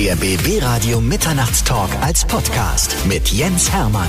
[0.00, 4.08] Der BB Radio Mitternachtstalk als Podcast mit Jens Hermann.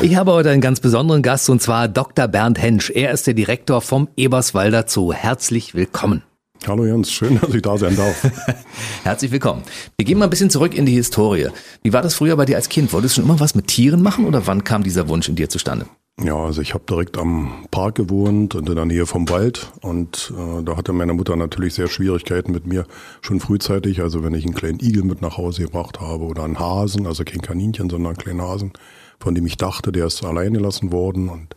[0.00, 2.26] Ich habe heute einen ganz besonderen Gast und zwar Dr.
[2.26, 2.88] Bernd Hensch.
[2.88, 5.12] Er ist der Direktor vom Eberswalder Zoo.
[5.12, 6.22] Herzlich willkommen.
[6.66, 8.26] Hallo Jens, schön, dass ich da sein darf.
[9.04, 9.62] Herzlich willkommen.
[9.98, 11.48] Wir gehen mal ein bisschen zurück in die Historie.
[11.82, 12.94] Wie war das früher bei dir als Kind?
[12.94, 15.50] Wolltest du schon immer was mit Tieren machen oder wann kam dieser Wunsch in dir
[15.50, 15.84] zustande?
[16.20, 20.32] Ja, also ich habe direkt am Park gewohnt und in der Nähe vom Wald und
[20.36, 22.86] äh, da hatte meine Mutter natürlich sehr Schwierigkeiten mit mir
[23.20, 24.00] schon frühzeitig.
[24.00, 27.22] Also wenn ich einen kleinen Igel mit nach Hause gebracht habe oder einen Hasen, also
[27.22, 28.72] kein Kaninchen, sondern einen kleinen Hasen,
[29.20, 31.54] von dem ich dachte, der ist allein gelassen worden und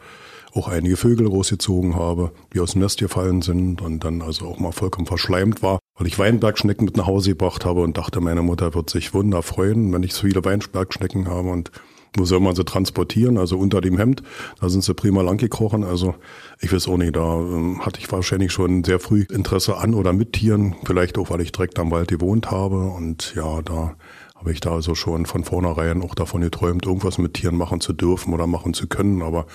[0.53, 4.59] auch einige Vögel rausgezogen habe, die aus dem Nest gefallen sind und dann also auch
[4.59, 8.43] mal vollkommen verschleimt war, weil ich Weinbergschnecken mit nach Hause gebracht habe und dachte, meine
[8.43, 11.71] Mutter wird sich wunder freuen, wenn ich so viele Weinbergschnecken habe und
[12.17, 13.37] wo soll man sie transportieren?
[13.37, 14.21] Also unter dem Hemd.
[14.59, 15.83] Da sind sie prima langgekrochen.
[15.83, 16.15] Also
[16.59, 20.11] ich weiß auch nicht, da ähm, hatte ich wahrscheinlich schon sehr früh Interesse an oder
[20.11, 20.75] mit Tieren.
[20.85, 22.89] Vielleicht auch, weil ich direkt am Wald gewohnt habe.
[22.89, 23.95] Und ja, da
[24.35, 27.93] habe ich da also schon von vornherein auch davon geträumt, irgendwas mit Tieren machen zu
[27.93, 29.21] dürfen oder machen zu können.
[29.21, 29.45] Aber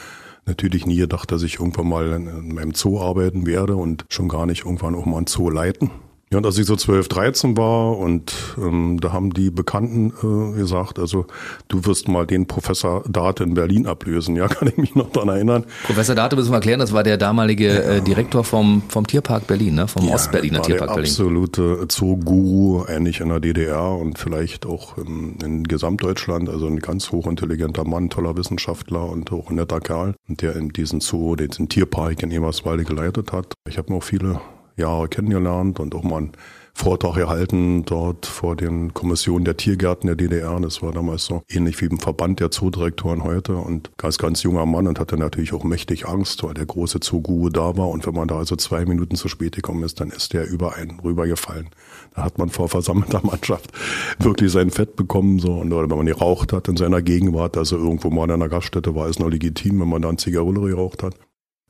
[0.47, 4.47] natürlich nie gedacht, dass ich irgendwann mal in meinem Zoo arbeiten werde und schon gar
[4.47, 5.91] nicht irgendwann auch mal ein Zoo leiten.
[6.33, 10.59] Ja, und als ich so 12, 13 war und ähm, da haben die Bekannten äh,
[10.59, 11.27] gesagt, also
[11.69, 14.35] du wirst mal den Professor Date in Berlin ablösen.
[14.35, 15.65] Ja, kann ich mich noch daran erinnern.
[15.85, 17.81] Professor Date müssen wir erklären, das war der damalige ja.
[17.81, 19.87] äh, Direktor vom, vom Tierpark Berlin, ne?
[19.87, 21.11] vom ja, Ostberliner Tierpark der Berlin.
[21.13, 26.49] absolute Zoo-Guru, ähnlich in der DDR und vielleicht auch im, in Gesamtdeutschland.
[26.49, 31.01] Also ein ganz hochintelligenter Mann, toller Wissenschaftler und auch ein netter Kerl, der in diesen
[31.01, 33.55] Zoo, den Tierpark in Eberswalde geleitet hat.
[33.69, 34.41] Ich habe noch viele
[34.77, 36.33] Jahre kennengelernt und auch mal einen
[36.79, 40.61] Vortrag erhalten dort vor den Kommissionen der Tiergärten der DDR.
[40.61, 44.67] Das war damals so ähnlich wie im Verband der Zoodirektoren heute und ganz, ganz junger
[44.67, 48.15] Mann und hatte natürlich auch mächtig Angst, weil der große Zooguru da war und wenn
[48.15, 51.71] man da also zwei Minuten zu spät gekommen ist, dann ist der über einen rübergefallen.
[52.15, 53.73] Da hat man vor versammelter Mannschaft
[54.19, 58.11] wirklich sein Fett bekommen so und wenn man geraucht hat in seiner Gegenwart, also irgendwo
[58.11, 61.15] mal in einer Gaststätte war es noch legitim, wenn man da ein Zigarillo geraucht hat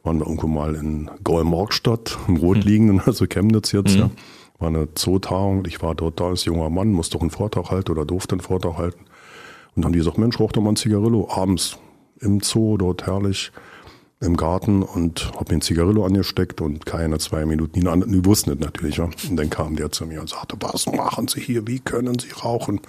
[0.07, 4.01] waren wir irgendwo mal in Golmorgstadt, im Rotliegenden, also Chemnitz jetzt, mhm.
[4.01, 4.11] ja.
[4.59, 5.67] War eine Zootagung.
[5.67, 8.41] Ich war dort da als junger Mann, musste doch einen Vortrag halten oder durfte einen
[8.41, 9.01] Vortrag halten.
[9.01, 9.09] Und
[9.75, 11.77] dann haben die gesagt, Mensch, rauch doch mal ein Zigarillo abends
[12.21, 13.53] im Zoo, dort herrlich
[14.21, 18.53] im Garten und hab mir ein Zigarillo angesteckt und keine zwei Minuten, die, die wussten
[18.53, 18.97] es natürlich.
[18.97, 19.11] Ja.
[19.29, 22.31] Und dann kam der zu mir und sagte, was machen Sie hier, wie können Sie
[22.31, 22.81] rauchen?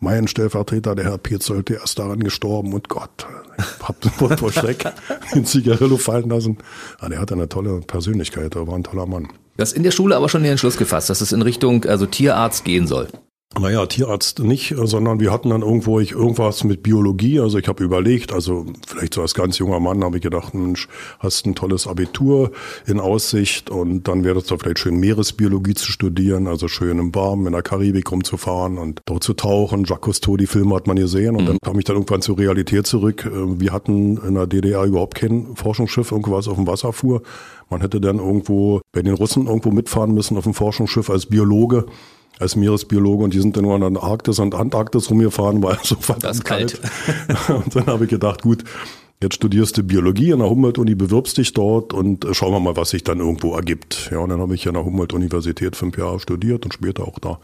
[0.00, 3.26] Mein Stellvertreter, der Herr Pietzold, der ist daran gestorben und Gott,
[3.56, 4.84] ich hab vor Schreck
[5.34, 6.58] den Zigarillo fallen lassen.
[6.98, 9.28] Aber ah, der hatte eine tolle Persönlichkeit, er war ein toller Mann.
[9.56, 12.06] Du hast in der Schule aber schon den Entschluss gefasst, dass es in Richtung also
[12.06, 13.08] Tierarzt gehen soll.
[13.56, 17.40] Naja, Tierarzt nicht, sondern wir hatten dann irgendwo ich irgendwas mit Biologie.
[17.40, 20.86] Also ich habe überlegt, also vielleicht so als ganz junger Mann habe ich gedacht, Mensch,
[21.18, 22.52] hast ein tolles Abitur
[22.86, 27.14] in Aussicht und dann wäre es doch vielleicht schön, Meeresbiologie zu studieren, also schön im
[27.14, 29.84] Warmen in der Karibik rumzufahren und dort zu tauchen.
[29.84, 31.46] Jacques Cousteau, die Filme hat man gesehen und mhm.
[31.46, 33.24] dann kam ich dann irgendwann zur Realität zurück.
[33.24, 37.22] Äh, wir hatten in der DDR überhaupt kein Forschungsschiff, irgendwas auf dem Wasser fuhr.
[37.70, 41.86] Man hätte dann irgendwo bei den Russen irgendwo mitfahren müssen auf dem Forschungsschiff als Biologe
[42.38, 45.96] als Meeresbiologe und die sind dann nur an der Arktis und Antarktis rumgefahren, weil so
[45.96, 46.80] verdammt kalt.
[46.80, 47.50] kalt.
[47.64, 48.64] und dann habe ich gedacht, gut,
[49.22, 52.76] jetzt studierst du Biologie an der Humboldt-Uni, bewirbst dich dort und äh, schauen wir mal,
[52.76, 54.10] was sich dann irgendwo ergibt.
[54.12, 57.38] Ja, und dann habe ich an der Humboldt-Universität fünf Jahre studiert und später auch da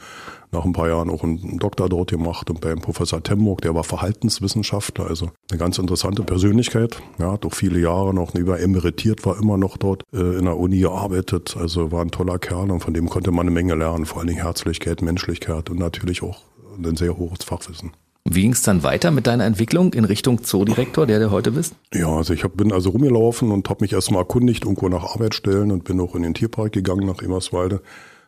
[0.54, 3.84] nach ein paar Jahren auch einen Doktor dort gemacht und beim Professor Temburg, der war
[3.84, 7.02] Verhaltenswissenschaftler, also eine ganz interessante Persönlichkeit.
[7.18, 10.78] Ja, auch viele Jahre noch über emeritiert, war immer noch dort äh, in der Uni
[10.78, 14.20] gearbeitet, also war ein toller Kerl und von dem konnte man eine Menge lernen, vor
[14.20, 16.40] allen Dingen Herzlichkeit, Menschlichkeit und natürlich auch
[16.82, 17.92] ein sehr hohes Fachwissen.
[18.26, 21.74] Wie ging es dann weiter mit deiner Entwicklung in Richtung Zoodirektor, der du heute bist?
[21.92, 25.70] Ja, also ich hab, bin also rumgelaufen und habe mich erstmal erkundigt, irgendwo nach Arbeitsstellen
[25.70, 27.82] und bin auch in den Tierpark gegangen nach Emerswalde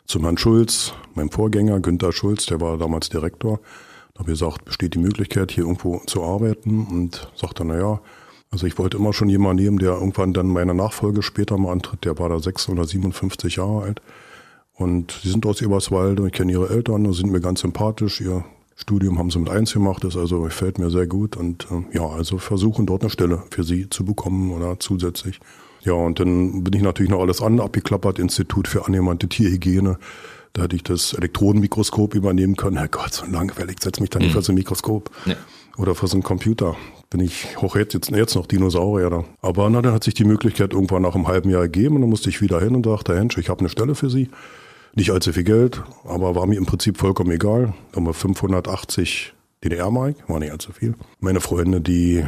[0.06, 3.60] zum Herrn Schulz, meinem Vorgänger Günther Schulz, der war damals Direktor.
[4.14, 8.00] Da habe ich gesagt, besteht die Möglichkeit, hier irgendwo zu arbeiten und sagte, na ja,
[8.50, 12.04] also ich wollte immer schon jemanden nehmen, der irgendwann dann meine Nachfolge später mal antritt.
[12.04, 14.00] Der war da 6 oder 57 Jahre alt.
[14.72, 18.20] Und sie sind aus Eberswalde, ich kenne ihre Eltern, sind mir ganz sympathisch.
[18.20, 18.44] Ihr
[18.76, 22.06] Studium haben sie mit eins gemacht, das also gefällt mir sehr gut und äh, ja,
[22.06, 25.40] also versuchen dort eine Stelle für sie zu bekommen oder zusätzlich.
[25.86, 29.98] Ja, und dann bin ich natürlich noch alles an abgeklappert, Institut für angewandte Tierhygiene.
[30.52, 32.76] Da hätte ich das Elektronenmikroskop übernehmen können.
[32.76, 34.32] Herrgott, so langweilig, setz mich da nicht mhm.
[34.32, 35.10] für so ein Mikroskop.
[35.26, 35.36] Ja.
[35.76, 36.74] Oder für so einen Computer.
[37.08, 39.24] Bin ich hoch jetzt, jetzt, jetzt noch Dinosaurier da.
[39.42, 42.10] Aber na, dann hat sich die Möglichkeit irgendwann nach einem halben Jahr gegeben und dann
[42.10, 44.28] musste ich wieder hin und dachte, Hensch, ich habe eine Stelle für Sie.
[44.94, 47.74] Nicht allzu viel Geld, aber war mir im Prinzip vollkommen egal.
[47.92, 49.34] Da haben wir 580
[49.64, 50.94] DDR-Mark, war nicht allzu viel.
[51.20, 52.24] Meine Freunde, die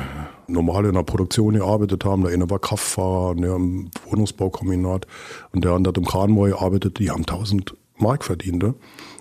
[0.47, 5.07] normal in der Produktion gearbeitet haben, der eine war Kraftfahrer, der im Wohnungsbaukombinat
[5.53, 8.75] und der andere hat im Kranbau gearbeitet, die haben 1000 Mark verdiente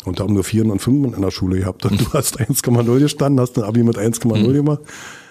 [0.06, 3.40] und haben nur Vieren und Fünfen in der Schule gehabt und du hast 1,0 gestanden,
[3.40, 4.54] hast ein Abi mit 1,0 mhm.
[4.54, 4.82] gemacht.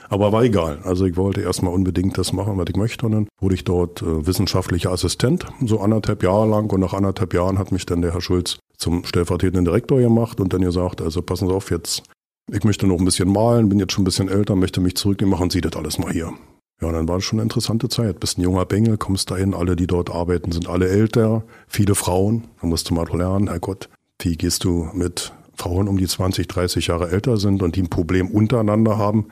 [0.09, 0.79] Aber war egal.
[0.85, 3.07] Also ich wollte erstmal unbedingt das machen, was ich möchte.
[3.07, 6.71] Und dann wurde ich dort äh, wissenschaftlicher Assistent, so anderthalb Jahre lang.
[6.71, 10.53] Und nach anderthalb Jahren hat mich dann der Herr Schulz zum stellvertretenden Direktor gemacht und
[10.53, 12.05] dann gesagt, also passen Sie auf, jetzt,
[12.53, 15.33] ich möchte noch ein bisschen malen, bin jetzt schon ein bisschen älter, möchte mich zurücknehmen,
[15.33, 16.33] machen Sie das alles mal hier.
[16.81, 18.21] Ja, dann war es schon eine interessante Zeit.
[18.21, 22.45] Bist ein junger Bengel, kommst dahin, alle, die dort arbeiten, sind alle älter, viele Frauen.
[22.61, 23.89] Da musst du mal lernen, Herrgott,
[24.21, 27.91] wie gehst du mit Frauen um die 20, 30 Jahre älter sind und die ein
[27.91, 29.27] Problem untereinander haben.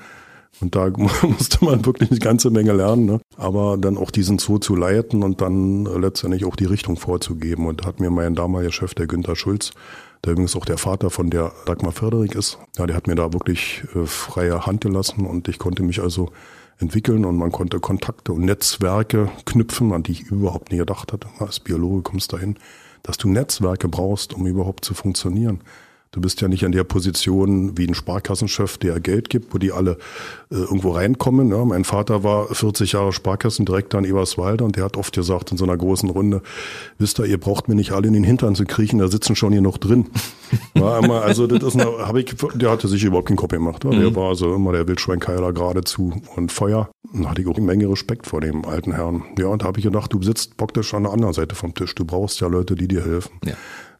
[0.60, 0.88] Und da
[1.22, 3.20] musste man wirklich eine ganze Menge lernen, ne?
[3.36, 7.66] aber dann auch diesen Zoo zu leiten und dann letztendlich auch die Richtung vorzugeben.
[7.66, 9.72] Und da hat mir mein damaliger Chef, der Günther Schulz,
[10.24, 13.32] der übrigens auch der Vater von der Dagmar Förderig ist, ja, der hat mir da
[13.32, 16.30] wirklich äh, freie Hand gelassen und ich konnte mich also
[16.78, 21.28] entwickeln und man konnte Kontakte und Netzwerke knüpfen, an die ich überhaupt nie gedacht hatte.
[21.38, 22.56] Als Biologe kommst du dahin,
[23.02, 25.60] dass du Netzwerke brauchst, um überhaupt zu funktionieren.
[26.14, 29.72] Du bist ja nicht in der Position wie ein Sparkassenchef, der Geld gibt, wo die
[29.72, 29.98] alle
[30.48, 31.50] äh, irgendwo reinkommen.
[31.50, 35.58] Ja, mein Vater war 40 Jahre Sparkassendirektor in Eberswalde und der hat oft gesagt in
[35.58, 36.40] so einer großen Runde,
[36.98, 39.50] wisst ihr, ihr braucht mir nicht alle in den Hintern zu kriechen, da sitzen schon
[39.50, 40.06] hier noch drin.
[40.74, 43.82] War immer, also das ist eine, hab ich, der hatte sich überhaupt keinen Kopf gemacht.
[43.82, 43.90] Ja.
[43.90, 44.14] Der mhm.
[44.14, 46.90] war also immer der Wildschweinkeiler geradezu und Feuer.
[47.12, 49.24] Da hatte ich auch eine Menge Respekt vor dem alten Herrn.
[49.36, 51.94] Ja, und da habe ich gedacht, du sitzt praktisch an der anderen Seite vom Tisch.
[51.96, 53.32] Du brauchst ja Leute, die dir helfen.
[53.44, 53.54] Ja.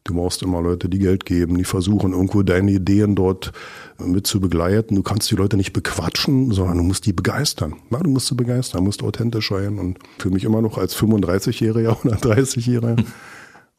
[0.07, 3.51] Du brauchst immer Leute, die Geld geben, die versuchen irgendwo deine Ideen dort
[3.97, 4.93] mit zu begleiten.
[4.93, 7.77] Du kannst die Leute nicht bequatschen, sondern du musst die begeistern.
[7.89, 9.79] Ja, du musst sie begeistern, musst authentisch sein.
[9.79, 13.03] Und für mich immer noch als 35-Jähriger oder 30-Jähriger.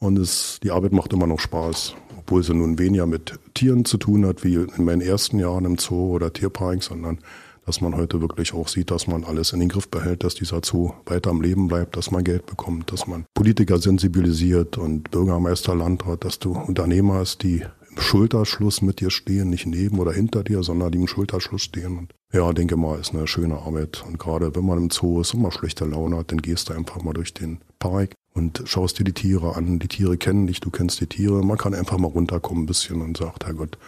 [0.00, 1.94] Und es, die Arbeit macht immer noch Spaß.
[2.18, 5.78] Obwohl sie nun weniger mit Tieren zu tun hat, wie in meinen ersten Jahren im
[5.78, 7.20] Zoo oder Tierpark, sondern
[7.66, 10.60] dass man heute wirklich auch sieht, dass man alles in den Griff behält, dass dieser
[10.64, 15.74] Zoo weiter am Leben bleibt, dass man Geld bekommt, dass man Politiker sensibilisiert und Bürgermeister,
[15.74, 20.44] Landrat, dass du Unternehmer hast, die im Schulterschluss mit dir stehen, nicht neben oder hinter
[20.44, 21.98] dir, sondern die im Schulterschluss stehen.
[21.98, 24.04] Und ja, denke mal, ist eine schöne Arbeit.
[24.06, 26.74] Und gerade wenn man im Zoo ist und mal schlechte Laune hat, dann gehst du
[26.74, 29.78] einfach mal durch den Park und schaust dir die Tiere an.
[29.78, 31.42] Die Tiere kennen dich, du kennst die Tiere.
[31.42, 33.78] Man kann einfach mal runterkommen ein bisschen und sagt, Herrgott,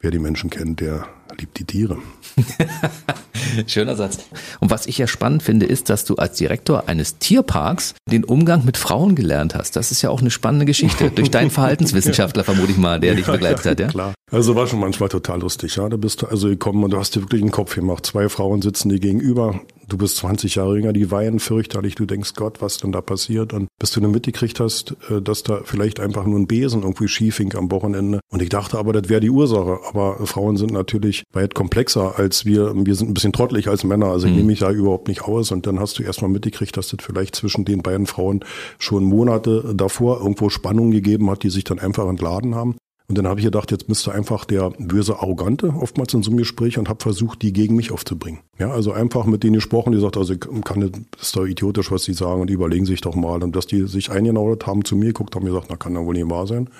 [0.00, 1.06] wer die Menschen kennt, der
[1.38, 1.98] liebt die Tiere.
[3.66, 4.18] Schöner Satz.
[4.60, 8.64] Und was ich ja spannend finde, ist, dass du als Direktor eines Tierparks den Umgang
[8.64, 9.76] mit Frauen gelernt hast.
[9.76, 11.10] Das ist ja auch eine spannende Geschichte.
[11.14, 13.88] Durch deinen Verhaltenswissenschaftler, vermute ich mal, der ja, dich begleitet ja, hat, ja?
[13.88, 14.14] Klar.
[14.30, 15.88] Also war schon manchmal total lustig, ja.
[15.88, 18.06] Da bist du also gekommen und du hast dir wirklich einen Kopf gemacht.
[18.06, 19.60] Zwei Frauen sitzen dir gegenüber
[19.90, 23.52] du bist 20 Jahre jünger, die weinen fürchterlich, du denkst, Gott, was denn da passiert?
[23.52, 27.08] Und bis du dann mitgekriegt hast, äh, dass da vielleicht einfach nur ein Besen irgendwie
[27.08, 28.20] schief hing am Wochenende.
[28.30, 29.80] Und ich dachte aber, das wäre die Ursache.
[29.88, 32.72] Aber Frauen sind natürlich weit komplexer als wir.
[32.74, 34.38] Wir sind ein bisschen trottelig als Männer, also ich mhm.
[34.38, 35.50] nehme mich da überhaupt nicht aus.
[35.52, 38.44] Und dann hast du erstmal mitgekriegt, dass das vielleicht zwischen den beiden Frauen
[38.78, 42.76] schon Monate davor irgendwo Spannungen gegeben hat, die sich dann einfach entladen haben.
[43.10, 46.38] Und dann habe ich gedacht, jetzt müsste einfach der böse Arrogante oftmals in so einem
[46.38, 48.38] Gespräch und habe versucht, die gegen mich aufzubringen.
[48.56, 52.12] Ja, also einfach mit denen gesprochen, die sagt, also kann, ist doch idiotisch, was sie
[52.12, 53.42] sagen und überlegen sich doch mal.
[53.42, 56.14] Und dass die sich eingenordet haben zu mir, geguckt haben, gesagt, na kann doch wohl
[56.14, 56.70] nicht wahr sein.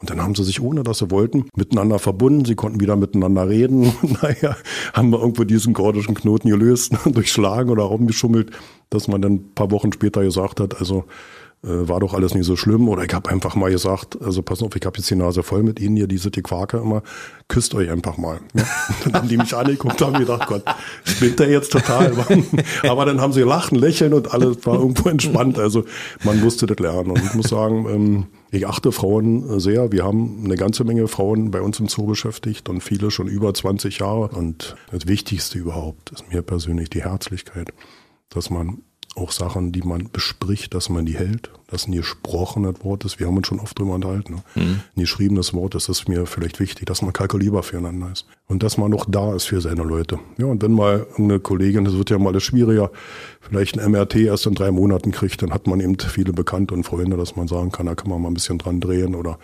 [0.00, 2.44] Und dann haben sie sich, ohne dass sie wollten, miteinander verbunden.
[2.44, 3.92] Sie konnten wieder miteinander reden.
[4.20, 4.56] naja,
[4.94, 8.50] haben wir irgendwo diesen gordischen Knoten gelöst, durchschlagen oder rumgeschummelt,
[8.90, 11.04] dass man dann ein paar Wochen später gesagt hat, also
[11.62, 12.88] war doch alles nicht so schlimm.
[12.88, 15.62] Oder ich habe einfach mal gesagt, also pass auf, ich habe jetzt die Nase voll
[15.62, 17.02] mit Ihnen hier, diese die Quake immer,
[17.48, 18.40] küsst euch einfach mal.
[18.54, 18.64] Ja?
[19.04, 20.62] dann haben die mich angeguckt haben gedacht, Gott,
[21.04, 22.12] spinnt der jetzt total.
[22.88, 25.58] Aber dann haben sie lachen, lächeln und alles war irgendwo entspannt.
[25.58, 25.84] Also
[26.24, 27.10] man musste das lernen.
[27.10, 29.92] Und ich muss sagen, ähm, ich achte Frauen sehr.
[29.92, 33.52] Wir haben eine ganze Menge Frauen bei uns im Zoo beschäftigt und viele schon über
[33.52, 34.28] 20 Jahre.
[34.28, 37.72] Und das Wichtigste überhaupt ist mir persönlich die Herzlichkeit,
[38.30, 38.82] dass man
[39.18, 43.18] auch Sachen, die man bespricht, dass man die hält, dass ein gesprochenes Wort ist.
[43.18, 44.36] Wir haben uns schon oft drüber unterhalten.
[44.36, 44.42] Ne?
[44.54, 44.80] Mhm.
[44.96, 48.26] Ein geschriebenes Wort, das ist mir vielleicht wichtig, dass man kalkulierbar füreinander ist.
[48.46, 50.18] Und dass man auch da ist für seine Leute.
[50.38, 52.90] Ja, und wenn mal eine Kollegin, das wird ja mal alles schwieriger,
[53.40, 56.84] vielleicht ein MRT erst in drei Monaten kriegt, dann hat man eben viele Bekannte und
[56.84, 59.38] Freunde, dass man sagen kann, da kann man mal ein bisschen dran drehen oder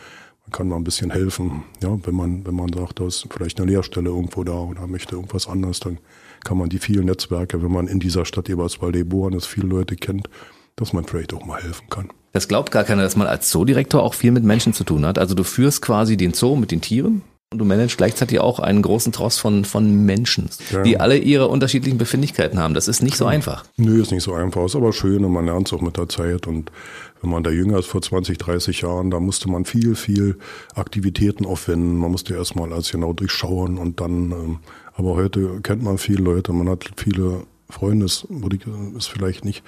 [0.47, 1.65] man kann mal ein bisschen helfen.
[1.83, 5.17] Ja, wenn man, wenn man sagt, da ist vielleicht eine Lehrstelle irgendwo da oder möchte
[5.17, 5.99] irgendwas anderes, dann
[6.45, 9.97] kann man die vielen Netzwerke, wenn man in dieser Stadt Eberswalde geboren ist, viele Leute
[9.97, 10.29] kennt,
[10.77, 12.11] dass man vielleicht auch mal helfen kann.
[12.33, 15.19] Das glaubt gar keiner, dass man als Zoodirektor auch viel mit Menschen zu tun hat.
[15.19, 17.23] Also du führst quasi den Zoo mit den Tieren
[17.53, 20.83] und du managst gleichzeitig auch einen großen Tross von, von Menschen, ja.
[20.83, 22.75] die alle ihre unterschiedlichen Befindlichkeiten haben.
[22.75, 23.65] Das ist nicht so einfach.
[23.77, 26.09] Nö, ist nicht so einfach, ist aber schön und man lernt es auch mit der
[26.09, 26.73] Zeit und
[27.23, 30.37] wenn man da jünger ist, vor 20, 30 Jahren, da musste man viel, viel
[30.75, 31.97] Aktivitäten aufwenden.
[31.97, 34.59] Man musste erstmal alles genau durchschauen und dann ähm,
[34.97, 38.27] aber heute kennt man viele Leute, man hat viele Freunde, ist
[39.09, 39.63] vielleicht nicht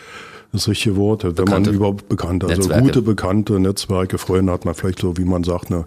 [0.53, 1.25] das richtige Wort.
[1.25, 1.71] Wenn Bekannte.
[1.71, 2.85] man überhaupt Bekannte, also Netzwerke.
[2.85, 5.85] gute Bekannte, Netzwerke, Freunde hat man vielleicht so, wie man sagt, eine,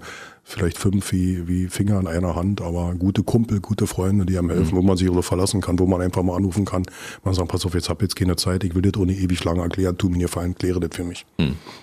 [0.50, 4.50] vielleicht fünf wie, wie Finger in einer Hand, aber gute Kumpel, gute Freunde, die einem
[4.50, 6.84] helfen, wo man sich so verlassen kann, wo man einfach mal anrufen kann.
[7.24, 9.62] Man sagt, pass auf, jetzt hab jetzt keine Zeit, ich will das ohne ewig lange
[9.62, 11.26] erklären, tu mir einen Gefallen, kläre das für mich.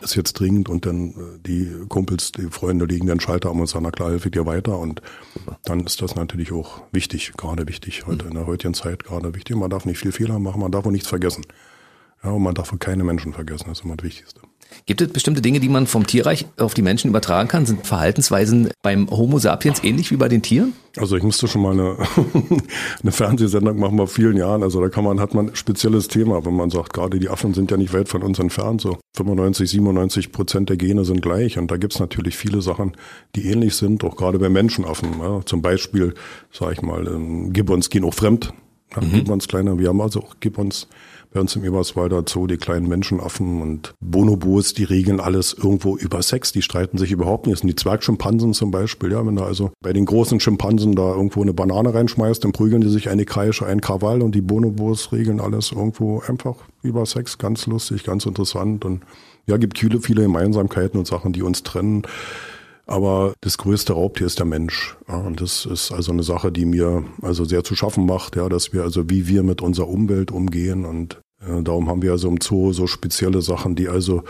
[0.03, 1.15] Ist jetzt dringend und dann äh,
[1.47, 4.47] die Kumpels, die Freunde legen den Schalter um und sagen, na klar, helfe ich dir
[4.47, 5.01] weiter und
[5.65, 9.55] dann ist das natürlich auch wichtig, gerade wichtig, heute in der heutigen Zeit gerade wichtig.
[9.57, 11.45] Man darf nicht viel Fehler machen, man darf auch nichts vergessen.
[12.25, 14.41] Ja, und man darf auch keine Menschen vergessen, das ist immer das Wichtigste.
[14.87, 17.67] Gibt es bestimmte Dinge, die man vom Tierreich auf die Menschen übertragen kann?
[17.67, 20.75] Sind Verhaltensweisen beim Homo sapiens ähnlich wie bei den Tieren?
[20.97, 21.97] Also ich musste schon mal eine,
[23.03, 24.63] eine Fernsehsendung machen vor vielen Jahren.
[24.63, 27.53] Also da kann man, hat man ein spezielles Thema, wenn man sagt, gerade die Affen
[27.53, 28.81] sind ja nicht weit von uns entfernt.
[28.81, 31.59] So 95, 97 Prozent der Gene sind gleich.
[31.59, 32.97] Und da gibt's natürlich viele Sachen,
[33.35, 35.19] die ähnlich sind, auch gerade bei Menschenaffen.
[35.21, 35.41] Ja.
[35.45, 36.15] Zum Beispiel,
[36.53, 38.53] sage ich mal, ähm, Gibbons gehen auch fremd.
[38.95, 40.87] Ja, Gibbons kleiner, wir haben also auch Gibbons
[41.37, 46.23] bei uns im Eberswalder Zoo, die kleinen Menschenaffen und Bonobos, die regeln alles irgendwo über
[46.23, 47.53] Sex, die streiten sich überhaupt nicht.
[47.53, 51.15] Das sind die Zwergschimpansen zum Beispiel, ja, wenn da also bei den großen Schimpansen da
[51.15, 55.13] irgendwo eine Banane reinschmeißt, dann prügeln die sich eine Kreische, ein Krawall und die Bonobos
[55.13, 59.03] regeln alles irgendwo einfach über Sex, ganz lustig, ganz interessant und
[59.45, 62.05] ja, gibt viele, viele Gemeinsamkeiten und Sachen, die uns trennen.
[62.87, 64.97] Aber das größte Raubtier ist der Mensch.
[65.09, 68.49] Ja, und das ist also eine Sache, die mir also sehr zu schaffen macht, ja,
[68.49, 72.41] dass wir also wie wir mit unserer Umwelt umgehen und darum haben wir also im
[72.41, 74.23] Zoo so spezielle Sachen, die also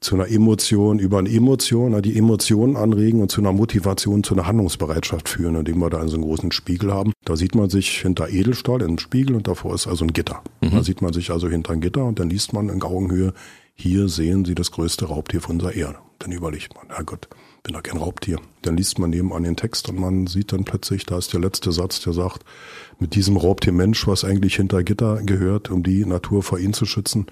[0.00, 4.34] zu einer Emotion, über eine Emotion, ja, die Emotionen anregen und zu einer Motivation, zu
[4.34, 7.12] einer Handlungsbereitschaft führen, indem wir da also einen großen Spiegel haben.
[7.24, 10.42] Da sieht man sich hinter Edelstahl im Spiegel und davor ist also ein Gitter.
[10.60, 13.32] Da sieht man sich also hinter ein Gitter und dann liest man in Augenhöhe,
[13.74, 15.98] hier sehen Sie das größte Raubtier von unserer Erde.
[16.18, 17.28] Dann überlegt man, Herrgott,
[17.68, 18.40] bin doch kein Raubtier.
[18.62, 21.70] Dann liest man nebenan den Text und man sieht dann plötzlich, da ist der letzte
[21.70, 22.42] Satz, der sagt,
[22.98, 26.86] mit diesem Raubtier Mensch, was eigentlich hinter Gitter gehört, um die Natur vor ihn zu
[26.86, 27.26] schützen,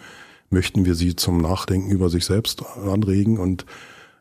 [0.50, 3.64] möchten wir sie zum Nachdenken über sich selbst anregen und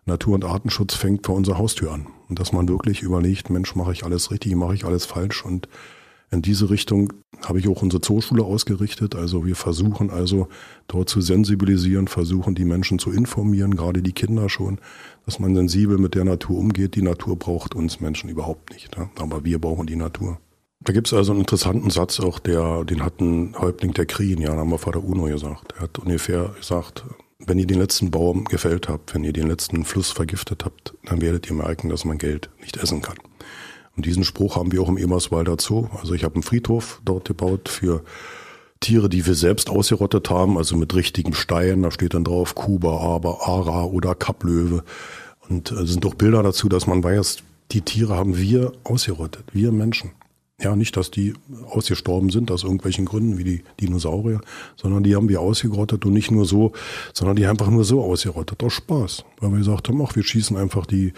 [0.05, 2.07] Natur- und Artenschutz fängt vor unserer Haustür an.
[2.29, 5.67] Und dass man wirklich überlegt, Mensch, mache ich alles richtig, mache ich alles falsch und
[6.35, 7.13] in diese Richtung
[7.43, 9.15] habe ich auch unsere Zooschule ausgerichtet.
[9.15, 10.47] Also wir versuchen also
[10.87, 14.79] dort zu sensibilisieren, versuchen die Menschen zu informieren, gerade die Kinder schon,
[15.25, 16.95] dass man sensibel mit der Natur umgeht.
[16.95, 19.09] Die Natur braucht uns Menschen überhaupt nicht, ja?
[19.17, 20.37] aber wir brauchen die Natur.
[20.81, 24.39] Da gibt es also einen interessanten Satz auch, der, den hat ein Häuptling der Krien,
[24.39, 25.73] ja, haben wir vor der UNO gesagt.
[25.77, 27.05] Er hat ungefähr gesagt,
[27.39, 31.21] wenn ihr den letzten Baum gefällt habt, wenn ihr den letzten Fluss vergiftet habt, dann
[31.21, 33.17] werdet ihr merken, dass man Geld nicht essen kann.
[33.95, 35.87] Und diesen Spruch haben wir auch im Eberswalder Zoo.
[35.99, 38.03] Also ich habe einen Friedhof dort gebaut für
[38.81, 41.83] Tiere, die wir selbst ausgerottet haben, also mit richtigem Stein.
[41.83, 44.83] Da steht dann drauf Kuba, Aber, Ara oder Kapplöwe.
[45.47, 47.37] Und es sind auch Bilder dazu, dass man weiß,
[47.71, 50.11] die Tiere haben wir ausgerottet, wir Menschen.
[50.61, 51.33] Ja, nicht, dass die
[51.65, 54.39] ausgestorben sind aus irgendwelchen Gründen wie die Dinosaurier,
[54.77, 56.71] sondern die haben wir ausgerottet und nicht nur so,
[57.13, 59.25] sondern die einfach nur so ausgerottet aus Spaß.
[59.41, 61.11] Weil wir gesagt haben, ach, wir schießen einfach die,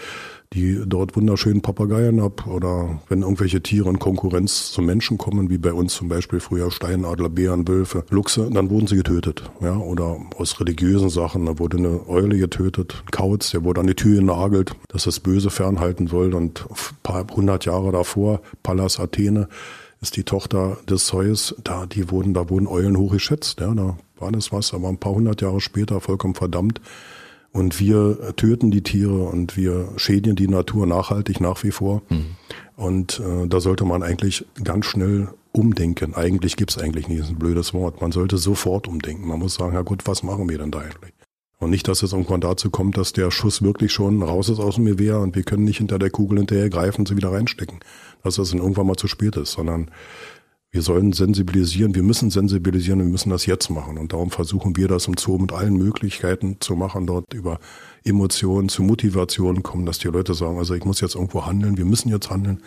[0.54, 5.58] die dort wunderschönen Papageien ab oder wenn irgendwelche Tiere in Konkurrenz zum Menschen kommen, wie
[5.58, 9.44] bei uns zum Beispiel früher Steinadler, Bären, Wölfe, Luchse, dann wurden sie getötet.
[9.62, 13.88] Ja, oder aus religiösen Sachen, da wurde eine Eule getötet, ein Kauz, der wurde an
[13.88, 19.00] die Tür genagelt, dass das Böse fernhalten soll und ein paar hundert Jahre davor, Pallas
[19.00, 19.50] Athene,
[20.01, 24.32] ist die Tochter des Zeus, da, die wurden, da wurden Eulen hochgeschätzt, ja, da war
[24.32, 26.82] das was, aber ein paar hundert Jahre später vollkommen verdammt.
[27.58, 32.04] Und wir töten die Tiere und wir schädigen die Natur nachhaltig nach wie vor.
[32.76, 36.14] Und äh, da sollte man eigentlich ganz schnell umdenken.
[36.14, 38.00] Eigentlich gibt's eigentlich nicht, das ist ein blödes Wort.
[38.00, 39.28] Man sollte sofort umdenken.
[39.28, 41.14] Man muss sagen, ja gut, was machen wir denn da eigentlich?
[41.58, 44.76] Und nicht, dass es irgendwann dazu kommt, dass der Schuss wirklich schon raus ist aus
[44.76, 47.80] dem Gewehr und wir können nicht hinter der Kugel hinterher greifen und sie wieder reinstecken.
[48.22, 49.90] Dass es dann irgendwann mal zu spät ist, sondern
[50.77, 53.98] wir sollen sensibilisieren, wir müssen sensibilisieren, wir müssen das jetzt machen.
[53.98, 57.60] Und darum versuchen wir das im Zoo mit allen Möglichkeiten zu machen, dort über
[58.03, 61.86] Emotionen zu Motivationen kommen, dass die Leute sagen, also ich muss jetzt irgendwo handeln, wir
[61.86, 62.62] müssen jetzt handeln.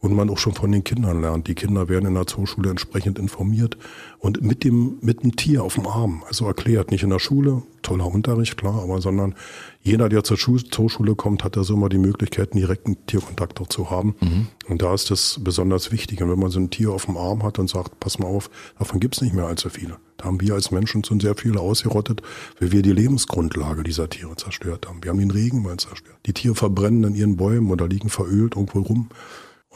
[0.00, 1.48] Und man auch schon von den Kindern lernt.
[1.48, 3.76] Die Kinder werden in der Zooschule entsprechend informiert
[4.18, 7.62] und mit dem, mit dem Tier auf dem Arm, also erklärt, nicht in der Schule,
[7.82, 9.34] toller Unterricht, klar, aber sondern
[9.82, 13.60] jeder, der zur Schu Zooschule kommt, hat da so immer die Möglichkeit, einen direkten Tierkontakt
[13.60, 14.16] auch zu haben.
[14.68, 16.22] Und da ist das besonders wichtig.
[16.22, 18.50] Und wenn man so ein Tier auf dem Arm hat und sagt, pass mal auf,
[18.78, 19.96] davon gibt's nicht mehr allzu viele.
[20.16, 22.22] Da haben wir als Menschen schon sehr viele ausgerottet,
[22.58, 25.04] weil wir die Lebensgrundlage dieser Tiere zerstört haben.
[25.04, 26.16] Wir haben den Regenwald zerstört.
[26.26, 29.08] Die Tiere verbrennen in ihren Bäumen oder liegen verölt irgendwo rum.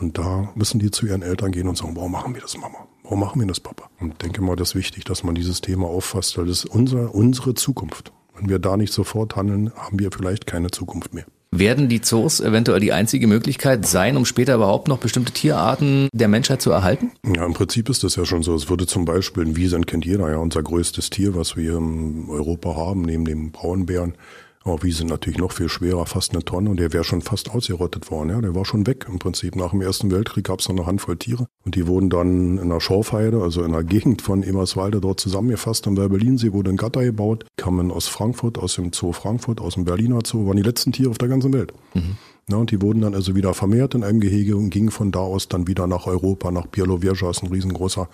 [0.00, 2.86] Und da müssen die zu ihren Eltern gehen und sagen, warum machen wir das, Mama?
[3.02, 3.90] Warum machen wir das, Papa?
[4.00, 6.66] Und ich denke mal, das ist wichtig, dass man dieses Thema auffasst, weil das ist
[6.66, 8.12] unser, unsere Zukunft.
[8.36, 11.26] Wenn wir da nicht sofort handeln, haben wir vielleicht keine Zukunft mehr.
[11.52, 16.28] Werden die Zoos eventuell die einzige Möglichkeit sein, um später überhaupt noch bestimmte Tierarten der
[16.28, 17.10] Menschheit zu erhalten?
[17.26, 18.54] Ja, im Prinzip ist das ja schon so.
[18.54, 22.26] Es würde zum Beispiel ein Wiesent kennt jeder ja unser größtes Tier, was wir in
[22.28, 24.14] Europa haben, neben dem Braunbären.
[24.62, 28.10] Aber Wiesen natürlich noch viel schwerer, fast eine Tonne und der wäre schon fast ausgerottet
[28.10, 28.28] worden.
[28.28, 29.56] Ja, der war schon weg im Prinzip.
[29.56, 32.68] Nach dem Ersten Weltkrieg gab es noch eine Handvoll Tiere und die wurden dann in
[32.68, 35.86] der Schorfheide, also in der Gegend von Emerswalde dort zusammengefasst.
[35.86, 39.84] Am Werbelinsee wurde ein Gatter gebaut, kamen aus Frankfurt, aus dem Zoo Frankfurt, aus dem
[39.86, 41.72] Berliner Zoo, waren die letzten Tiere auf der ganzen Welt.
[41.94, 42.18] Mhm.
[42.50, 45.20] Ja, und die wurden dann also wieder vermehrt in einem Gehege und gingen von da
[45.20, 48.10] aus dann wieder nach Europa, nach Bielowieża, ist ein riesengroßer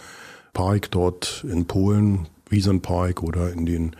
[0.52, 3.96] Park dort in Polen, Wiesenpark oder in den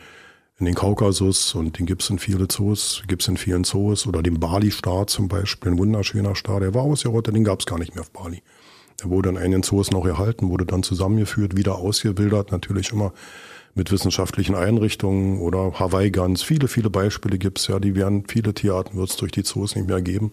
[0.59, 4.41] in den Kaukasus und den gibt's in viele Zoos, gibt's in vielen Zoos oder den
[4.41, 8.11] Bali-Star zum Beispiel, ein wunderschöner Star, der war ausgerottet, den gab's gar nicht mehr auf
[8.11, 8.43] Bali.
[9.03, 13.13] Der wurde in einigen Zoos noch erhalten, wurde dann zusammengeführt, wieder ausgewildert, natürlich immer
[13.75, 16.43] mit wissenschaftlichen Einrichtungen oder Hawaii-Gans.
[16.43, 20.01] Viele, viele Beispiele gibt's ja, die werden, viele Tierarten wird's durch die Zoos nicht mehr
[20.01, 20.33] geben.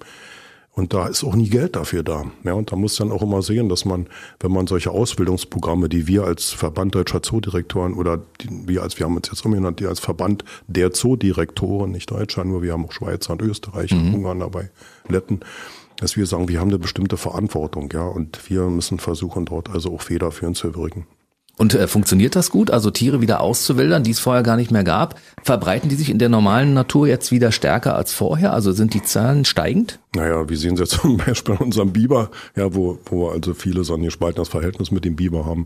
[0.76, 2.26] Und da ist auch nie Geld dafür da.
[2.44, 4.08] Ja, und da muss dann auch immer sehen, dass man,
[4.40, 9.06] wenn man solche Ausbildungsprogramme, die wir als Verband deutscher Zoodirektoren oder die, wir als, wir
[9.06, 12.92] haben uns jetzt umgenannt, die als Verband der Zoodirektoren, nicht Deutscher, nur wir haben auch
[12.92, 14.00] Schweizer und Österreich mhm.
[14.00, 14.72] und Ungarn dabei,
[15.08, 15.42] Letten,
[15.98, 19.94] dass wir sagen, wir haben eine bestimmte Verantwortung, ja, und wir müssen versuchen, dort also
[19.94, 21.06] auch federführend zu wirken.
[21.56, 22.72] Und äh, funktioniert das gut?
[22.72, 26.18] Also Tiere wieder auszuwildern, die es vorher gar nicht mehr gab, verbreiten die sich in
[26.18, 28.54] der normalen Natur jetzt wieder stärker als vorher?
[28.54, 30.00] Also sind die Zahlen steigend?
[30.16, 33.84] Naja, wir sehen es jetzt zum Beispiel an unserem Biber, ja, wo, wo also viele
[33.84, 35.66] so ein gespaltenes Verhältnis mit dem Biber haben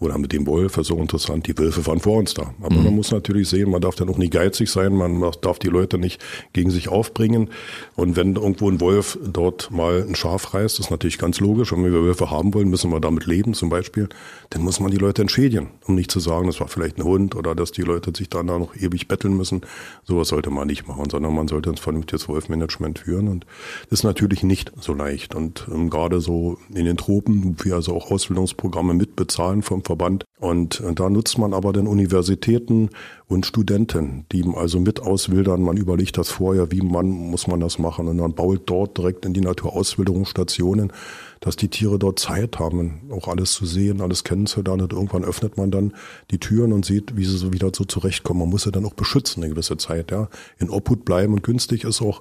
[0.00, 1.46] oder mit dem Wolf, ist so interessant.
[1.46, 2.54] Die Wölfe waren vor uns da.
[2.62, 2.84] Aber mhm.
[2.84, 5.98] man muss natürlich sehen, man darf dann auch nicht geizig sein, man darf die Leute
[5.98, 6.22] nicht
[6.54, 7.50] gegen sich aufbringen.
[7.94, 11.72] Und wenn irgendwo ein Wolf dort mal ein Schaf reißt, ist natürlich ganz logisch.
[11.72, 14.08] Und wenn wir Wölfe haben wollen, müssen wir damit leben zum Beispiel.
[14.50, 17.34] Dann muss man die Leute entschädigen, um nicht zu sagen, das war vielleicht ein Hund
[17.34, 19.62] oder dass die Leute sich dann da noch ewig betteln müssen.
[20.04, 23.26] Sowas sollte man nicht machen, sondern man sollte ein vernünftiges Wolfmanagement führen.
[23.26, 23.44] Und
[23.90, 25.34] ist natürlich nicht so leicht.
[25.34, 30.24] Und ähm, gerade so in den Tropen, wir also auch Ausbildungsprogramme mitbezahlen vom Verband.
[30.38, 32.90] Und äh, da nutzt man aber dann Universitäten
[33.26, 35.60] und Studenten, die also mit auswildern.
[35.60, 38.06] Man überlegt das vorher, wie man muss man das machen.
[38.06, 40.92] Und dann baut dort direkt in die Naturauswilderungsstationen,
[41.40, 44.82] dass die Tiere dort Zeit haben, auch alles zu sehen, alles kennenzulernen.
[44.82, 45.94] Und irgendwann öffnet man dann
[46.30, 48.40] die Türen und sieht, wie sie so wieder so zurechtkommen.
[48.40, 50.28] Man muss sie dann auch beschützen eine gewisse Zeit, ja.
[50.58, 52.20] In Obhut bleiben und günstig ist auch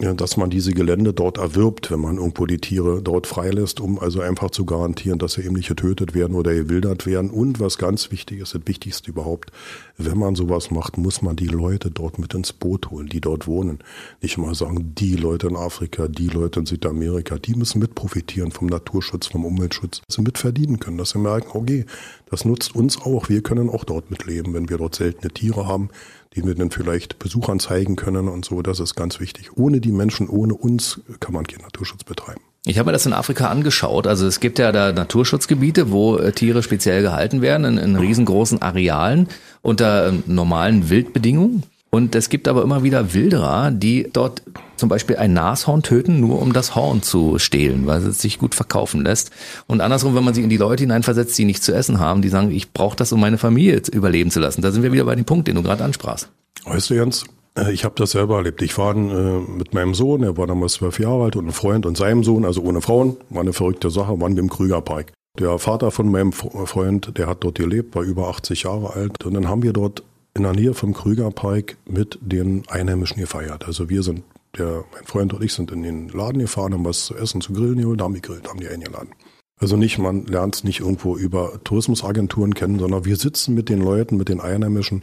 [0.00, 4.20] dass man diese Gelände dort erwirbt, wenn man irgendwo die Tiere dort freilässt, um also
[4.20, 7.30] einfach zu garantieren, dass sie eben nicht getötet werden oder gewildert werden.
[7.30, 9.50] Und was ganz wichtig ist, das Wichtigste überhaupt,
[9.96, 13.48] wenn man sowas macht, muss man die Leute dort mit ins Boot holen, die dort
[13.48, 13.80] wohnen.
[14.22, 18.52] Nicht mal sagen, die Leute in Afrika, die Leute in Südamerika, die müssen mit profitieren
[18.52, 21.86] vom Naturschutz, vom Umweltschutz, dass sie mit verdienen können, dass sie merken, okay,
[22.30, 25.90] das nutzt uns auch, wir können auch dort mitleben, wenn wir dort seltene Tiere haben,
[26.34, 28.62] die wir dann vielleicht Besuchern zeigen können und so.
[28.62, 29.56] Das ist ganz wichtig.
[29.56, 32.40] Ohne die Menschen, ohne uns kann man keinen Naturschutz betreiben.
[32.66, 34.06] Ich habe mir das in Afrika angeschaut.
[34.06, 38.60] Also es gibt ja da Naturschutzgebiete, wo äh, Tiere speziell gehalten werden, in, in riesengroßen
[38.60, 39.28] Arealen
[39.62, 41.62] unter ähm, normalen Wildbedingungen.
[41.90, 44.42] Und es gibt aber immer wieder Wilderer, die dort
[44.76, 48.54] zum Beispiel ein Nashorn töten, nur um das Horn zu stehlen, weil es sich gut
[48.54, 49.30] verkaufen lässt.
[49.66, 52.28] Und andersrum, wenn man sich in die Leute hineinversetzt, die nichts zu essen haben, die
[52.28, 54.62] sagen, ich brauche das, um meine Familie überleben zu lassen.
[54.62, 56.28] Da sind wir wieder bei dem Punkt, den du gerade ansprachst.
[56.64, 57.24] Weißt du, Jens,
[57.56, 58.62] äh, ich habe das selber erlebt.
[58.62, 61.86] Ich war äh, mit meinem Sohn, er war damals zwölf Jahre alt, und einem Freund
[61.86, 65.12] und seinem Sohn, also ohne Frauen, war eine verrückte Sache, waren wir im Krügerpark.
[65.38, 69.24] Der Vater von meinem Freund, der hat dort gelebt, war über 80 Jahre alt.
[69.24, 70.02] Und dann haben wir dort
[70.38, 73.66] in der Nähe vom Krügerpark mit den Einheimischen gefeiert.
[73.66, 74.22] Also wir sind,
[74.56, 77.52] der, mein Freund und ich sind in den Laden gefahren, haben was zu essen, zu
[77.52, 79.10] grillen geholt, haben gegrillt, haben die eingeladen.
[79.58, 83.80] Also nicht, man lernt es nicht irgendwo über Tourismusagenturen kennen, sondern wir sitzen mit den
[83.80, 85.02] Leuten, mit den Einheimischen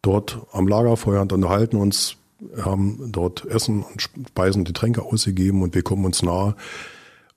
[0.00, 2.16] dort am Lagerfeuer und unterhalten uns,
[2.60, 6.56] haben dort Essen und Speisen, Getränke ausgegeben und wir kommen uns nahe.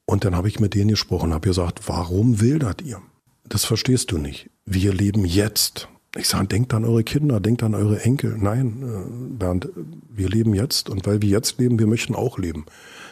[0.06, 3.02] Und dann habe ich mit denen gesprochen, habe gesagt, warum wildert ihr?
[3.48, 4.50] Das verstehst du nicht.
[4.65, 5.89] Wir leben jetzt.
[6.17, 8.38] Ich sage, denkt an eure Kinder, denkt an eure Enkel.
[8.39, 9.69] Nein, äh, Bernd,
[10.10, 12.65] wir leben jetzt und weil wir jetzt leben, wir möchten auch leben.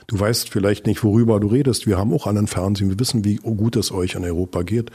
[0.07, 1.87] Du weißt vielleicht nicht, worüber du redest.
[1.87, 2.89] Wir haben auch einen Fernsehen.
[2.89, 4.91] Wir wissen, wie gut es euch in Europa geht.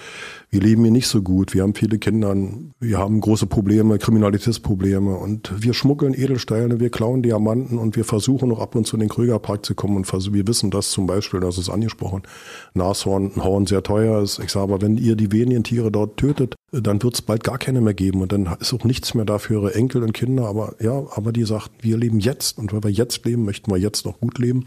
[0.50, 1.54] Wir leben hier nicht so gut.
[1.54, 2.34] Wir haben viele Kinder.
[2.78, 5.16] Wir haben große Probleme, Kriminalitätsprobleme.
[5.16, 9.00] Und wir schmuggeln Edelsteine, wir klauen Diamanten und wir versuchen noch ab und zu in
[9.00, 9.96] den Krügerpark zu kommen.
[9.96, 12.22] Und wir wissen das zum Beispiel, das ist angesprochen,
[12.74, 14.38] Nashorn, Horn sehr teuer ist.
[14.40, 17.58] Ich sage aber, wenn ihr die wenigen Tiere dort tötet, dann wird es bald gar
[17.58, 18.20] keine mehr geben.
[18.20, 20.46] Und dann ist auch nichts mehr da für ihre Enkel und Kinder.
[20.46, 22.58] Aber ja, aber die sagt, wir leben jetzt.
[22.58, 24.66] Und weil wir jetzt leben, möchten wir jetzt noch gut leben.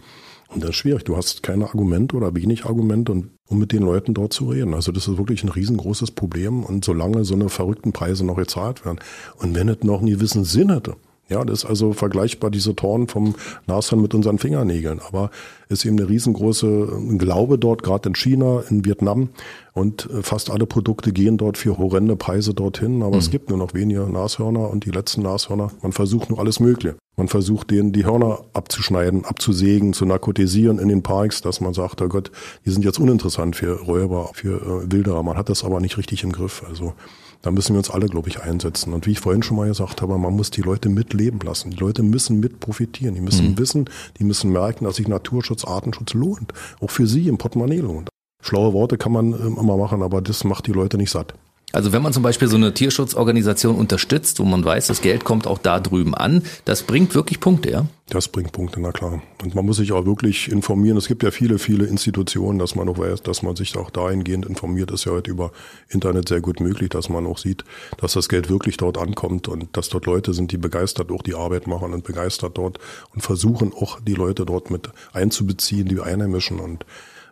[0.50, 1.06] Und das ist schwierig.
[1.06, 4.74] Du hast keine Argumente oder wenig Argumente, um mit den Leuten dort zu reden.
[4.74, 6.64] Also das ist wirklich ein riesengroßes Problem.
[6.64, 9.00] Und solange so eine verrückten Preise noch gezahlt werden
[9.38, 10.96] und wenn es noch einen gewissen Sinn hätte,
[11.32, 15.00] Ja, das ist also vergleichbar, diese Toren vom Nashorn mit unseren Fingernägeln.
[15.00, 15.32] Aber
[15.70, 19.30] ist eben eine riesengroße Glaube dort, gerade in China, in Vietnam.
[19.72, 23.02] Und äh, fast alle Produkte gehen dort für horrende Preise dorthin.
[23.02, 23.20] Aber mhm.
[23.20, 25.72] es gibt nur noch wenige Nashörner und die letzten Nashörner.
[25.82, 26.98] Man versucht nur alles Mögliche.
[27.16, 32.02] Man versucht denen die Hörner abzuschneiden, abzusägen, zu narkotisieren in den Parks, dass man sagt,
[32.02, 32.32] oh Gott,
[32.66, 35.24] die sind jetzt uninteressant für Räuber, für äh, Wilderer.
[35.24, 36.64] Man hat das aber nicht richtig im Griff.
[36.68, 36.94] Also
[37.42, 38.94] da müssen wir uns alle, glaube ich, einsetzen.
[38.94, 41.72] Und wie ich vorhin schon mal gesagt habe, man muss die Leute mitleben lassen.
[41.72, 43.16] Die Leute müssen mit profitieren.
[43.16, 43.58] Die müssen mhm.
[43.58, 46.54] wissen, die müssen merken, dass sich Naturschutz, Artenschutz lohnt.
[46.80, 48.10] Auch für sie im Portemonnaie lohnt.
[48.44, 51.36] Schlaue Worte kann man ähm, immer machen, aber das macht die Leute nicht satt.
[51.72, 55.48] Also wenn man zum Beispiel so eine Tierschutzorganisation unterstützt, wo man weiß, das Geld kommt
[55.48, 57.86] auch da drüben an, das bringt wirklich Punkte, ja?
[58.12, 59.22] Das bringt Punkte, na klar.
[59.42, 60.98] Und man muss sich auch wirklich informieren.
[60.98, 64.46] Es gibt ja viele, viele Institutionen, dass man auch weiß, dass man sich auch dahingehend
[64.46, 64.92] informiert.
[64.92, 65.54] Ist ja heute über
[65.88, 67.64] Internet sehr gut möglich, dass man auch sieht,
[68.00, 71.36] dass das Geld wirklich dort ankommt und dass dort Leute sind, die begeistert auch die
[71.36, 72.80] Arbeit machen und begeistert dort
[73.16, 76.86] und versuchen auch die Leute dort mit einzubeziehen, die Einheimischen und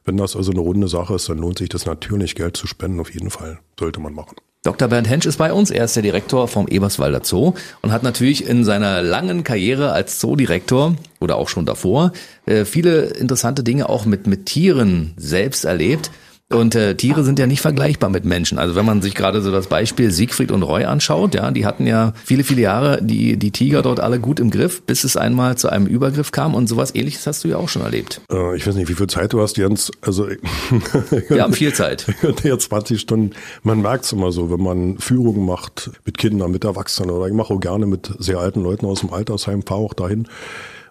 [0.06, 3.00] wenn das also eine runde Sache ist, dann lohnt sich das natürlich, Geld zu spenden.
[3.00, 4.36] Auf jeden Fall sollte man machen.
[4.64, 4.90] Dr.
[4.90, 5.72] Bernd Hensch ist bei uns.
[5.72, 10.20] Er ist der Direktor vom Eberswalder Zoo und hat natürlich in seiner langen Karriere als
[10.20, 12.12] Zoodirektor oder auch schon davor
[12.46, 16.12] äh, viele interessante Dinge auch mit, mit Tieren selbst erlebt.
[16.52, 18.58] Und äh, Tiere sind ja nicht vergleichbar mit Menschen.
[18.58, 21.86] Also wenn man sich gerade so das Beispiel Siegfried und Roy anschaut, ja, die hatten
[21.86, 25.60] ja viele, viele Jahre die, die Tiger dort alle gut im Griff, bis es einmal
[25.60, 28.22] zu einem Übergriff kam und sowas ähnliches hast du ja auch schon erlebt.
[28.32, 29.92] Äh, ich weiß nicht, wie viel Zeit du hast, Jens.
[30.02, 30.28] Also
[31.30, 32.08] Wir haben viel Zeit.
[32.44, 33.36] Ja, 20 Stunden.
[33.62, 37.34] Man merkt es immer so, wenn man Führungen macht mit Kindern, mit Erwachsenen oder ich
[37.34, 40.28] mache auch gerne mit sehr alten Leuten aus dem Altersheim, fahre auch dahin.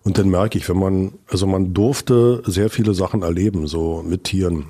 [0.05, 4.25] Und dann merke ich, wenn man, also man durfte sehr viele Sachen erleben, so mit
[4.25, 4.67] Tieren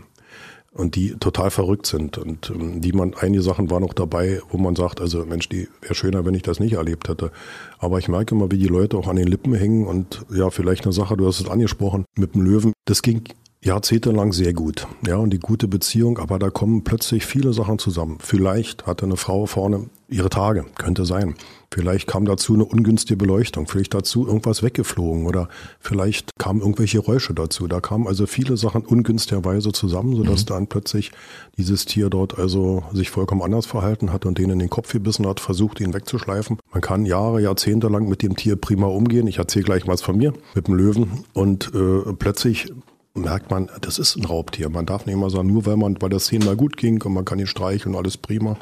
[0.72, 4.58] und die total verrückt sind und ähm, die man einige Sachen waren noch dabei, wo
[4.58, 7.30] man sagt, also Mensch, die wäre schöner, wenn ich das nicht erlebt hätte.
[7.78, 10.84] Aber ich merke immer, wie die Leute auch an den Lippen hängen und ja, vielleicht
[10.84, 12.72] eine Sache, du hast es angesprochen, mit dem Löwen.
[12.84, 13.24] Das ging
[13.62, 14.86] jahrzehntelang sehr gut.
[15.06, 18.18] Ja, und die gute Beziehung, aber da kommen plötzlich viele Sachen zusammen.
[18.20, 21.34] Vielleicht hatte eine Frau vorne ihre Tage, könnte sein.
[21.70, 25.48] Vielleicht kam dazu eine ungünstige Beleuchtung, vielleicht dazu irgendwas weggeflogen oder
[25.80, 27.66] vielleicht kamen irgendwelche Räusche dazu.
[27.68, 30.46] Da kamen also viele Sachen ungünstigerweise zusammen, sodass mhm.
[30.46, 31.12] dann plötzlich
[31.58, 35.26] dieses Tier dort also sich vollkommen anders verhalten hat und den in den Kopf gebissen
[35.26, 36.58] hat, versucht ihn wegzuschleifen.
[36.72, 39.26] Man kann Jahre, Jahrzehnte lang mit dem Tier prima umgehen.
[39.26, 42.72] Ich erzähle gleich was von mir mit dem Löwen und äh, plötzlich
[43.14, 44.70] merkt man, das ist ein Raubtier.
[44.70, 47.24] Man darf nicht immer sagen, nur weil man, weil das zehnmal gut ging und man
[47.24, 48.56] kann ihn streicheln, alles prima.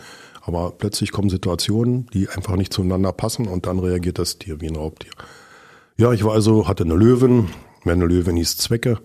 [0.47, 4.69] Aber plötzlich kommen Situationen, die einfach nicht zueinander passen und dann reagiert das Tier wie
[4.69, 5.11] ein Raubtier.
[5.97, 7.49] Ja, ich war also, hatte eine Löwin.
[7.85, 8.99] Meine Löwin hieß Zwecke.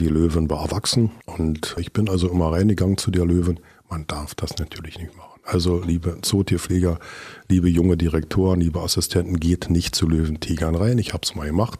[0.00, 3.60] Die Löwin war erwachsen und ich bin also immer reingegangen zu der Löwin.
[3.88, 5.40] Man darf das natürlich nicht machen.
[5.44, 6.98] Also, liebe Zootierpfleger,
[7.48, 10.98] liebe junge Direktoren, liebe Assistenten, geht nicht zu Löwentigern rein.
[10.98, 11.78] Ich habe es mal gemacht.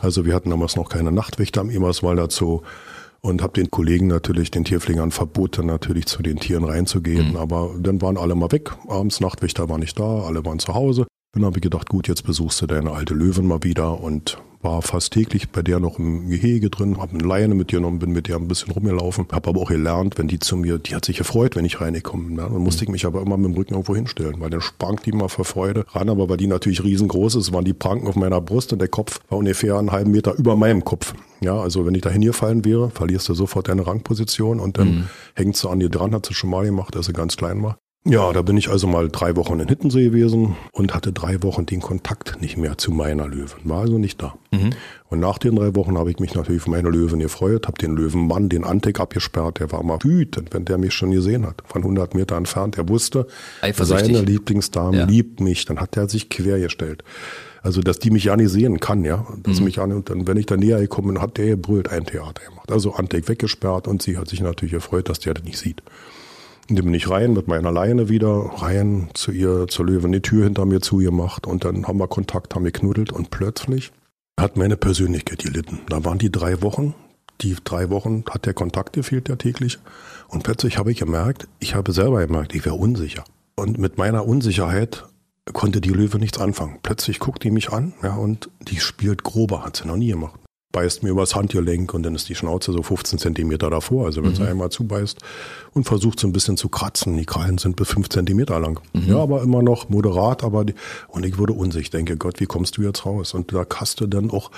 [0.00, 2.62] Also wir hatten damals noch keine Nachtwächter am Emerswalder Zoo
[3.20, 7.30] und habe den Kollegen natürlich, den Tierpflegern verboten, natürlich zu den Tieren reinzugehen.
[7.30, 7.36] Mhm.
[7.36, 8.72] Aber dann waren alle mal weg.
[8.88, 11.06] Abends Nachtwächter war nicht da, alle waren zu Hause.
[11.32, 14.82] Dann habe ich gedacht, gut, jetzt besuchst du deine alte Löwen mal wieder und war
[14.82, 18.10] fast täglich bei der noch im Gehege drin, habe eine Leine mit ihr genommen, bin
[18.10, 21.04] mit der ein bisschen rumgelaufen, habe aber auch gelernt, wenn die zu mir, die hat
[21.04, 22.36] sich gefreut, wenn ich reingekommen bin.
[22.36, 25.12] Dann musste ich mich aber immer mit dem Rücken irgendwo hinstellen, weil dann sprang die
[25.12, 28.40] mal vor Freude ran, aber weil die natürlich riesengroß ist, waren die Pranken auf meiner
[28.40, 31.14] Brust und der Kopf war ungefähr einen halben Meter über meinem Kopf.
[31.40, 35.04] Ja, also wenn ich da hingefallen wäre, verlierst du sofort deine Rangposition und dann mhm.
[35.34, 37.78] hängst du an dir dran, hat sie schon mal gemacht, als sie ganz klein war.
[38.04, 41.66] Ja, da bin ich also mal drei Wochen in Hittensee gewesen und hatte drei Wochen
[41.66, 43.60] den Kontakt nicht mehr zu meiner Löwen.
[43.64, 44.36] War also nicht da.
[44.52, 44.70] Mhm.
[45.10, 47.94] Und nach den drei Wochen habe ich mich natürlich für meine Löwen gefreut, habe den
[47.94, 49.60] Löwenmann, den Antek abgesperrt.
[49.60, 51.62] Der war mal wütend, wenn der mich schon gesehen hat.
[51.66, 52.78] Von 100 Meter entfernt.
[52.78, 53.26] Der wusste,
[53.78, 55.04] seine Lieblingsdame ja.
[55.04, 55.66] liebt mich.
[55.66, 57.04] Dann hat er sich quergestellt.
[57.62, 59.26] Also, dass die mich ja nicht sehen kann, ja.
[59.42, 59.66] Dass mhm.
[59.66, 62.42] mich an, und dann, wenn ich da näher gekommen bin, hat der gebrüllt, ein Theater
[62.48, 62.72] gemacht.
[62.72, 65.82] Also Antek weggesperrt und sie hat sich natürlich gefreut, dass der das nicht sieht.
[66.72, 70.44] Dann bin ich rein mit meiner Leine wieder, rein zu ihr, zur Löwen, die Tür
[70.44, 73.90] hinter mir zugemacht und dann haben wir Kontakt, haben wir knuddelt und plötzlich
[74.38, 75.80] hat meine Persönlichkeit gelitten.
[75.88, 76.94] Da waren die drei Wochen,
[77.40, 79.78] die drei Wochen hat der Kontakt gefehlt, der tägliche.
[80.28, 83.24] Und plötzlich habe ich gemerkt, ich habe selber gemerkt, ich wäre unsicher.
[83.56, 85.06] Und mit meiner Unsicherheit
[85.52, 86.78] konnte die Löwe nichts anfangen.
[86.84, 90.38] Plötzlich guckt die mich an, ja, und die spielt grober, hat sie noch nie gemacht
[90.72, 94.06] beißt mir übers Handgelenk und dann ist die Schnauze so 15 Zentimeter davor.
[94.06, 94.36] Also wenn mhm.
[94.36, 95.18] sie einmal zubeißt
[95.74, 97.16] und versucht so ein bisschen zu kratzen.
[97.16, 98.80] Die Krallen sind bis fünf Zentimeter lang.
[98.92, 99.08] Mhm.
[99.08, 100.74] Ja, aber immer noch moderat, aber die,
[101.08, 101.90] und ich wurde unsicher.
[101.90, 103.34] Denke, Gott, wie kommst du jetzt raus?
[103.34, 104.50] Und da hast du dann auch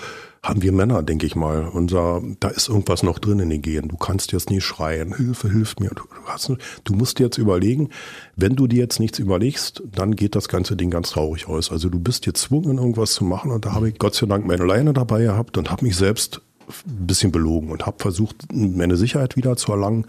[0.44, 1.68] haben wir Männer, denke ich mal.
[1.68, 3.88] Unser, da ist irgendwas noch drin in den Genen.
[3.88, 5.90] Du kannst jetzt nie schreien, Hilfe, hilf mir.
[5.90, 6.52] Du, hast,
[6.82, 7.90] du musst jetzt überlegen,
[8.34, 11.70] wenn du dir jetzt nichts überlegst, dann geht das ganze Ding ganz traurig aus.
[11.70, 14.64] Also du bist gezwungen, irgendwas zu machen und da habe ich Gott sei Dank meine
[14.64, 16.40] Leine dabei gehabt und habe mich selbst
[16.86, 20.06] ein bisschen belogen und habe versucht, meine Sicherheit wieder zu erlangen.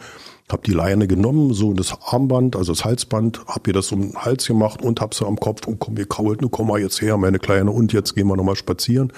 [0.51, 4.15] Habe die Leine genommen, so das Armband, also das Halsband, habe ihr das um den
[4.15, 7.01] Hals gemacht und habe sie am Kopf und komm, wir krault, nu komm mal jetzt
[7.01, 9.13] her, meine Kleine, und jetzt gehen wir nochmal spazieren.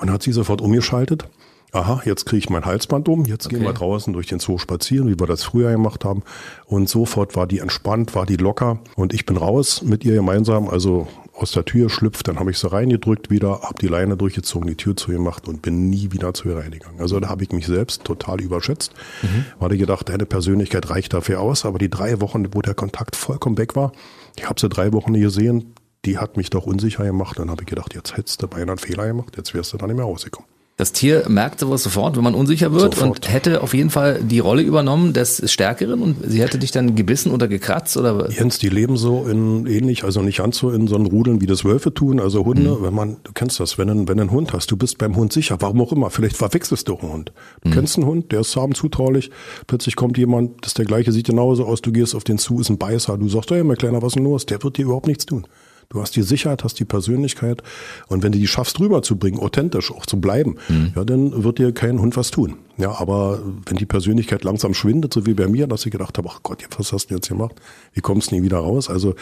[0.00, 1.28] Und hat sie sofort umgeschaltet.
[1.72, 3.56] Aha, jetzt kriege ich mein Halsband um, jetzt okay.
[3.56, 6.22] gehen wir draußen durch den Zoo spazieren, wie wir das früher gemacht haben.
[6.66, 10.68] Und sofort war die entspannt, war die locker und ich bin raus mit ihr gemeinsam,
[10.68, 14.68] also aus der Tür schlüpft, dann habe ich sie reingedrückt wieder, habe die Leine durchgezogen,
[14.68, 17.00] die Tür zugemacht und bin nie wieder zu ihr reingegangen.
[17.00, 19.46] Also da habe ich mich selbst total überschätzt, mhm.
[19.58, 23.16] weil ich gedacht, deine Persönlichkeit reicht dafür aus, aber die drei Wochen, wo der Kontakt
[23.16, 23.92] vollkommen weg war,
[24.36, 25.72] ich habe sie drei Wochen nie gesehen,
[26.04, 27.38] die hat mich doch unsicher gemacht.
[27.38, 29.86] Dann habe ich gedacht, jetzt hättest du beinahe einen Fehler gemacht, jetzt wärst du da
[29.86, 30.48] nicht mehr rausgekommen.
[30.80, 33.18] Das Tier merkt sowas sofort, wenn man unsicher wird sofort.
[33.18, 36.94] und hätte auf jeden Fall die Rolle übernommen des Stärkeren und sie hätte dich dann
[36.94, 40.86] gebissen oder gekratzt oder Jens, die leben so in ähnlich, also nicht ganz so in
[40.86, 42.82] so einen Rudeln wie das Wölfe tun, also Hunde, mhm.
[42.82, 45.34] wenn man, du kennst das, wenn, ein, wenn ein Hund hast, du bist beim Hund
[45.34, 47.32] sicher, warum auch immer, vielleicht verwechselst du einen Hund.
[47.60, 47.74] Du mhm.
[47.74, 49.30] kennst einen Hund, der ist zahm zutraulich,
[49.66, 52.58] plötzlich kommt jemand, das ist der gleiche, sieht genauso aus, du gehst auf den zu,
[52.58, 54.46] ist ein Beißer, du sagst, hey, mein Kleiner, was ist denn los?
[54.46, 55.46] Der wird dir überhaupt nichts tun.
[55.92, 57.64] Du hast die Sicherheit, hast die Persönlichkeit.
[58.06, 60.92] Und wenn du die schaffst, rüberzubringen, authentisch auch zu bleiben, mhm.
[60.94, 62.58] ja, dann wird dir kein Hund was tun.
[62.76, 66.28] Ja, aber wenn die Persönlichkeit langsam schwindet, so wie bei mir, dass ich gedacht habe,
[66.30, 67.56] ach Gott, was hast du jetzt gemacht?
[67.92, 68.88] Wie kommst du nie wieder raus?
[68.88, 69.16] Also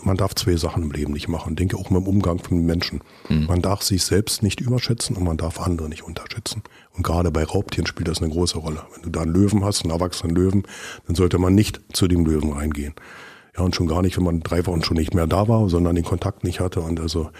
[0.00, 1.56] man darf zwei Sachen im Leben nicht machen.
[1.56, 3.00] Denke auch beim Umgang von Menschen.
[3.28, 3.46] Mhm.
[3.46, 6.62] Man darf sich selbst nicht überschätzen und man darf andere nicht unterschätzen.
[6.92, 8.82] Und gerade bei Raubtieren spielt das eine große Rolle.
[8.94, 10.62] Wenn du da einen Löwen hast, einen erwachsenen Löwen,
[11.08, 12.94] dann sollte man nicht zu dem Löwen reingehen.
[13.56, 15.94] Ja, und schon gar nicht, wenn man drei Wochen schon nicht mehr da war, sondern
[15.94, 16.80] den Kontakt nicht hatte.
[16.80, 17.30] Und also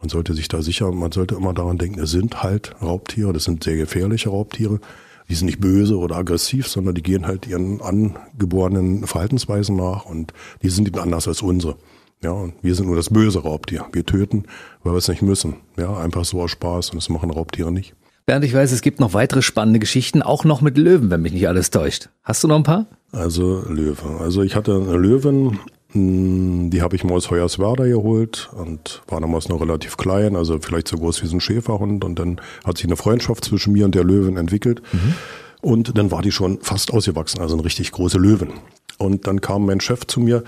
[0.00, 3.44] man sollte sich da sicher, man sollte immer daran denken, es sind halt Raubtiere, das
[3.44, 4.80] sind sehr gefährliche Raubtiere.
[5.28, 10.32] Die sind nicht böse oder aggressiv, sondern die gehen halt ihren angeborenen Verhaltensweisen nach und
[10.62, 11.76] die sind eben anders als unsere.
[12.22, 13.86] Ja, und wir sind nur das böse Raubtier.
[13.92, 14.44] Wir töten,
[14.84, 15.56] weil wir es nicht müssen.
[15.76, 17.94] Ja, einfach so aus Spaß und das machen Raubtiere nicht.
[18.26, 21.32] Bernd, ich weiß, es gibt noch weitere spannende Geschichten, auch noch mit Löwen, wenn mich
[21.32, 22.08] nicht alles täuscht.
[22.24, 22.86] Hast du noch ein paar?
[23.12, 24.18] Also Löwe.
[24.18, 25.60] Also ich hatte eine Löwin,
[25.92, 30.58] hm, die habe ich mal aus Hoyerswerda geholt und war damals noch relativ klein, also
[30.60, 32.04] vielleicht so groß wie so ein Schäferhund.
[32.04, 34.82] Und dann hat sich eine Freundschaft zwischen mir und der Löwin entwickelt.
[34.92, 35.14] Mhm.
[35.60, 38.54] Und dann war die schon fast ausgewachsen, also eine richtig große Löwin.
[38.98, 40.42] Und dann kam mein Chef zu mir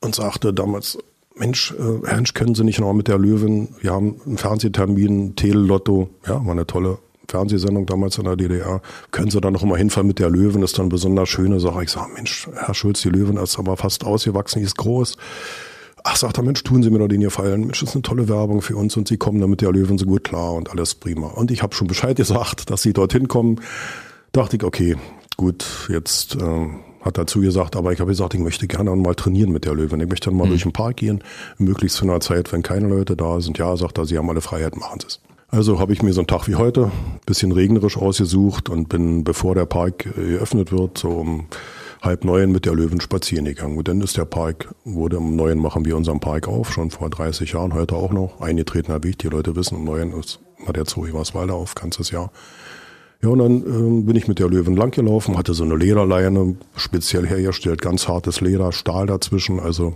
[0.00, 0.96] und sagte damals,
[1.34, 6.08] Mensch, äh, Ernst, können Sie nicht noch mit der Löwin, wir haben einen Fernsehtermin, Telelotto,
[6.26, 8.80] ja, war eine tolle Fernsehsendung damals in der DDR.
[9.10, 10.62] Können Sie da noch mal hinfahren mit der Löwen?
[10.62, 11.84] Ist dann eine besonders schöne Sache.
[11.84, 15.16] Ich sage, Mensch, Herr Schulz, die Löwen ist aber fast ausgewachsen, die ist groß.
[16.08, 17.62] Ach, sagt er, Mensch, tun Sie mir doch den Gefallen.
[17.62, 19.98] Mensch, das ist eine tolle Werbung für uns und Sie kommen dann mit der Löwen
[19.98, 21.26] so gut klar und alles prima.
[21.26, 23.60] Und ich habe schon Bescheid gesagt, dass Sie dorthin kommen.
[24.30, 24.96] Dachte ich, okay,
[25.36, 26.68] gut, jetzt äh,
[27.00, 30.00] hat er zugesagt, aber ich habe gesagt, ich möchte gerne mal trainieren mit der Löwen.
[30.00, 30.50] Ich möchte dann mal mhm.
[30.50, 31.24] durch den Park gehen,
[31.58, 33.58] möglichst zu einer Zeit, wenn keine Leute da sind.
[33.58, 35.20] Ja, sagt er, Sie haben alle Freiheit, machen Sie es.
[35.48, 36.90] Also habe ich mir so einen Tag wie heute,
[37.24, 41.46] bisschen regnerisch ausgesucht und bin, bevor der Park äh, geöffnet wird, so um
[42.02, 43.78] halb neun mit der Löwen spazieren gegangen.
[43.78, 47.10] Und dann ist der Park, wurde um neun machen wir unseren Park auf, schon vor
[47.10, 49.18] 30 Jahren, heute auch noch, eingetretener Weg.
[49.18, 52.30] Die Leute wissen, um neun ist mal der Zoo Eberswalde auf, ganzes Jahr.
[53.22, 57.26] Ja, und dann äh, bin ich mit der Löwen langgelaufen, hatte so eine Lederleine, speziell
[57.26, 59.94] hergestellt, ganz hartes Leder, Stahl dazwischen, also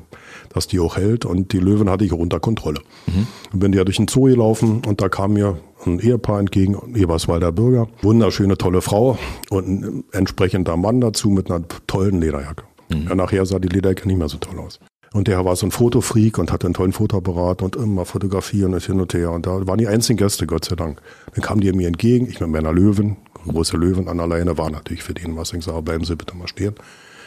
[0.52, 1.24] dass die auch hält.
[1.24, 2.80] Und die Löwen hatte ich auch unter Kontrolle.
[3.06, 3.26] Mhm.
[3.52, 7.52] Und bin ja durch den Zoo gelaufen und da kam mir ein Ehepaar entgegen, Eberswalder
[7.52, 9.18] Bürger, wunderschöne, tolle Frau
[9.50, 12.64] und ein entsprechender Mann dazu mit einer tollen Lederjacke.
[12.90, 13.06] Mhm.
[13.08, 14.80] Ja, nachher sah die Lederjacke nicht mehr so toll aus.
[15.12, 18.82] Und der war so ein Fotofreak und hatte einen tollen Fotoapparat und immer fotografieren und
[18.84, 19.32] hin und her.
[19.32, 21.02] Und da waren die einzigen Gäste, Gott sei Dank.
[21.34, 24.70] Dann kamen die mir entgegen, ich mit meiner Löwen, große Löwen an der Leine, war
[24.70, 25.52] natürlich für den was.
[25.52, 26.74] Ich sage, bleiben Sie bitte mal stehen.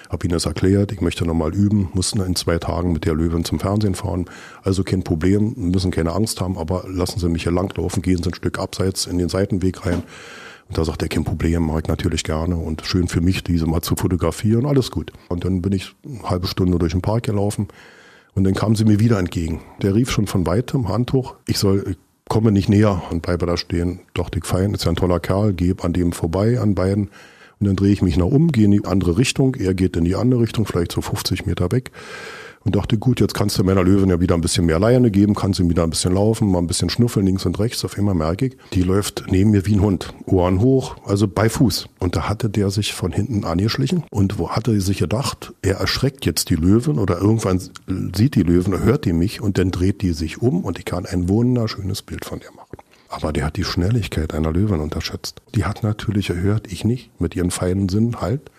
[0.09, 3.43] Hab ihnen das erklärt, ich möchte nochmal üben, mussten in zwei Tagen mit der Löwen
[3.43, 4.25] zum Fernsehen fahren.
[4.61, 8.29] Also kein Problem, müssen keine Angst haben, aber lassen Sie mich hier langlaufen, gehen Sie
[8.29, 10.03] ein Stück abseits in den Seitenweg rein.
[10.67, 13.81] Und da sagt er, kein Problem, ich natürlich gerne und schön für mich, diese mal
[13.81, 15.11] zu fotografieren, alles gut.
[15.29, 17.67] Und dann bin ich eine halbe Stunde durch den Park gelaufen
[18.33, 19.61] und dann kam sie mir wieder entgegen.
[19.81, 21.97] Der rief schon von weitem, Hand hoch, ich soll, ich
[22.29, 23.99] komme nicht näher und bleibe da stehen.
[24.13, 27.09] Doch, dick fein, ist ja ein toller Kerl, gebe an dem vorbei, an beiden.
[27.59, 30.05] Und dann drehe ich mich nach um, gehe in die andere Richtung, er geht in
[30.05, 31.91] die andere Richtung, vielleicht so 50 Meter weg
[32.63, 35.35] und dachte, gut, jetzt kannst du meiner Löwen ja wieder ein bisschen mehr Leine geben,
[35.35, 37.83] kannst ihm wieder ein bisschen laufen, mal ein bisschen schnuffeln links und rechts.
[37.83, 40.13] Auf einmal merke ich, die läuft neben mir wie ein Hund.
[40.25, 41.87] Ohren hoch, also bei Fuß.
[41.99, 46.25] Und da hatte der sich von hinten angeschlichen und wo hatte sich gedacht, er erschreckt
[46.25, 47.59] jetzt die Löwen oder irgendwann
[48.15, 51.05] sieht die Löwen, hört die mich und dann dreht die sich um und ich kann
[51.05, 52.77] ein wunderschönes Bild von der machen.
[53.09, 55.41] Aber der hat die Schnelligkeit einer Löwin unterschätzt.
[55.53, 58.49] Die hat natürlich gehört, ich nicht, mit ihren feinen Sinn, halt.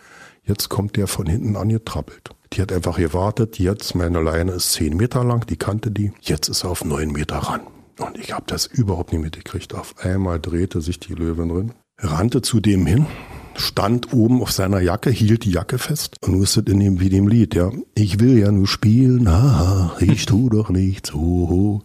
[0.45, 2.29] Jetzt kommt der von hinten angetrappelt.
[2.55, 6.47] Die hat einfach gewartet, jetzt meine Leine ist zehn Meter lang, die kannte die, jetzt
[6.47, 7.61] ist er auf neun Meter ran.
[7.99, 9.73] Und ich habe das überhaupt nicht mitgekriegt.
[9.73, 13.07] Auf einmal drehte sich die Löwin drin, rannte zu dem hin,
[13.55, 17.27] stand oben auf seiner Jacke, hielt die Jacke fest und wusste in dem, wie dem
[17.27, 17.71] Lied, ja.
[17.93, 21.81] Ich will ja nur spielen, haha, ich tu doch nichts, hoho.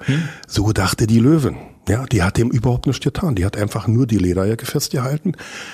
[0.47, 1.57] So dachte die Löwin.
[1.91, 3.35] Ja, die hat dem überhaupt nichts getan.
[3.35, 5.33] Die hat einfach nur die Lederjacke festgehalten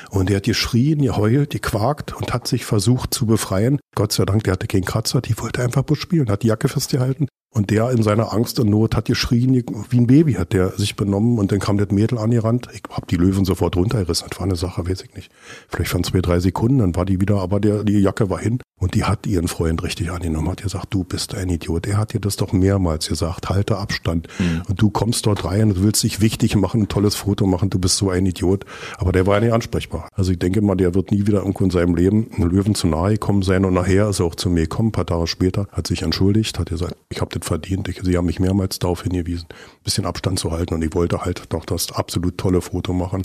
[0.08, 3.78] und der hat geschrien, geheult, gequakt und hat sich versucht zu befreien.
[3.94, 6.68] Gott sei Dank, der hatte keinen Kratzer, die wollte einfach bloß spielen, hat die Jacke
[6.68, 10.72] festgehalten und der in seiner Angst und Not hat geschrien, wie ein Baby hat der
[10.72, 12.68] sich benommen und dann kam das Mädel angerannt.
[12.74, 14.26] Ich hab die Löwen sofort runtergerissen.
[14.28, 15.30] Das war eine Sache, weiß ich nicht.
[15.68, 18.60] Vielleicht waren zwei, drei Sekunden, dann war die wieder, aber der, die Jacke war hin
[18.78, 21.86] und die hat ihren Freund richtig angenommen, hat gesagt, du bist ein Idiot.
[21.86, 24.28] Er hat dir das doch mehrmals gesagt, halte Abstand.
[24.38, 24.62] Mhm.
[24.68, 27.78] Und du kommst dort rein und willst dich wichtig machen, ein tolles Foto machen, du
[27.78, 28.66] bist so ein Idiot.
[28.98, 30.10] Aber der war ja nicht ansprechbar.
[30.12, 32.86] Also ich denke mal, der wird nie wieder irgendwo in seinem Leben einem Löwen zu
[32.86, 35.68] nahe gekommen sein und nachher ist er auch zu mir gekommen, ein paar Tage später,
[35.72, 37.88] hat sich entschuldigt, hat gesagt, ich habe das verdient.
[37.88, 41.24] Ich, sie haben mich mehrmals darauf hingewiesen, ein bisschen Abstand zu halten und ich wollte
[41.24, 43.22] halt doch das absolut tolle Foto machen.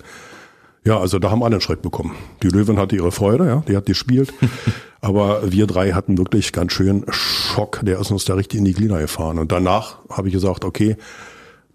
[0.84, 2.16] Ja, also da haben alle einen Schreck bekommen.
[2.42, 4.34] Die Löwin hatte ihre Freude, ja, die hat gespielt.
[5.02, 7.82] aber wir drei hatten wirklich ganz schön Schock.
[7.84, 9.38] Der ist uns da richtig in die Glieder gefahren.
[9.38, 10.96] Und danach habe ich gesagt, okay,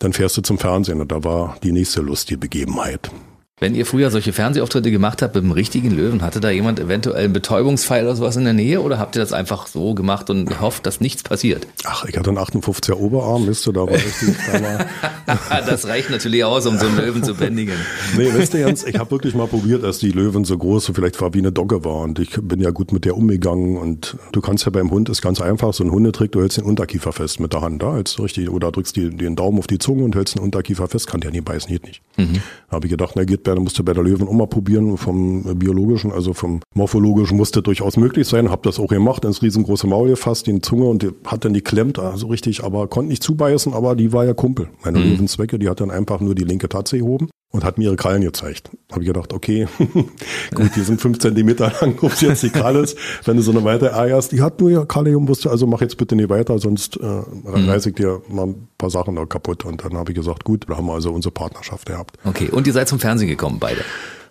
[0.01, 1.01] dann fährst du zum Fernsehen.
[1.01, 3.11] Und da war die nächste lustige Begebenheit.
[3.59, 7.25] Wenn ihr früher solche Fernsehauftritte gemacht habt mit dem richtigen Löwen, hatte da jemand eventuell
[7.25, 10.45] einen Betäubungspfeil oder sowas in der Nähe oder habt ihr das einfach so gemacht und
[10.45, 11.67] gehofft, dass nichts passiert?
[11.85, 14.37] Ach, ich hatte einen 58er Oberarm, wisst ihr, da war richtig.
[15.27, 17.75] Da das reicht natürlich aus, um so einen Löwen zu bändigen.
[18.17, 20.93] Nee, wisst ihr Jens, ich habe wirklich mal probiert, dass die Löwen so groß, so
[20.93, 24.17] vielleicht war wie eine Dogge war und ich bin ja gut mit der umgegangen und
[24.33, 27.13] du kannst ja beim Hund, ist ganz einfach, so ein Hundetrick, du hältst den Unterkiefer
[27.13, 30.05] fest mit der Hand da, als richtig, oder drückst die, den Daumen auf die Zunge
[30.05, 32.03] und hältst den Unterkiefer fest, kann der nie beißen, geht nicht.
[32.19, 32.43] Mhm.
[32.69, 36.13] Habe ich gedacht, na geht Berne musste bei der Löwen auch mal probieren, vom biologischen,
[36.13, 38.51] also vom morphologischen musste durchaus möglich sein.
[38.51, 41.61] Hab das auch gemacht, ins riesengroße Maul gefasst, die Zunge und die hat dann die
[41.61, 44.69] klemmt, also richtig, aber konnte nicht zubeißen, aber die war ja Kumpel.
[44.85, 45.13] Meine mhm.
[45.13, 48.23] Löwenzwecke, die hat dann einfach nur die linke Tatze gehoben und hat mir ihre Krallen
[48.23, 48.71] gezeigt.
[48.91, 49.67] Habe ich gedacht, okay,
[50.55, 53.65] gut, die sind fünf Zentimeter lang, ob jetzt die Kralle ist, wenn du so eine
[53.65, 56.97] weiter ärgerst, die hat nur ja Kalium, wusste, also mach jetzt bitte nicht weiter, sonst
[56.97, 57.69] äh, mhm.
[57.69, 59.65] reiße ich dir mal ein paar Sachen da kaputt.
[59.65, 62.19] Und dann habe ich gesagt, gut, da haben wir also unsere Partnerschaft gehabt.
[62.25, 63.81] Okay, und ihr seid zum Fernsehen gekommen, beide?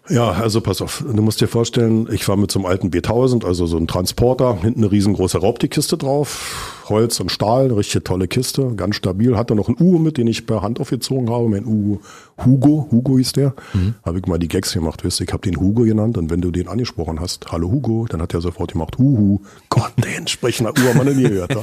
[0.08, 3.44] Ja, also pass auf, du musst dir vorstellen, ich war mit so einem alten B1000,
[3.44, 8.28] also so ein Transporter, hinten eine riesengroße Raubtierkiste drauf, Holz und Stahl, eine richtig tolle
[8.28, 9.38] Kiste, ganz stabil.
[9.38, 11.50] Hatte noch einen Uhu mit, den ich per Hand aufgezogen habe.
[11.50, 12.00] Mein Uhu
[12.44, 13.54] Hugo, Hugo hieß der.
[13.74, 13.96] Mhm.
[14.06, 16.52] Habe ich mal die Gags gemacht, weißt ich habe den Hugo genannt und wenn du
[16.52, 19.40] den angesprochen hast, hallo Hugo, dann hat er sofort gemacht, Huhu.
[19.70, 21.56] Gott, der entsprechende Urmann nie gehört.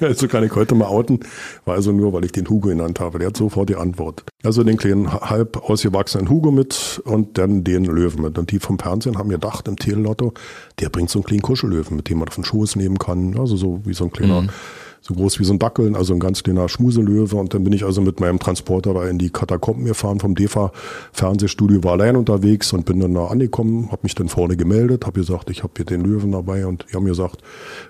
[0.00, 1.20] Also kann ich heute mal outen.
[1.64, 3.18] War also nur, weil ich den Hugo genannt habe.
[3.18, 4.24] Der hat sofort die Antwort.
[4.42, 8.38] Also den kleinen halb ausgewachsenen Hugo mit und dann den Löwen mit.
[8.38, 10.32] Und die vom Fernsehen haben gedacht im Telelotto,
[10.80, 13.38] der bringt so einen kleinen Kuschellöwen, mit dem man auf den Schoß nehmen kann.
[13.38, 14.50] Also so wie so ein kleiner mhm
[15.06, 17.36] so groß wie so ein Dackeln, also ein ganz kleiner Schmuselöwe.
[17.36, 20.72] Und dann bin ich also mit meinem Transporter da in die Katakomben gefahren vom DEFA
[21.12, 25.20] Fernsehstudio, war allein unterwegs und bin dann da angekommen, habe mich dann vorne gemeldet, habe
[25.20, 27.42] gesagt, ich habe hier den Löwen dabei und die haben gesagt,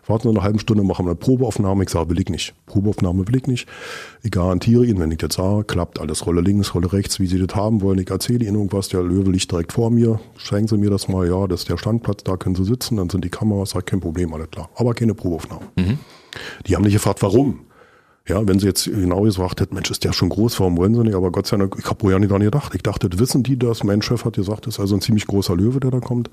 [0.08, 1.84] warten eine halbe Stunde, machen wir eine Probeaufnahme.
[1.84, 2.52] Ich sage, will ich nicht.
[2.66, 3.68] Probeaufnahme will ich nicht.
[4.24, 7.38] Ich garantiere Ihnen, wenn ich jetzt sage, klappt alles, Rolle links, Rolle rechts, wie Sie
[7.38, 8.00] das haben wollen.
[8.00, 10.18] Ich erzähle Ihnen irgendwas, der Löwe liegt direkt vor mir.
[10.36, 13.08] Schenken Sie mir das mal, ja, das ist der Standplatz, da können Sie sitzen, dann
[13.08, 14.68] sind die Kameras, sagt kein Problem, alles klar.
[14.74, 15.66] Aber keine Probeaufnahme.
[15.76, 15.98] Mhm.
[16.66, 17.60] Die haben nicht gefragt, warum.
[18.26, 21.02] Ja, wenn sie jetzt genau gesagt hätten, Mensch, ist der schon groß, warum wollen sie
[21.02, 21.14] nicht?
[21.14, 22.74] Aber Gott sei Dank, ich habe wohl ja nicht daran gedacht.
[22.74, 23.84] Ich dachte, wissen die das?
[23.84, 26.30] Mein Chef hat gesagt, das ist also ein ziemlich großer Löwe, der da kommt.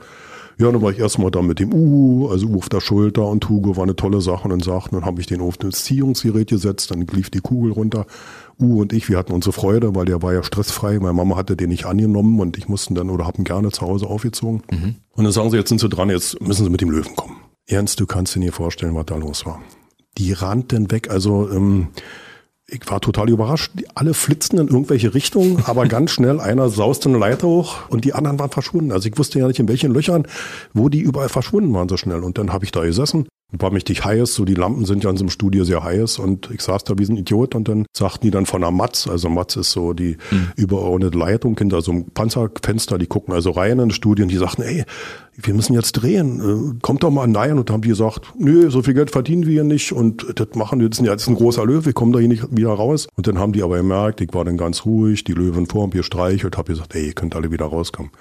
[0.57, 3.49] Ja, dann war ich erstmal da mit dem Uhu, also Uhu auf der Schulter und
[3.49, 6.49] Hugo war eine tolle Sache und dann sagten, dann habe ich den auf das Ziehungsgerät
[6.49, 8.05] gesetzt, dann lief die Kugel runter.
[8.57, 10.97] Uhu und ich, wir hatten unsere Freude, weil der war ja stressfrei.
[10.99, 14.07] Meine Mama hatte den nicht angenommen und ich musste dann oder haben gerne zu Hause
[14.07, 14.63] aufgezogen.
[14.71, 14.95] Mhm.
[15.11, 17.35] Und dann sagen sie, jetzt sind sie dran, jetzt müssen sie mit dem Löwen kommen.
[17.67, 19.59] Ernst, du kannst dir nicht vorstellen, was da los war
[20.17, 21.09] die rannten weg.
[21.09, 21.89] Also ähm,
[22.67, 23.71] ich war total überrascht.
[23.95, 28.13] Alle flitzten in irgendwelche Richtungen, aber ganz schnell einer sauste eine Leiter hoch und die
[28.13, 28.91] anderen waren verschwunden.
[28.91, 30.27] Also ich wusste ja nicht, in welchen Löchern,
[30.73, 32.23] wo die überall verschwunden waren so schnell.
[32.23, 35.17] Und dann habe ich da gesessen war mächtig heiß, so die Lampen sind ja in
[35.17, 38.25] so einem Studio sehr heiß und ich saß da wie ein Idiot und dann sagten
[38.25, 40.51] die dann von einer Matz, also Matz ist so die mhm.
[40.55, 44.85] übergeordnete Leitung hinter so einem Panzerfenster, die gucken also rein in und die sagten, ey,
[45.35, 47.57] wir müssen jetzt drehen, äh, kommt doch mal nein.
[47.57, 49.91] Und haben die gesagt, nö, so viel Geld verdienen wir hier nicht.
[49.91, 52.55] Und das machen wir, das ist jetzt ein großer Löwe, wir kommen da hier nicht
[52.55, 53.07] wieder raus.
[53.15, 56.03] Und dann haben die aber gemerkt, ich war dann ganz ruhig, die Löwen vor mir
[56.03, 58.11] streichelt, habe gesagt, ey, ihr könnt alle wieder rauskommen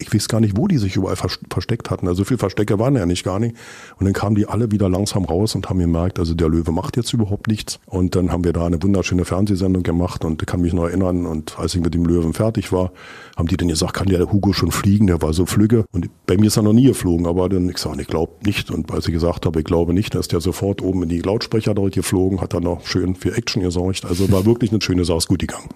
[0.00, 2.08] ich weiß gar nicht, wo die sich überall versteckt hatten.
[2.08, 3.54] Also so viel Verstecke waren ja nicht gar nicht.
[3.98, 6.96] Und dann kamen die alle wieder langsam raus und haben gemerkt, also der Löwe macht
[6.96, 7.78] jetzt überhaupt nichts.
[7.86, 11.26] Und dann haben wir da eine wunderschöne Fernsehsendung gemacht und ich kann mich noch erinnern.
[11.26, 12.92] Und als ich mit dem Löwen fertig war,
[13.36, 15.06] haben die dann gesagt, kann der Hugo schon fliegen?
[15.06, 15.84] Der war so flügge.
[15.92, 18.70] Und bei mir ist er noch nie geflogen, aber dann, ich sage, ich glaube nicht.
[18.70, 21.20] Und als ich gesagt habe, ich glaube nicht, dann ist der sofort oben in die
[21.20, 24.04] Lautsprecher dort geflogen, hat dann noch schön für Action gesorgt.
[24.04, 25.68] Also war wirklich eine schöne Sache, gut gegangen.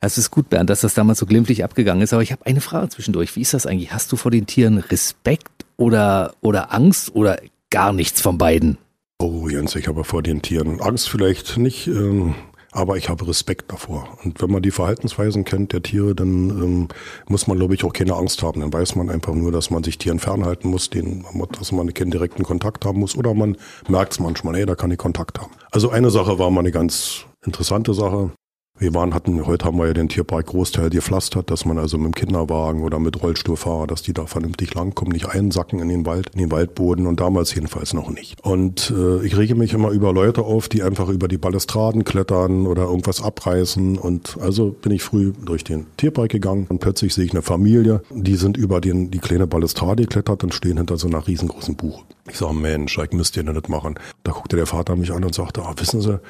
[0.00, 2.12] Das ist gut, Bernd, dass das damals so glimpflich abgegangen ist.
[2.12, 3.34] Aber ich habe eine Frage zwischendurch.
[3.36, 3.92] Wie ist das eigentlich?
[3.92, 7.38] Hast du vor den Tieren Respekt oder, oder Angst oder
[7.70, 8.78] gar nichts von beiden?
[9.18, 12.34] Oh, Jens, ich habe vor den Tieren Angst vielleicht nicht, ähm,
[12.70, 14.18] aber ich habe Respekt davor.
[14.22, 16.88] Und wenn man die Verhaltensweisen kennt der Tiere, dann ähm,
[17.26, 18.60] muss man, glaube ich, auch keine Angst haben.
[18.60, 21.24] Dann weiß man einfach nur, dass man sich Tieren fernhalten muss, denen,
[21.58, 23.16] dass man keinen direkten Kontakt haben muss.
[23.16, 23.56] Oder man
[23.88, 25.52] merkt es manchmal, ey, da kann ich Kontakt haben.
[25.70, 28.32] Also eine Sache war mal eine ganz interessante Sache.
[28.78, 32.08] Wir waren, hatten, heute haben wir ja den Tierpark Großteil gepflastert, dass man also mit
[32.08, 36.28] dem Kinderwagen oder mit Rollstuhlfahrer, dass die da vernünftig langkommen, nicht einsacken in den Wald,
[36.34, 38.38] in den Waldboden und damals jedenfalls noch nicht.
[38.44, 42.66] Und äh, ich rege mich immer über Leute auf, die einfach über die Balustraden klettern
[42.66, 47.24] oder irgendwas abreißen und also bin ich früh durch den Tierpark gegangen und plötzlich sehe
[47.24, 51.08] ich eine Familie, die sind über den, die kleine Balustrade geklettert und stehen hinter so
[51.08, 52.04] einer riesengroßen Buche.
[52.28, 53.94] Ich sage, Mensch, ich müsst ihr nicht machen.
[54.22, 56.20] Da guckte der Vater mich an und sagte, ah, wissen Sie,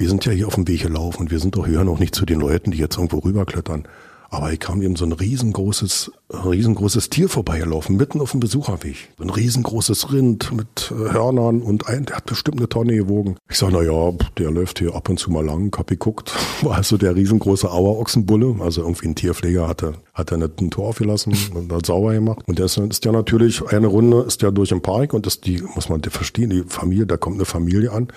[0.00, 2.14] wir sind ja hier auf dem Weg gelaufen und wir sind doch hier noch nicht
[2.14, 3.86] zu den Leuten, die jetzt irgendwo rüberklettern.
[4.30, 9.10] Aber hier kam eben so ein riesengroßes, riesengroßes Tier vorbeigelaufen, mitten auf dem Besucherweg.
[9.18, 13.36] So ein riesengroßes Rind mit äh, Hörnern und ein, der hat bestimmt eine Tonne gewogen.
[13.50, 16.32] Ich sag, na ja, der läuft hier ab und zu mal lang, hab geguckt.
[16.62, 20.88] War also der riesengroße Auerochsenbulle, also irgendwie ein Tierpfleger hatte, hat er nicht ein Tor
[20.88, 22.40] aufgelassen und hat sauber gemacht.
[22.46, 25.62] Und das ist ja natürlich eine Runde, ist der durch den Park und das, die,
[25.74, 28.08] muss man verstehen, die Familie, da kommt eine Familie an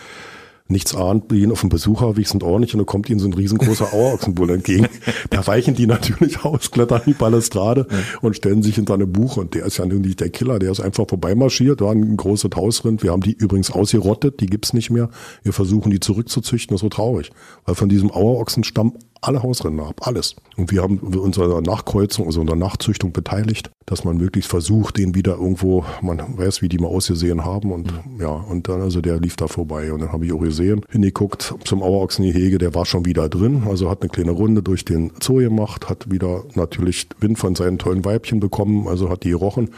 [0.68, 3.94] nichts ahnt, gehen auf den Besucherweg, sind ordentlich und dann kommt ihnen so ein riesengroßer
[3.94, 4.88] Auerochsenbull entgegen.
[5.30, 7.98] Da weichen die natürlich aus, klettern die Balustrade ja.
[8.22, 9.42] und stellen sich in seine Buche.
[9.42, 13.04] Und der ist ja nicht der Killer, der ist einfach vorbeimarschiert, war ein großes Hausrind.
[13.04, 15.10] Wir haben die übrigens ausgerottet, die gibt's nicht mehr.
[15.42, 17.32] Wir versuchen die zurückzuzüchten, das ist so traurig.
[17.66, 18.94] Weil von diesem Auerochsen stammen
[19.28, 20.36] alle Hausrinder ab, alles.
[20.58, 25.34] Und wir haben unsere Nachkreuzung, also unsere Nachzüchtung beteiligt, dass man wirklich versucht, den wieder
[25.34, 28.22] irgendwo, man weiß, wie die mal ausgesehen haben und mhm.
[28.22, 31.56] ja, und dann, also der lief da vorbei und dann habe ich auch gesehen, hingeguckt
[31.64, 35.38] zum Auerochsengehege, der war schon wieder drin, also hat eine kleine Runde durch den Zoo
[35.38, 39.70] gemacht, hat wieder natürlich Wind von seinen tollen Weibchen bekommen, also hat die gerochen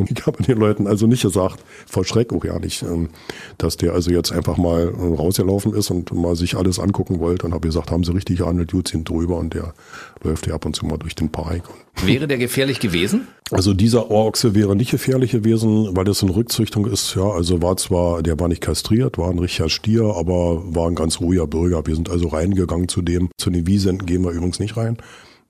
[0.00, 3.10] und ich habe den Leuten also nicht gesagt, voll Schreck auch ja nicht, ähm,
[3.58, 7.46] dass der also jetzt einfach mal äh, rausgelaufen ist und mal sich alles angucken wollte.
[7.46, 9.74] Und habe gesagt, haben sie richtig gehandelt, gut sind drüber und der
[10.22, 11.62] läuft ja ab und zu mal durch den Park.
[12.04, 13.28] Wäre der gefährlich gewesen?
[13.50, 17.16] Also dieser Ohrochse wäre nicht gefährlich gewesen, weil das eine Rückzüchtung ist.
[17.16, 20.94] Ja, also war zwar, der war nicht kastriert, war ein richtiger Stier, aber war ein
[20.94, 21.84] ganz ruhiger Bürger.
[21.84, 23.28] Wir sind also reingegangen zu dem.
[23.38, 24.98] Zu den Wiesenten gehen wir übrigens nicht rein.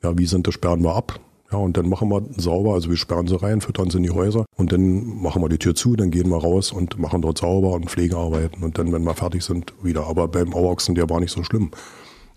[0.03, 1.21] Ja, Wiesente sperren wir ab.
[1.53, 4.11] Ja, und dann machen wir sauber, also wir sperren sie rein, füttern sie in die
[4.11, 7.39] Häuser und dann machen wir die Tür zu, dann gehen wir raus und machen dort
[7.39, 10.07] sauber und Pflegearbeiten und dann, wenn wir fertig sind, wieder.
[10.07, 11.73] Aber beim Auwachsen, der war nicht so schlimm.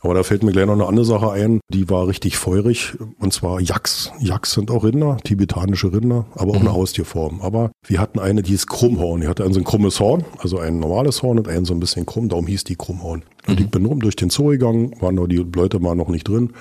[0.04, 3.32] Aber da fällt mir gleich noch eine andere Sache ein, die war richtig feurig, und
[3.32, 4.12] zwar Yaks.
[4.20, 6.68] Yaks sind auch Rinder, tibetanische Rinder, aber auch mhm.
[6.68, 7.40] eine Haustierform.
[7.40, 9.22] Aber wir hatten eine, die ist Krummhorn.
[9.22, 11.80] Die hatte ein so ein krummes Horn, also ein normales Horn und ein so ein
[11.80, 13.24] bisschen krumm, darum hieß die Krummhorn.
[13.48, 13.66] Und mhm.
[13.66, 16.52] ich bin rum durch den Zoo gegangen, waren noch, die Leute waren noch nicht drin.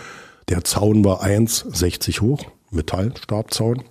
[0.52, 3.84] Der Zaun war 1,60 hoch, Metallstabzaun.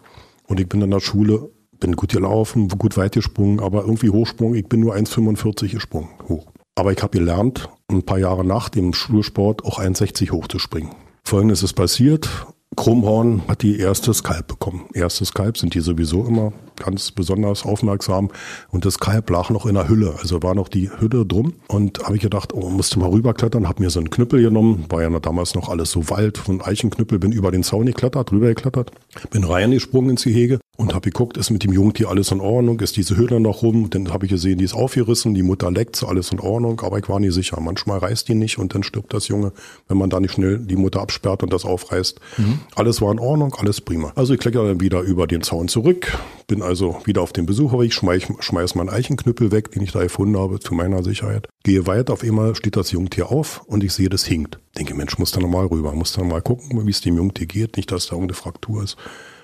[0.45, 1.49] Und ich bin in der Schule,
[1.79, 6.45] bin gut gelaufen, gut weit gesprungen, aber irgendwie Hochsprung, ich bin nur 1,45 gesprungen hoch.
[6.75, 10.91] Aber ich habe gelernt, ein paar Jahre nach dem Schulsport auch 1,60 hochzuspringen.
[11.23, 12.29] Folgendes ist passiert.
[12.77, 14.85] Krummhorn hat die erste Kalb bekommen.
[14.93, 18.29] Erstes Kalb sind die sowieso immer ganz besonders aufmerksam.
[18.69, 21.53] Und das Kalb lag noch in der Hülle, also war noch die Hülle drum.
[21.67, 25.01] Und habe ich gedacht, oh, musste mal rüberklettern, habe mir so einen Knüppel genommen, war
[25.01, 28.91] ja damals noch alles so Wald, von Eichenknüppel, bin über den Zaun geklettert, rüber geklettert,
[29.29, 32.97] bin reingesprungen ins Gehege und habe geguckt, ist mit dem Jungtier alles in Ordnung, ist
[32.97, 36.31] diese Hülle noch rum, dann habe ich gesehen, die ist aufgerissen, die Mutter leckt, alles
[36.31, 37.59] in Ordnung, aber ich war nicht sicher.
[37.59, 39.51] Manchmal reißt die nicht und dann stirbt das Junge,
[39.87, 42.19] wenn man da nicht schnell die Mutter absperrt und das aufreißt.
[42.37, 42.59] Mhm.
[42.75, 44.11] Alles war in Ordnung, alles prima.
[44.15, 47.93] Also ich kletter dann wieder über den Zaun zurück, bin also wieder auf den Besucherweg,
[47.93, 51.47] schmeiß, schmeiß meinen Eichenknüppel weg, den ich da gefunden habe, zu meiner Sicherheit.
[51.63, 54.59] Gehe weiter, auf einmal steht das Jungtier auf und ich sehe, das hinkt.
[54.77, 57.77] Denke, Mensch, muss da nochmal rüber, muss da nochmal gucken, wie es dem Jungtier geht,
[57.77, 58.97] nicht, dass da irgendeine Fraktur ist.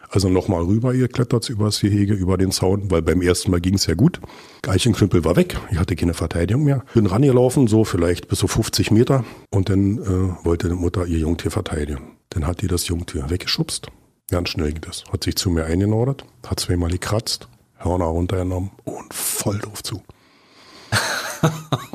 [0.09, 3.75] Also nochmal rüber, ihr klettert übers Gehege, über den Zaun, weil beim ersten Mal ging
[3.75, 4.21] es ja gut.
[4.65, 6.83] Eichenknüppel war weg, ich hatte keine Verteidigung mehr.
[6.93, 11.19] Bin rangelaufen, so vielleicht bis so 50 Meter und dann äh, wollte die Mutter ihr
[11.19, 12.16] Jungtier verteidigen.
[12.37, 13.87] Dann hat die das Jungtier weggeschubst
[14.29, 15.05] Ganz schnell ging das.
[15.11, 20.03] Hat sich zu mir eingenordet, hat zweimal gekratzt, Hörner runtergenommen und voll drauf zu.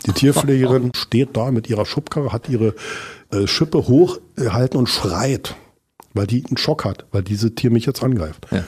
[0.04, 2.74] Die Tierpflegerin steht da mit ihrer Schubkarre, hat ihre
[3.30, 5.54] äh, Schippe hochgehalten und schreit,
[6.12, 8.48] weil die einen Schock hat, weil dieses Tier mich jetzt angreift.
[8.50, 8.64] Ja.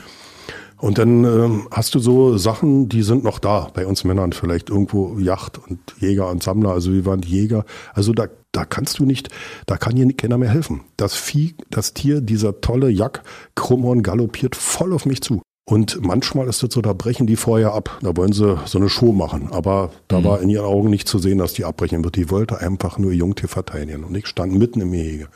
[0.77, 4.69] Und dann ähm, hast du so Sachen, die sind noch da, bei uns Männern vielleicht
[4.69, 7.65] irgendwo Yacht und Jäger und Sammler, also wir waren Jäger.
[7.93, 9.29] Also da, da kannst du nicht,
[9.65, 10.81] da kann dir keiner mehr helfen.
[10.97, 13.23] Das Vieh, das Tier, dieser tolle Jack,
[13.55, 15.41] Krummhorn galoppiert voll auf mich zu.
[15.67, 17.97] Und manchmal ist es so, da brechen die vorher ab.
[18.01, 19.49] Da wollen sie so eine Show machen.
[19.51, 20.23] Aber da mhm.
[20.23, 22.15] war in ihren Augen nicht zu sehen, dass die abbrechen wird.
[22.15, 24.03] Die wollte einfach nur Jungtier verteidigen.
[24.03, 25.27] Und ich stand mitten im Gehege.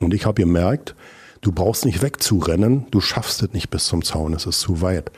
[0.00, 0.94] Und ich habe gemerkt,
[1.42, 2.86] du brauchst nicht wegzurennen.
[2.92, 4.32] Du schaffst es nicht bis zum Zaun.
[4.32, 5.12] Es ist zu weit.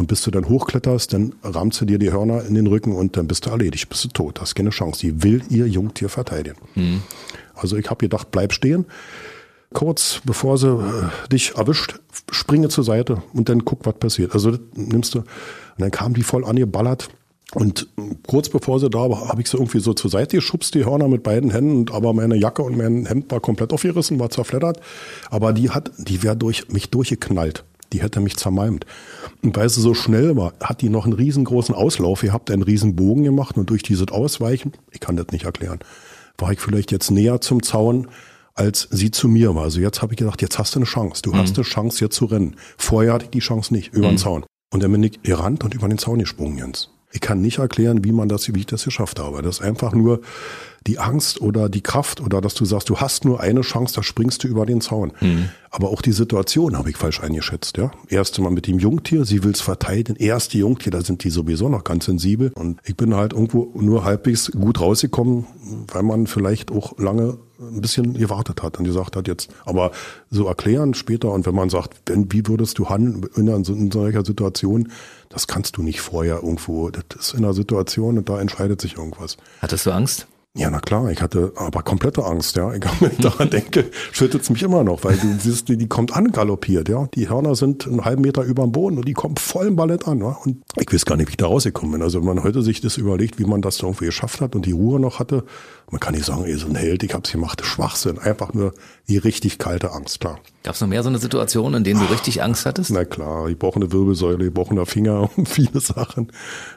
[0.00, 3.18] Und bis du dann hochkletterst, dann rammst du dir die Hörner in den Rücken und
[3.18, 4.40] dann bist du erledigt, bist du tot.
[4.40, 5.00] Hast keine Chance.
[5.00, 6.58] Die will ihr Jungtier verteidigen.
[6.74, 7.02] Mhm.
[7.54, 8.86] Also ich habe gedacht, bleib stehen
[9.72, 14.34] kurz bevor sie äh, dich erwischt, springe zur Seite und dann guck, was passiert.
[14.34, 15.26] Also nimmst du, und
[15.78, 17.08] dann kam die voll angeballert.
[17.52, 17.88] Und
[18.28, 21.08] kurz bevor sie da war, habe ich sie irgendwie so zur Seite geschubst, die Hörner
[21.08, 24.80] mit beiden Händen, und aber meine Jacke und mein Hemd war komplett aufgerissen, war zerfleddert.
[25.30, 27.64] Aber die hat, die wäre durch mich durchgeknallt.
[27.92, 28.86] Die hätte mich zermalmt.
[29.42, 32.96] Und weil sie so schnell war, hat die noch einen riesengroßen Auslauf gehabt, einen riesen
[32.96, 35.80] Bogen gemacht und durch dieses Ausweichen, ich kann das nicht erklären,
[36.38, 38.08] war ich vielleicht jetzt näher zum Zaun,
[38.54, 39.64] als sie zu mir war.
[39.64, 41.22] Also jetzt habe ich gedacht, jetzt hast du eine Chance.
[41.22, 41.36] Du mhm.
[41.38, 42.56] hast eine Chance, jetzt zu rennen.
[42.76, 44.18] Vorher hatte ich die Chance nicht, über den mhm.
[44.18, 44.44] Zaun.
[44.72, 46.90] Und dann bin ich gerannt und über den Zaun gesprungen, Jens.
[47.12, 49.42] Ich kann nicht erklären, wie man das, wie ich das geschafft habe.
[49.42, 50.20] Das ist einfach nur
[50.86, 54.02] die Angst oder die Kraft oder dass du sagst, du hast nur eine Chance, da
[54.02, 55.12] springst du über den Zaun.
[55.20, 55.50] Mhm.
[55.70, 57.92] Aber auch die Situation habe ich falsch eingeschätzt, ja.
[58.08, 60.16] Erste Mal mit dem Jungtier, sie will es verteidigen.
[60.16, 62.50] Erste Jungtier, da sind die sowieso noch ganz sensibel.
[62.54, 65.46] Und ich bin halt irgendwo nur halbwegs gut rausgekommen,
[65.92, 69.92] weil man vielleicht auch lange ein bisschen gewartet hat und gesagt hat jetzt, aber
[70.30, 73.90] so erklären später und wenn man sagt, wenn, wie würdest du handeln in, einer, in
[73.90, 74.90] solcher Situation,
[75.28, 78.96] das kannst du nicht vorher irgendwo, das ist in einer Situation und da entscheidet sich
[78.96, 79.36] irgendwas.
[79.60, 80.26] Hattest du Angst?
[80.56, 82.74] Ja, na klar, ich hatte aber komplette Angst, ja.
[82.74, 85.86] Ich, wenn ich daran denke, schüttet es mich immer noch, weil du siehst, die, die
[85.86, 87.06] kommt angaloppiert, ja.
[87.14, 90.08] Die Hörner sind einen halben Meter über dem Boden und die kommt voll im Ballett
[90.08, 90.36] an, ja.
[90.44, 92.02] Und ich weiß gar nicht, wie ich da rausgekommen bin.
[92.02, 94.72] Also wenn man heute sich das überlegt, wie man das irgendwie geschafft hat und die
[94.72, 95.44] Ruhe noch hatte,
[95.90, 98.18] man kann nicht sagen, ey, so ein Held, ich hab's gemacht, Schwachsinn.
[98.18, 98.72] Einfach nur
[99.08, 100.38] die richtig kalte Angst, klar.
[100.62, 102.90] Gab es noch mehr so eine Situation, in denen du richtig Angst hattest?
[102.90, 106.30] Na klar, ich brauche eine Wirbelsäule, ich brauche einen Finger und viele Sachen.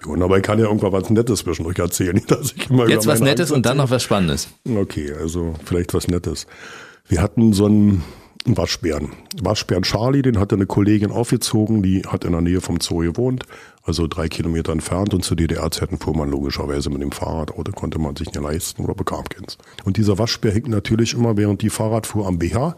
[0.07, 2.21] Und aber ich kann ja irgendwann was Nettes zwischendurch erzählen.
[2.27, 4.47] Dass ich immer Jetzt was Nettes und dann noch was Spannendes.
[4.67, 6.47] Okay, also vielleicht was Nettes.
[7.07, 8.03] Wir hatten so einen
[8.45, 9.11] Waschbären.
[9.41, 13.45] Waschbären Charlie, den hatte eine Kollegin aufgezogen, die hat in der Nähe vom Zoo gewohnt
[13.83, 18.15] also drei Kilometer entfernt und zu DDR-Zeiten fuhr man logischerweise mit dem Fahrrad, konnte man
[18.15, 19.57] sich nicht leisten oder bekam keins.
[19.83, 22.75] Und dieser Waschbär hängt natürlich immer, während die Fahrrad fuhr, am BH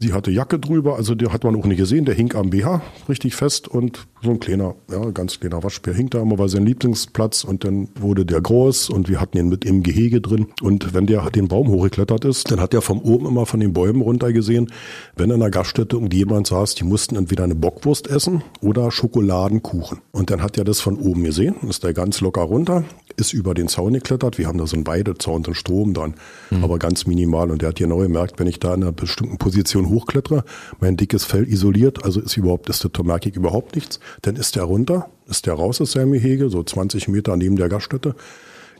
[0.00, 2.82] Sie hatte Jacke drüber, also der hat man auch nicht gesehen, der hing am BH
[3.08, 6.66] richtig fest und so ein kleiner, ja, ganz kleiner Waschbär hing da immer, war sein
[6.66, 10.48] Lieblingsplatz und dann wurde der groß und wir hatten ihn mit im Gehege drin.
[10.60, 13.72] Und wenn der den Baum hochgeklettert ist, dann hat er vom oben immer von den
[13.72, 14.72] Bäumen runter gesehen,
[15.16, 20.00] wenn in der Gaststätte irgendjemand saß, die mussten entweder eine Bockwurst essen oder Schokoladenkuchen.
[20.12, 22.84] Und dann hat er das von oben gesehen, ist der ganz locker runter,
[23.16, 26.14] ist über den Zaun geklettert, wir haben da so einen Weidezaun, so einen Strom dran,
[26.50, 26.64] mhm.
[26.64, 27.50] aber ganz minimal.
[27.50, 30.44] Und der hat genau gemerkt, wenn ich da in einer bestimmten Position hochklettere,
[30.80, 34.00] mein dickes Fell isoliert, also ist überhaupt, ist der merke ich überhaupt nichts.
[34.22, 37.68] Dann ist der runter, ist der raus aus seinem Gehege, so 20 Meter neben der
[37.68, 38.14] Gaststätte,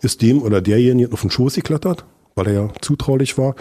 [0.02, 2.04] ist dem oder derjenige auf den Schoß geklettert,
[2.34, 3.54] weil er ja zutraulich war,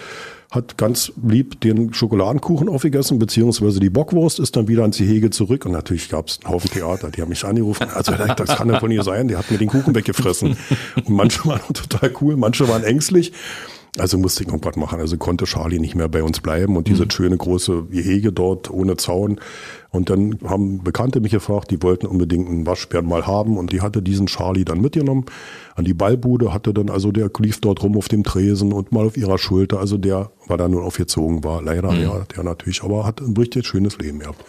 [0.51, 5.65] hat ganz lieb den Schokoladenkuchen aufgegessen, beziehungsweise die Bockwurst ist dann wieder ins Gehege zurück
[5.65, 8.79] und natürlich gab es einen Haufen Theater, die haben mich angerufen, also das kann ja
[8.79, 10.55] von ihr sein, der hat mir den Kuchen weggefressen.
[10.95, 13.33] Und manche waren total cool, manche waren ängstlich.
[13.97, 14.99] Also musste ich irgendwas machen.
[14.99, 17.09] Also konnte Charlie nicht mehr bei uns bleiben und diese mhm.
[17.09, 19.39] schöne große Gehege dort ohne Zaun.
[19.97, 23.81] Und dann haben Bekannte mich gefragt, die wollten unbedingt einen Waschbären mal haben und die
[23.81, 25.25] hatte diesen Charlie dann mitgenommen
[25.75, 29.07] an die Ballbude, hatte dann, also der lief dort rum auf dem Tresen und mal
[29.07, 29.79] auf ihrer Schulter.
[29.79, 32.01] Also der war da nur aufgezogen, war leider, mhm.
[32.01, 34.45] ja, der natürlich, aber hat ein richtig schönes Leben gehabt.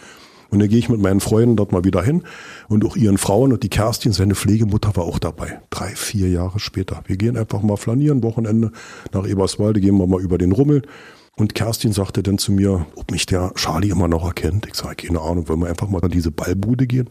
[0.51, 2.23] Und dann gehe ich mit meinen Freunden dort mal wieder hin
[2.67, 5.61] und auch ihren Frauen und die Kerstin, seine Pflegemutter, war auch dabei.
[5.71, 7.01] Drei, vier Jahre später.
[7.07, 8.71] Wir gehen einfach mal flanieren, Wochenende
[9.13, 10.83] nach Eberswalde, gehen wir mal über den Rummel.
[11.39, 14.67] Und Kerstin sagte dann zu mir, ob mich der Charlie immer noch erkennt.
[14.67, 17.07] Ich sage, keine Ahnung, wollen wir einfach mal an diese Ballbude gehen?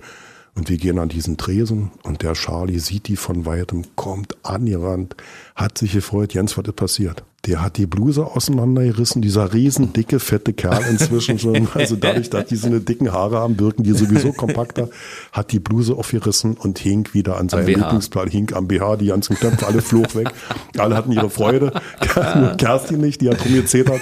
[0.55, 5.17] Und wir gehen an diesen Tresen und der Charlie sieht die von weitem, kommt angerannt,
[5.57, 7.25] hat sich gefreut, Jens, was ist passiert?
[7.49, 11.69] Der hat die Bluse auseinandergerissen, dieser riesen dicke, fette Kerl inzwischen schon.
[11.79, 14.89] Also dadurch, dass die so eine dicken Haare haben, wirken die sowieso kompakter,
[15.33, 19.37] hat die Bluse aufgerissen und hing wieder an seinem Lieblingsplan, hing am BH, die ganzen
[19.37, 20.31] Knöpfe, alle flog weg.
[20.77, 21.73] Alle hatten ihre Freude.
[22.37, 24.01] Nur Kerstin nicht, die hat rumgezetert.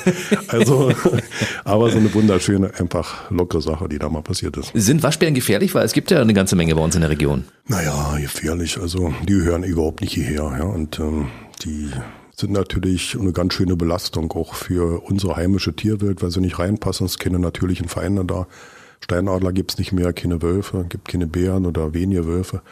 [0.48, 0.92] Also,
[1.64, 4.72] aber so eine wunderschöne, einfach lockere Sache, die da mal passiert ist.
[4.74, 5.74] Sind Waschbären gefährlich?
[5.74, 7.44] Weil es gibt ja eine ganze Menge bei uns in der Region.
[7.68, 8.78] Naja, gefährlich.
[8.80, 10.56] Also die hören überhaupt nicht hierher.
[10.58, 11.26] Ja, und ähm,
[11.64, 11.90] die
[12.38, 17.06] sind natürlich eine ganz schöne Belastung auch für unsere heimische Tierwelt, weil sie nicht reinpassen.
[17.06, 18.46] Es keine natürlichen Feinde da.
[19.00, 22.62] Steinadler gibt's nicht mehr, keine Wölfe, gibt keine Bären oder wenige Wölfe,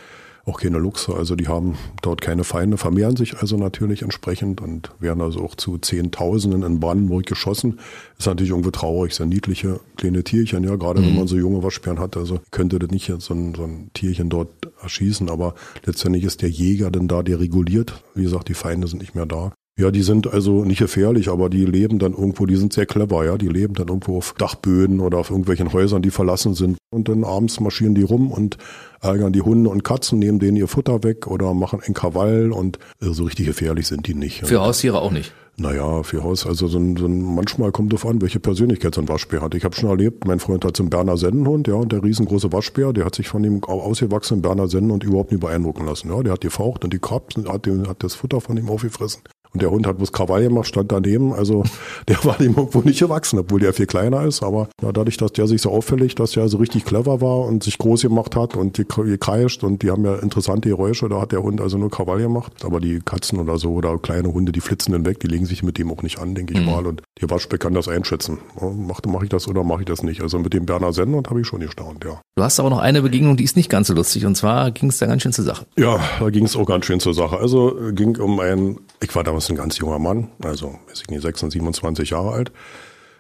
[0.46, 1.14] auch keine Luchse.
[1.14, 5.54] Also die haben dort keine Feinde, vermehren sich also natürlich entsprechend und werden also auch
[5.54, 7.80] zu Zehntausenden in Brandenburg geschossen.
[8.18, 11.06] Ist natürlich irgendwo traurig, sind niedliche kleine Tierchen, ja, gerade mhm.
[11.06, 14.28] wenn man so junge Waschbären hat, also könnte das nicht so ein, so ein Tierchen
[14.28, 14.50] dort
[14.82, 18.02] erschießen, aber letztendlich ist der Jäger denn da, der reguliert.
[18.14, 19.52] Wie gesagt, die Feinde sind nicht mehr da.
[19.76, 23.24] Ja, die sind also nicht gefährlich, aber die leben dann irgendwo, die sind sehr clever,
[23.24, 23.36] ja.
[23.36, 26.78] Die leben dann irgendwo auf Dachböden oder auf irgendwelchen Häusern, die verlassen sind.
[26.90, 28.56] Und dann abends marschieren die rum und
[29.00, 32.78] ärgern die Hunde und Katzen, nehmen denen ihr Futter weg oder machen einen Krawall und
[33.00, 34.46] so richtig gefährlich sind die nicht.
[34.46, 35.32] Für Haustiere auch nicht.
[35.56, 39.00] Naja, für Haus, also so ein, so ein, manchmal kommt drauf an, welche Persönlichkeit so
[39.00, 39.54] ein Waschbär hat.
[39.54, 42.52] Ich habe schon erlebt, mein Freund hat so einen Berner Sennenhund, ja, und der riesengroße
[42.52, 46.10] Waschbär, der hat sich von dem ausgewachsenen Berner Sennenhund überhaupt nicht beeindrucken lassen.
[46.10, 49.22] Ja, der hat gefaucht und die Krabs, hat, hat das Futter von ihm aufgefressen.
[49.54, 51.32] Und der Hund hat bloß Krawall gemacht, stand daneben.
[51.32, 51.64] Also
[52.08, 54.42] der war dem irgendwo nicht gewachsen, obwohl der viel kleiner ist.
[54.42, 57.62] Aber ja, dadurch, dass der sich so auffällig, dass der so richtig clever war und
[57.62, 61.42] sich groß gemacht hat und gekreischt und die haben ja interessante Geräusche, da hat der
[61.42, 62.52] Hund also nur Krawall gemacht.
[62.64, 65.62] Aber die Katzen oder so oder kleine Hunde, die flitzen dann weg, die legen sich
[65.62, 66.66] mit dem auch nicht an, denke ich mhm.
[66.66, 66.86] mal.
[66.86, 68.38] Und der Waschbeck kann das einschätzen.
[68.60, 70.20] Mache mach ich das oder mache ich das nicht?
[70.20, 72.20] Also mit dem Berner Sennhund habe ich schon gestaunt, ja.
[72.36, 74.26] Du hast aber noch eine Begegnung, die ist nicht ganz so lustig.
[74.26, 75.66] Und zwar ging es da ganz schön zur Sache.
[75.76, 77.38] Ja, da ging es auch ganz schön zur Sache.
[77.38, 81.22] Also ging um ein, ich war damals ein ganz junger Mann, also weiß ich nicht,
[81.22, 82.52] 26, 27 Jahre alt.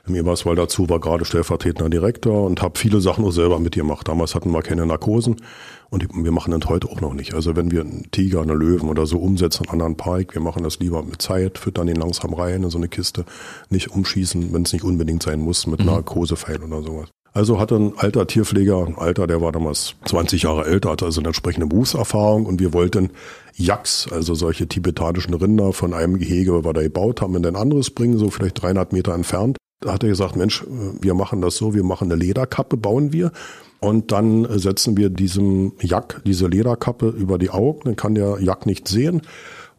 [0.06, 3.58] Mir war es, weil dazu war gerade stellvertretender Direktor und habe viele Sachen auch selber
[3.58, 4.06] mitgemacht.
[4.06, 5.36] Damals hatten wir keine Narkosen
[5.88, 7.32] und wir machen das heute auch noch nicht.
[7.32, 10.62] Also wenn wir einen Tiger, eine Löwen oder so umsetzen, einen anderen Pike, wir machen
[10.62, 13.24] das lieber mit Zeit, füttern den langsam rein in so eine Kiste,
[13.70, 15.86] nicht umschießen, wenn es nicht unbedingt sein muss, mit mhm.
[15.86, 17.08] Narkosepfeil oder sowas.
[17.36, 21.20] Also hatte ein alter Tierpfleger, ein alter, der war damals 20 Jahre älter, hatte also
[21.20, 23.10] eine entsprechende Berufserfahrung und wir wollten
[23.56, 27.56] Yaks, also solche tibetanischen Rinder von einem Gehege, wo wir da gebaut haben, in ein
[27.56, 29.56] anderes bringen, so vielleicht 300 Meter entfernt.
[29.80, 30.64] Da hat er gesagt, Mensch,
[31.00, 33.32] wir machen das so, wir machen eine Lederkappe, bauen wir.
[33.80, 38.64] Und dann setzen wir diesem Jack diese Lederkappe über die Augen, dann kann der Jack
[38.64, 39.22] nicht sehen.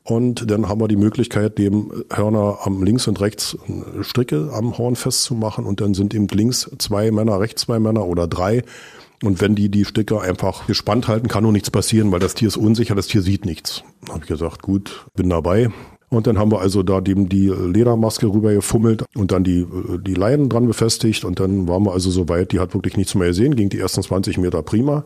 [0.07, 3.57] Und dann haben wir die Möglichkeit, dem Hörner am links und rechts
[4.01, 5.65] Stricke am Horn festzumachen.
[5.65, 8.63] Und dann sind eben links zwei Männer, rechts zwei Männer oder drei.
[9.23, 12.49] Und wenn die die Sticker einfach gespannt halten, kann nur nichts passieren, weil das Tier
[12.49, 13.83] ist unsicher, das Tier sieht nichts.
[14.07, 15.69] Habe ich gesagt, gut, bin dabei.
[16.09, 19.65] Und dann haben wir also da dem die Ledermaske rüber gefummelt und dann die,
[20.05, 21.25] die Leinen dran befestigt.
[21.25, 23.79] Und dann waren wir also so weit, die hat wirklich nichts mehr gesehen, ging die
[23.79, 25.03] ersten 20 Meter prima.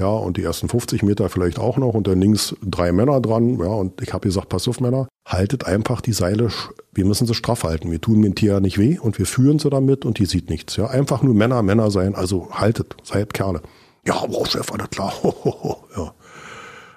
[0.00, 3.58] Ja, und die ersten 50 Meter vielleicht auch noch und dann links drei Männer dran.
[3.58, 6.50] Ja, und ich habe gesagt, pass auf Männer, haltet einfach die Seile,
[6.94, 7.90] wir müssen sie straff halten.
[7.90, 10.76] Wir tun dem Tier nicht weh und wir führen sie damit und die sieht nichts.
[10.76, 13.60] Ja, einfach nur Männer, Männer sein, also haltet, seid Kerle.
[14.06, 15.12] Ja, wow, Chef, alles klar.
[15.96, 16.14] ja.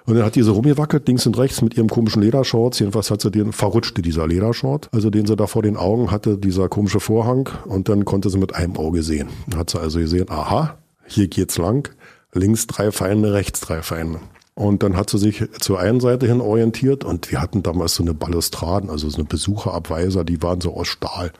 [0.04, 2.78] Und dann hat die so rumgewackelt, links und rechts mit ihrem komischen Ledershorts.
[2.78, 4.88] Jedenfalls hat sie den verrutschte, dieser Ledershort.
[4.92, 7.48] Also den sie da vor den Augen hatte, dieser komische Vorhang.
[7.66, 9.28] Und dann konnte sie mit einem Auge sehen.
[9.48, 11.88] Dann hat sie also gesehen, aha, hier geht's lang
[12.34, 14.20] links drei Feinde, rechts drei Feinde.
[14.54, 18.02] Und dann hat sie sich zur einen Seite hin orientiert und wir hatten damals so
[18.02, 21.32] eine Balustraden, also so eine Besucherabweiser, die waren so aus Stahl.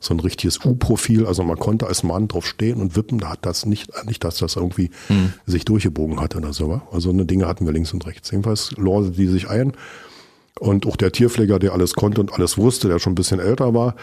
[0.00, 3.46] So ein richtiges U-Profil, also man konnte als Mann drauf stehen und wippen, da hat
[3.46, 5.32] das nicht, nicht, dass das irgendwie mhm.
[5.46, 6.80] sich durchgebogen hatte oder so.
[6.90, 8.30] Also eine Dinge hatten wir links und rechts.
[8.30, 9.72] Jedenfalls lorde die sich ein
[10.58, 13.74] und auch der Tierpfleger, der alles konnte und alles wusste, der schon ein bisschen älter
[13.74, 13.94] war,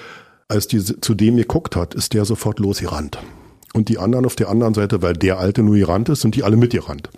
[0.48, 3.18] als die zu dem geguckt hat, ist der sofort losgerannt.
[3.74, 6.44] Und die anderen auf der anderen Seite, weil der Alte nur gerannt ist, sind die
[6.44, 7.10] alle mitgerannt.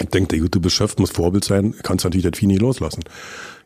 [0.00, 3.04] Ich denke, der gute Chef muss Vorbild sein, kannst natürlich das Vieh nie loslassen.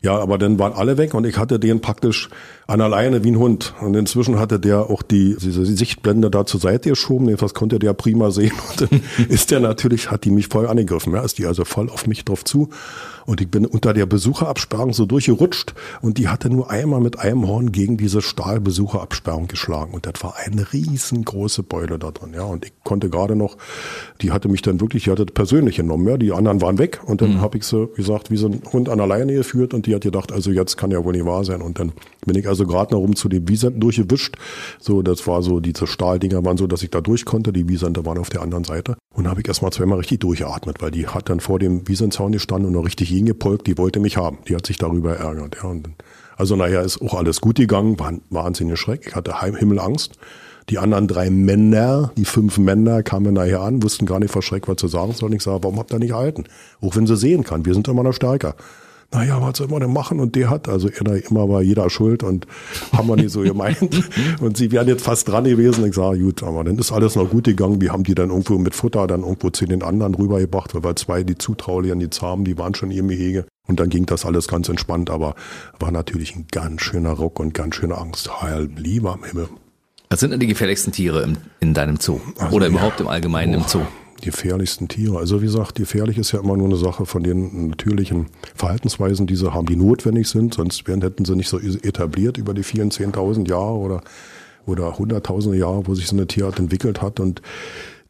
[0.03, 2.29] Ja, aber dann waren alle weg und ich hatte den praktisch
[2.67, 3.75] an alleine wie ein Hund.
[3.81, 7.93] Und inzwischen hatte der auch die, diese Sichtblende da zur Seite geschoben, jedenfalls konnte der
[7.93, 8.53] prima sehen.
[8.71, 11.15] Und dann ist der natürlich, hat die mich voll angegriffen.
[11.15, 12.71] Ja, ist die also voll auf mich drauf zu.
[13.25, 17.47] Und ich bin unter der Besucherabsperrung so durchgerutscht und die hatte nur einmal mit einem
[17.47, 19.95] Horn gegen diese Stahlbesucherabsperrung geschlagen.
[19.95, 22.33] Und das war eine riesengroße Beule da drin.
[22.35, 23.57] Ja, und ich konnte gerade noch,
[24.23, 26.09] die hatte mich dann wirklich, die hatte persönlich genommen.
[26.09, 27.41] Ja, die anderen waren weg und dann mhm.
[27.41, 29.92] habe ich sie, wie gesagt, wie so ein Hund an der Leine geführt und die
[29.95, 31.63] hat gedacht, also jetzt kann ja wohl nicht wahr sein.
[31.63, 31.93] Und dann
[32.27, 34.37] bin ich also gerade noch rum zu den Wiesenten durchgewischt.
[34.81, 37.53] So, das war so, diese Stahldinger waren so, dass ich da durch konnte.
[37.53, 38.97] Die Wiesente waren auf der anderen Seite.
[39.15, 42.69] Und habe ich erstmal zweimal richtig durchgeatmet, weil die hat dann vor dem Wiesenzaun gestanden
[42.69, 44.39] und noch richtig hingepolkt, die wollte mich haben.
[44.49, 45.57] Die hat sich darüber ärgert.
[45.63, 45.95] Ja, und dann
[46.37, 49.07] Also naja, ist auch alles gut gegangen, war ein wahnsinniger Schreck.
[49.07, 50.13] Ich hatte Himmelangst.
[50.69, 54.69] Die anderen drei Männer, die fünf Männer kamen nachher an, wussten gar nicht vor Schreck,
[54.69, 55.33] was zu sagen sollen.
[55.33, 56.45] Ich sage, warum habt ihr nicht gehalten?
[56.81, 58.55] Auch wenn sie sehen kann, wir sind immer noch stärker.
[59.13, 60.21] Naja, was soll man denn machen?
[60.21, 62.47] Und der hat, also immer war jeder schuld und
[62.93, 64.11] haben wir nicht so gemeint.
[64.41, 65.87] und sie wären jetzt fast dran gewesen.
[65.87, 67.81] Ich sage, gut, aber dann ist alles noch gut gegangen.
[67.81, 70.97] Wir haben die dann irgendwo mit Futter dann irgendwo zu den anderen rübergebracht, weil wir
[70.97, 73.45] zwei, die Zutraulichen, die Zahmen, die waren schon ihrem Gehege.
[73.69, 75.35] Und dann ging das alles ganz entspannt, aber
[75.79, 78.43] war natürlich ein ganz schöner Ruck und ganz schöne Angst.
[78.43, 79.49] Heil, lieber am Himmel.
[80.09, 82.21] Was sind denn die gefährlichsten Tiere im, in deinem Zoo?
[82.39, 83.83] Also, Oder überhaupt im Allgemeinen oh, im Zoo?
[84.23, 85.19] Gefährlichsten Tiere.
[85.19, 89.37] Also wie gesagt, gefährlich ist ja immer nur eine Sache von den natürlichen Verhaltensweisen, die
[89.37, 90.55] sie haben, die notwendig sind.
[90.55, 94.03] Sonst wären, hätten sie nicht so etabliert über die vielen 10.000 Jahre oder,
[94.65, 97.21] oder hunderttausende Jahre, wo sich so eine Tierart entwickelt hat.
[97.21, 97.43] Und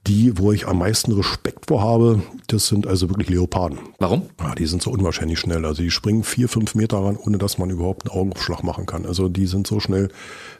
[0.07, 3.79] die, wo ich am meisten Respekt vor habe, das sind also wirklich Leoparden.
[4.01, 4.23] Warum?
[4.41, 5.65] Ja, die sind so unwahrscheinlich schnell.
[5.65, 9.07] Also die springen vier, fünf Meter ran, ohne dass man überhaupt einen Augenaufschlag machen kann.
[9.07, 10.09] Also die sind so schnell,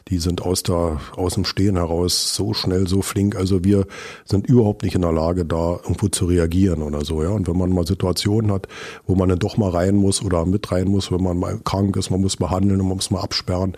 [0.07, 3.35] die sind aus der, aus dem Stehen heraus so schnell, so flink.
[3.35, 3.85] Also wir
[4.23, 7.29] sind überhaupt nicht in der Lage, da irgendwo zu reagieren oder so, ja.
[7.29, 8.67] Und wenn man mal Situationen hat,
[9.07, 11.97] wo man dann doch mal rein muss oder mit rein muss, wenn man mal krank
[11.97, 13.75] ist, man muss behandeln und man muss mal absperren,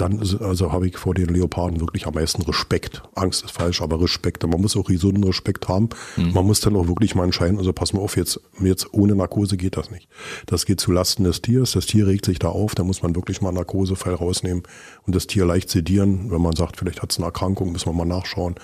[0.00, 3.02] dann also habe ich vor den Leoparden wirklich am meisten Respekt.
[3.14, 4.46] Angst ist falsch, aber Respekt.
[4.46, 5.88] Man muss auch gesunden Respekt haben.
[6.16, 6.32] Mhm.
[6.32, 9.56] Man muss dann auch wirklich mal entscheiden, also pass mal auf, jetzt, jetzt ohne Narkose
[9.56, 10.08] geht das nicht.
[10.46, 11.72] Das geht zu Lasten des Tiers.
[11.72, 14.62] Das Tier regt sich da auf, da muss man wirklich mal Narkosefall rausnehmen
[15.06, 16.30] und das Tier leicht sedieren.
[16.30, 18.54] Wenn man sagt, vielleicht hat es eine Erkrankung, müssen wir mal nachschauen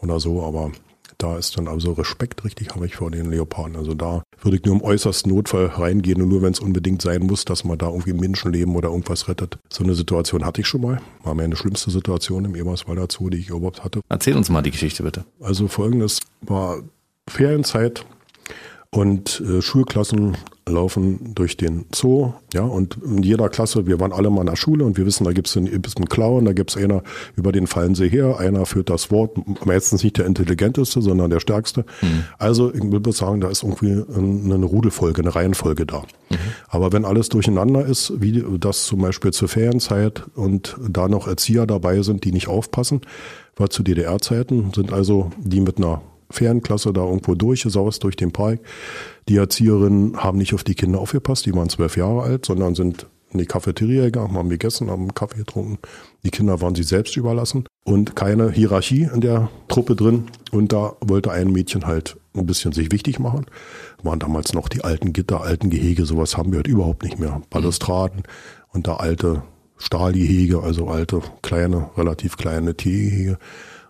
[0.00, 0.70] oder so, aber
[1.18, 3.76] da ist dann also Respekt richtig habe ich vor den Leoparden.
[3.76, 7.22] Also da würde ich nur im äußersten Notfall reingehen und nur wenn es unbedingt sein
[7.22, 9.58] muss, dass man da irgendwie Menschenleben oder irgendwas rettet.
[9.70, 11.00] So eine Situation hatte ich schon mal.
[11.22, 14.00] War meine schlimmste Situation im Eberswalder Zoo, die ich überhaupt hatte.
[14.08, 15.24] Erzähl uns mal die Geschichte bitte.
[15.40, 16.82] Also folgendes war
[17.28, 18.04] Ferienzeit
[18.96, 20.38] und äh, Schulklassen
[20.68, 24.56] laufen durch den Zoo, ja, und in jeder Klasse, wir waren alle mal in der
[24.56, 27.02] Schule und wir wissen, da gibt es einen, einen Clown, da gibt es einer,
[27.36, 29.36] über den fallen sie her, einer führt das Wort,
[29.66, 31.84] meistens nicht der intelligenteste, sondern der stärkste.
[32.00, 32.24] Mhm.
[32.38, 36.02] Also ich will sagen, da ist irgendwie eine Rudelfolge, eine Reihenfolge da.
[36.30, 36.36] Mhm.
[36.68, 41.66] Aber wenn alles durcheinander ist, wie das zum Beispiel zur Ferienzeit und da noch Erzieher
[41.66, 43.02] dabei sind, die nicht aufpassen,
[43.56, 48.60] war zu DDR-Zeiten, sind also die mit einer Fernklasse da irgendwo durchgesaust durch den Park.
[49.28, 53.06] Die Erzieherinnen haben nicht auf die Kinder aufgepasst, die waren zwölf Jahre alt, sondern sind
[53.32, 55.78] in die Cafeteria gegangen, haben gegessen, haben Kaffee getrunken.
[56.24, 60.26] Die Kinder waren sich selbst überlassen und keine Hierarchie in der Truppe drin.
[60.52, 63.46] Und da wollte ein Mädchen halt ein bisschen sich wichtig machen.
[64.02, 67.42] Waren damals noch die alten Gitter, alten Gehege, sowas haben wir halt überhaupt nicht mehr.
[67.50, 68.22] Balustraden
[68.72, 69.42] und da alte
[69.78, 73.38] Stahlgehege, also alte, kleine, relativ kleine Tiergehege.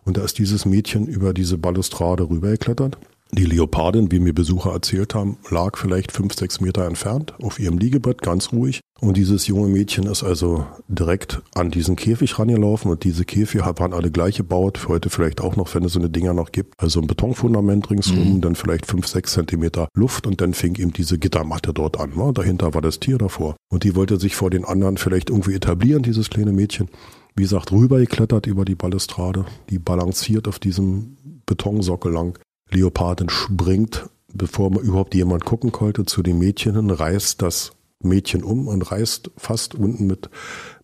[0.06, 2.96] Und da ist dieses Mädchen über diese Balustrade rübergeklettert.
[3.32, 7.76] Die Leopardin, wie mir Besucher erzählt haben, lag vielleicht fünf, sechs Meter entfernt auf ihrem
[7.76, 8.80] Liegebett, ganz ruhig.
[9.00, 13.92] Und dieses junge Mädchen ist also direkt an diesen Käfig rangelaufen und diese Käfige waren
[13.92, 16.74] alle gleich gebaut, für heute vielleicht auch noch, wenn es so eine Dinger noch gibt.
[16.78, 18.40] Also ein Betonfundament ringsrum, mhm.
[18.40, 22.12] dann vielleicht fünf, sechs Zentimeter Luft und dann fing eben diese Gittermatte dort an.
[22.16, 22.32] Ne?
[22.32, 23.56] Dahinter war das Tier davor.
[23.70, 26.88] Und die wollte sich vor den anderen vielleicht irgendwie etablieren, dieses kleine Mädchen
[27.36, 29.44] wie gesagt, rübergeklettert über die Balustrade.
[29.70, 32.38] Die balanciert auf diesem Betonsockel lang.
[32.70, 38.42] Leopardin springt, bevor man überhaupt jemand gucken konnte, zu den Mädchen hin, reißt das Mädchen
[38.42, 40.30] um und reißt fast unten mit,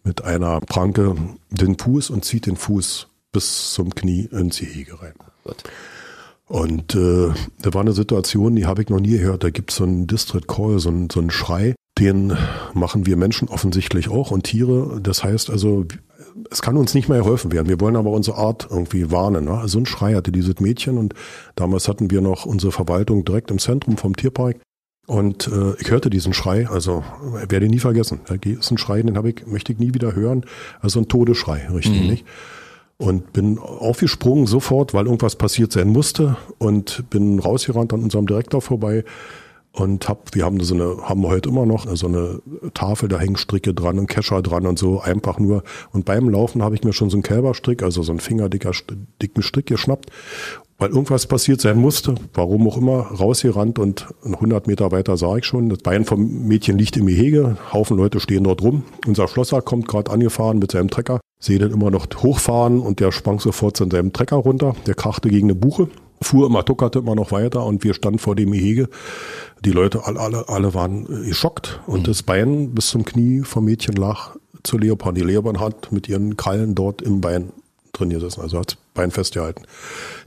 [0.04, 1.16] mit einer Pranke
[1.50, 5.14] den Fuß und zieht den Fuß bis zum Knie ins Gehege rein.
[5.44, 5.64] Gott.
[6.46, 7.30] Und äh,
[7.62, 9.42] da war eine Situation, die habe ich noch nie gehört.
[9.42, 11.74] Da gibt es so einen District Call, so einen, so einen Schrei.
[11.98, 12.36] Den
[12.72, 15.00] machen wir Menschen offensichtlich auch und Tiere.
[15.02, 15.84] Das heißt also,
[16.50, 17.68] es kann uns nicht mehr geholfen werden.
[17.68, 19.44] Wir wollen aber unsere Art irgendwie warnen.
[19.44, 19.62] Ne?
[19.66, 21.14] So ein Schrei hatte dieses Mädchen und
[21.54, 24.56] damals hatten wir noch unsere Verwaltung direkt im Zentrum vom Tierpark.
[25.06, 27.02] Und äh, ich hörte diesen Schrei, also
[27.48, 28.20] werde ich nie vergessen.
[28.26, 30.46] Da ist ein Schrei, den habe ich, möchte ich nie wieder hören.
[30.80, 32.08] Also ein Todesschrei, richtig, mhm.
[32.08, 32.26] nicht?
[32.98, 38.62] Und bin aufgesprungen sofort, weil irgendwas passiert sein musste und bin rausgerannt an unserem Direktor
[38.62, 39.04] vorbei
[39.72, 42.40] und hab, wir haben so eine, haben heute immer noch so eine
[42.74, 45.62] Tafel, da hängen Stricke dran und Kescher dran und so, einfach nur.
[45.92, 48.72] Und beim Laufen habe ich mir schon so einen Kälberstrick, also so einen fingerdicker,
[49.22, 50.10] dicken Strick geschnappt,
[50.78, 55.46] weil irgendwas passiert sein musste, warum auch immer, rausgerannt und 100 Meter weiter sah ich
[55.46, 58.84] schon, das Bein vom Mädchen liegt im Gehege, Haufen Leute stehen dort rum.
[59.06, 63.10] Unser Schlosser kommt gerade angefahren mit seinem Trecker, sehe den immer noch hochfahren und der
[63.10, 65.88] sprang sofort zu seinem Trecker runter, der krachte gegen eine Buche
[66.22, 68.88] fuhr immer, tuckerte immer noch weiter und wir standen vor dem Gehege.
[69.64, 72.04] Die Leute, alle, alle, alle waren äh, geschockt und mhm.
[72.04, 75.16] das Bein bis zum Knie vom Mädchen lag zur Leopard.
[75.16, 77.52] Die Leopard hat mit ihren Krallen dort im Bein
[77.92, 79.64] drin gesessen, also hat das Bein festgehalten.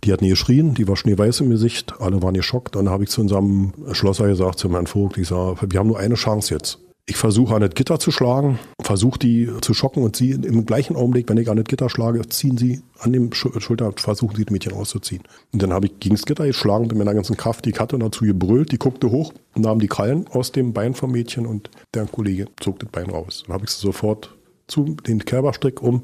[0.04, 2.76] Die hat nie geschrien, die war schneeweiß im Gesicht, alle waren geschockt.
[2.76, 6.00] Dann habe ich zu unserem Schlosser gesagt, zu meinem Vogt, ich sage, wir haben nur
[6.00, 6.80] eine Chance jetzt.
[7.08, 10.96] Ich versuche an das Gitter zu schlagen, versuche die zu schocken und sie im gleichen
[10.96, 14.52] Augenblick, wenn ich an das Gitter schlage, ziehen sie an dem Schulter, versuchen sie das
[14.52, 15.22] Mädchen auszuziehen.
[15.54, 18.26] Und dann habe ich gegen das Gitter geschlagen mit meiner ganzen Kraft, die hatte dazu
[18.26, 22.48] gebrüllt, die guckte hoch, nahm die Krallen aus dem Bein vom Mädchen und der Kollege
[22.60, 23.44] zog das Bein raus.
[23.46, 24.35] Dann habe ich sie sofort
[24.68, 26.02] zu, den Kerberstrick um,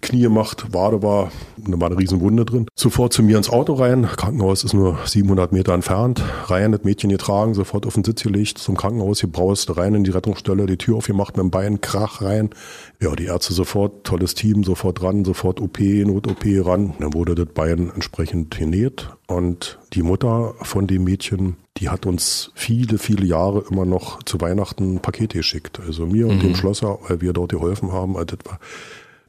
[0.00, 2.66] Knie macht, Wade war, da war eine Riesenwunde drin.
[2.74, 7.10] Sofort zu mir ins Auto rein, Krankenhaus ist nur 700 Meter entfernt, rein, das Mädchen
[7.10, 10.96] getragen, sofort auf den Sitz gelegt, zum Krankenhaus gebraust, rein in die Rettungsstelle, die Tür
[10.96, 12.50] aufgemacht mit dem Bein, Krach rein.
[13.00, 16.94] Ja, die Ärzte sofort, tolles Team, sofort ran, sofort OP, Not-OP ran.
[16.98, 22.52] Dann wurde das Bein entsprechend genäht und die Mutter von dem Mädchen die hat uns
[22.54, 25.80] viele, viele Jahre immer noch zu Weihnachten Pakete geschickt.
[25.84, 26.40] Also mir und mhm.
[26.40, 28.16] dem Schlosser, weil wir dort geholfen haben.
[28.16, 28.36] Also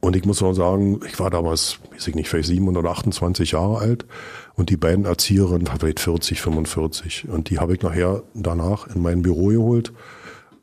[0.00, 3.52] und ich muss auch sagen, ich war damals, weiß ich nicht, vielleicht 7 oder 28
[3.52, 4.06] Jahre alt
[4.54, 7.28] und die beiden Erzieherinnen waren vielleicht 40, 45.
[7.28, 9.92] Und die habe ich nachher danach in mein Büro geholt.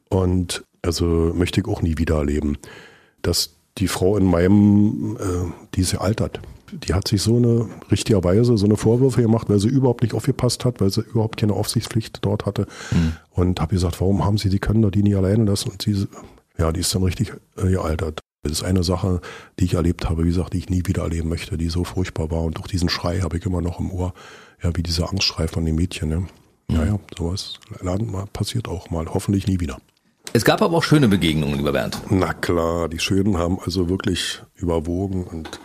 [0.08, 2.58] Und also möchte ich auch nie wieder erleben,
[3.22, 6.40] dass die Frau in meinem, äh, die ist ja altert
[6.74, 10.66] die hat sich so eine richtigerweise so eine Vorwürfe gemacht, weil sie überhaupt nicht aufgepasst
[10.66, 12.68] hat, weil sie überhaupt keine Aufsichtspflicht dort hatte.
[12.92, 13.14] Mhm.
[13.32, 15.72] Und habe gesagt, warum haben sie die können die nie alleine lassen?
[15.72, 16.08] Und sie,
[16.58, 18.20] ja, die ist dann richtig äh, gealtert.
[18.44, 19.22] Das ist eine Sache,
[19.60, 22.30] die ich erlebt habe, wie gesagt, die ich nie wieder erleben möchte, die so furchtbar
[22.30, 22.42] war.
[22.42, 24.14] Und auch diesen Schrei habe ich immer noch im Ohr,
[24.62, 26.10] ja, wie dieser Angstschrei von den Mädchen.
[26.10, 26.20] Ne?
[26.68, 26.76] Mhm.
[26.76, 27.60] Ja, ja, sowas
[28.34, 29.08] passiert auch mal.
[29.14, 29.80] Hoffentlich nie wieder.
[30.36, 32.02] Es gab aber auch schöne Begegnungen, lieber Bernd.
[32.10, 35.60] Na klar, die schönen haben also wirklich überwogen und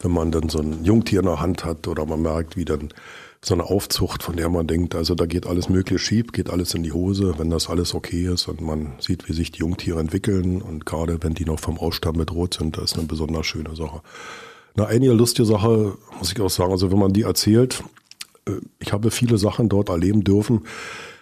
[0.00, 2.88] wenn man dann so ein Jungtier in der Hand hat oder man merkt, wie dann
[3.42, 6.74] so eine Aufzucht, von der man denkt, also da geht alles mögliche schief, geht alles
[6.74, 9.98] in die Hose, wenn das alles okay ist und man sieht, wie sich die Jungtiere
[9.98, 13.74] entwickeln und gerade wenn die noch vom Ausstand bedroht sind, das ist eine besonders schöne
[13.76, 14.02] Sache.
[14.76, 17.82] Eine einige lustige Sache, muss ich auch sagen, also wenn man die erzählt,
[18.46, 20.62] äh, ich habe viele Sachen dort erleben dürfen,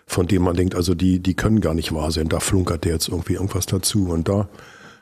[0.06, 2.94] von denen man denkt, also die, die können gar nicht wahr sein, da flunkert der
[2.94, 4.48] jetzt irgendwie irgendwas dazu und da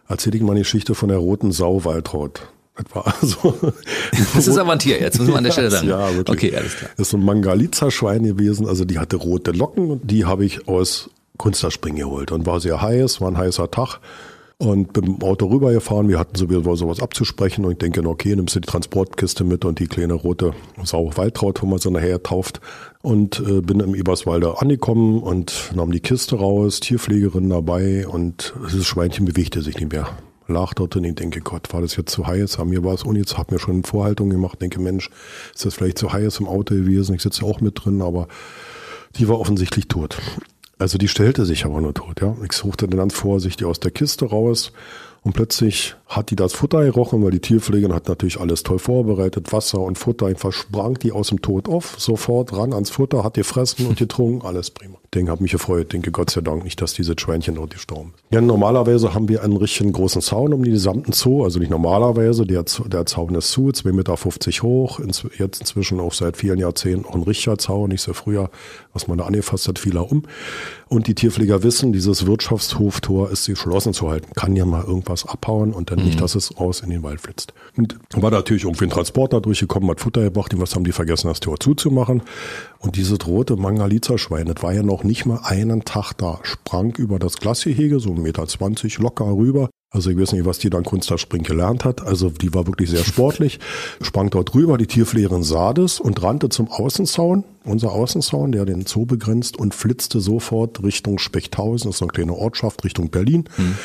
[0.06, 2.48] erzähle ich mal eine Geschichte von der roten Sau Waltraud.
[2.76, 3.72] Das war also.
[4.34, 5.88] Das ist aber ein Tier, jetzt muss man an der Stelle sagen.
[5.88, 6.50] Ja, wirklich.
[6.52, 6.90] Okay, alles klar.
[6.96, 10.68] Das ist so ein Mangalitza-Schwein gewesen, also die hatte rote Locken und die habe ich
[10.68, 14.00] aus Kunsterspringen geholt und war sehr heiß, war ein heißer Tag
[14.58, 16.08] und bin mit dem Auto rübergefahren.
[16.08, 19.78] Wir hatten sowieso sowas abzusprechen und ich denke, okay, nimmst du die Transportkiste mit und
[19.78, 20.52] die kleine rote
[20.82, 22.60] Sau Waltraut, wo man sie nachher tauft.
[23.02, 28.84] Und äh, bin im Eberswalde angekommen und nahm die Kiste raus, Tierpflegerin dabei und das
[28.84, 30.08] Schweinchen bewegte sich nicht mehr
[30.48, 32.58] lag dort und ich denke, Gott, war das jetzt zu heiß?
[32.58, 35.10] Haben mir war es und jetzt hat mir schon Vorhaltung gemacht, denke, Mensch,
[35.54, 37.14] ist das vielleicht zu heiß im Auto gewesen?
[37.14, 38.28] Ich sitze auch mit drin, aber
[39.16, 40.18] die war offensichtlich tot.
[40.78, 42.36] Also die stellte sich aber nur tot, ja.
[42.44, 44.72] Ich suchte dann ganz vorsichtig aus der Kiste raus
[45.22, 49.52] und plötzlich hat die das Futter gerochen, weil die Tierpflegerin hat natürlich alles toll vorbereitet,
[49.52, 53.34] Wasser und Futter, einfach sprang die aus dem Tod auf, sofort ran ans Futter, hat
[53.34, 54.98] gefressen und getrunken, alles prima.
[55.16, 58.34] Denke, habe mich gefreut, denke Gott sei Dank nicht, dass diese Schweinchen dort gestorben sind.
[58.34, 62.44] Ja, normalerweise haben wir einen richtigen großen Zaun um den gesamten Zoo, also nicht normalerweise,
[62.44, 64.16] der, der Zaun ist zu, 2,50 Meter
[64.62, 65.00] hoch,
[65.38, 68.50] jetzt inzwischen auch seit vielen Jahrzehnten auch ein richtiger Zaun, nicht so früher,
[68.92, 70.24] was man da angefasst hat, fiel er um.
[70.88, 75.72] Und die Tierpfleger wissen, dieses Wirtschaftshoftor ist geschlossen zu halten, kann ja mal irgendwas abhauen
[75.72, 76.20] und dann nicht, mhm.
[76.20, 77.54] dass es raus in den Wald flitzt.
[77.76, 81.40] Und war natürlich irgendwie ein Transporter durchgekommen, hat Futter gebracht, was haben die vergessen, das
[81.40, 82.22] Tor zuzumachen.
[82.78, 87.18] Und dieses rote Mangalitzer-Schwein, das war ja noch nicht mal einen Tag da, sprang über
[87.18, 91.46] das Glasgehege, so 1,20 Meter locker rüber, also ich weiß nicht, was die dann Kunstspringen
[91.46, 92.02] gelernt hat.
[92.02, 93.60] Also die war wirklich sehr sportlich.
[94.02, 98.84] Sprang dort rüber, die Tierpflegerin sah das und rannte zum Außenzaun, unser Außenzaun, der den
[98.84, 103.44] Zoo begrenzt und flitzte sofort Richtung Spechthausen, das ist eine kleine Ortschaft, Richtung Berlin.
[103.56, 103.76] Mhm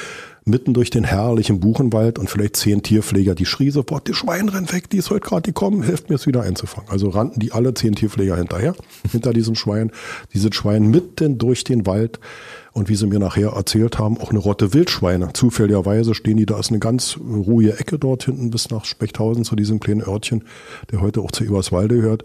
[0.43, 4.73] mitten durch den herrlichen Buchenwald und vielleicht zehn Tierpfleger, die schrie sofort, die Schwein rennt
[4.73, 6.89] weg, die ist heute gerade gekommen, hilft mir es wieder einzufangen.
[6.89, 8.75] Also rannten die alle zehn Tierpfleger hinterher,
[9.11, 9.91] hinter diesem Schwein.
[10.33, 12.19] Dieses Schwein mitten durch den Wald
[12.73, 15.33] und wie sie mir nachher erzählt haben, auch eine Rotte Wildschweine.
[15.33, 19.55] Zufälligerweise stehen die, da ist eine ganz ruhige Ecke dort hinten bis nach Spechthausen zu
[19.57, 20.45] diesem kleinen Örtchen,
[20.89, 22.23] der heute auch zu Eberswalde gehört.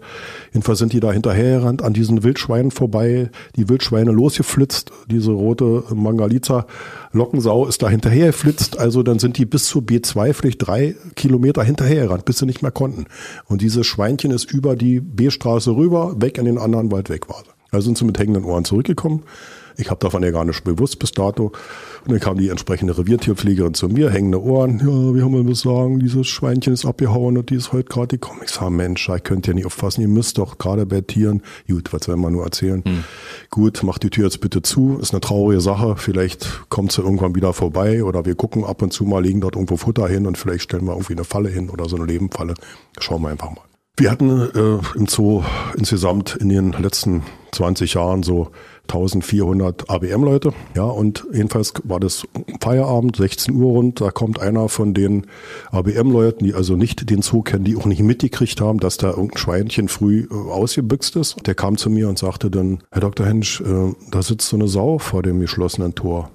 [0.53, 6.65] Jedenfalls sind die da hinterhergerannt, an diesen Wildschweinen vorbei, die Wildschweine losgeflitzt, diese rote Mangalitza
[7.11, 12.25] Lockensau ist da hinterhergeflitzt, also dann sind die bis zu B2 vielleicht drei Kilometer hinterhergerannt,
[12.25, 13.05] bis sie nicht mehr konnten.
[13.45, 17.43] Und dieses Schweinchen ist über die B-Straße rüber, weg in den anderen Wald weg war.
[17.71, 19.23] Also sind sie mit hängenden Ohren zurückgekommen
[19.77, 21.51] ich habe davon ja gar nicht bewusst bis dato.
[22.05, 24.79] Und dann kam die entsprechende Reviertierpflegerin zu mir, hängende Ohren.
[24.79, 25.99] Ja, wie haben wir das sagen?
[25.99, 28.41] Dieses Schweinchen ist abgehauen und die ist heute gerade gekommen.
[28.43, 30.01] Ich sage, Mensch, ich könnt ja nicht auffassen.
[30.01, 32.83] Ihr müsst doch gerade bei Tieren, gut, was soll man nur erzählen?
[32.85, 33.03] Hm.
[33.49, 34.97] Gut, macht die Tür jetzt bitte zu.
[34.99, 35.95] Ist eine traurige Sache.
[35.97, 39.55] Vielleicht kommt sie irgendwann wieder vorbei oder wir gucken ab und zu mal, legen dort
[39.55, 42.55] irgendwo Futter hin und vielleicht stellen wir irgendwie eine Falle hin oder so eine Lebenfalle.
[42.99, 43.61] Schauen wir einfach mal.
[43.99, 45.43] Wir hatten äh, im Zoo
[45.75, 48.51] insgesamt in den letzten 20 Jahren so
[48.89, 50.53] 1400 ABM-Leute.
[50.75, 52.27] Ja, und jedenfalls war das
[52.61, 54.01] Feierabend, 16 Uhr rund.
[54.01, 55.27] Da kommt einer von den
[55.71, 59.37] ABM-Leuten, die also nicht den Zoo kennen, die auch nicht mitgekriegt haben, dass da irgendein
[59.37, 61.35] Schweinchen früh äh, ausgebüxt ist.
[61.45, 63.25] Der kam zu mir und sagte dann, Herr Dr.
[63.25, 66.31] Hensch, äh, da sitzt so eine Sau vor dem geschlossenen Tor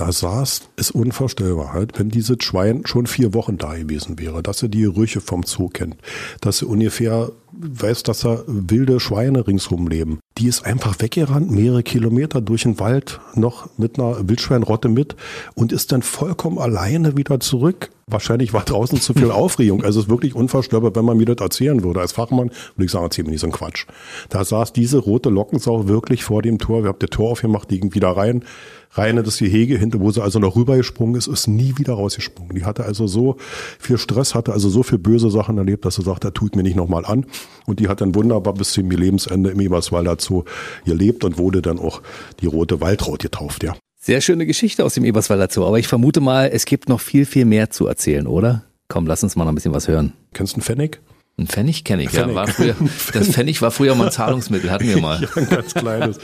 [0.00, 4.62] da saß, ist unvorstellbar halt, wenn dieses Schwein schon vier Wochen da gewesen wäre, dass
[4.62, 5.96] er die Gerüche vom Zoo kennt,
[6.40, 10.20] dass er ungefähr weiß, dass da wilde Schweine ringsrum leben.
[10.38, 15.16] Die ist einfach weggerannt, mehrere Kilometer durch den Wald, noch mit einer Wildschweinrotte mit
[15.54, 17.90] und ist dann vollkommen alleine wieder zurück.
[18.06, 19.82] Wahrscheinlich war draußen zu viel Aufregung.
[19.82, 22.00] Also es ist wirklich unvorstellbar, wenn man mir das erzählen würde.
[22.00, 23.86] Als Fachmann würde ich sagen, erzähl mir nicht so einen Quatsch.
[24.28, 26.84] Da saß diese rote Lockensau wirklich vor dem Tor.
[26.84, 28.44] Wir haben das Tor aufgemacht, die ging wieder rein
[28.92, 32.56] rein in das Gehege hinter, wo sie also noch rübergesprungen ist, ist nie wieder rausgesprungen.
[32.56, 33.36] Die hatte also so
[33.78, 36.62] viel Stress, hatte also so viel böse Sachen erlebt, dass sie sagt, da tut mir
[36.62, 37.26] nicht nochmal an.
[37.66, 40.44] Und die hat dann wunderbar bis zum Lebensende im Eberswalder Zoo
[40.84, 42.02] gelebt und wurde dann auch
[42.40, 43.74] die rote Waldraut getauft, ja.
[44.02, 47.26] Sehr schöne Geschichte aus dem Eberswalder Zoo, aber ich vermute mal, es gibt noch viel,
[47.26, 48.64] viel mehr zu erzählen, oder?
[48.88, 50.14] Komm, lass uns mal noch ein bisschen was hören.
[50.32, 51.00] Kennst du einen Pfennig?
[51.38, 52.34] Ein Pfennig kenne ich, Pfennig.
[52.34, 52.46] ja.
[52.46, 52.74] Früher,
[53.12, 55.22] das Pfennig war früher mal ein Zahlungsmittel, hatten wir mal.
[55.36, 56.18] ja, ein ganz kleines.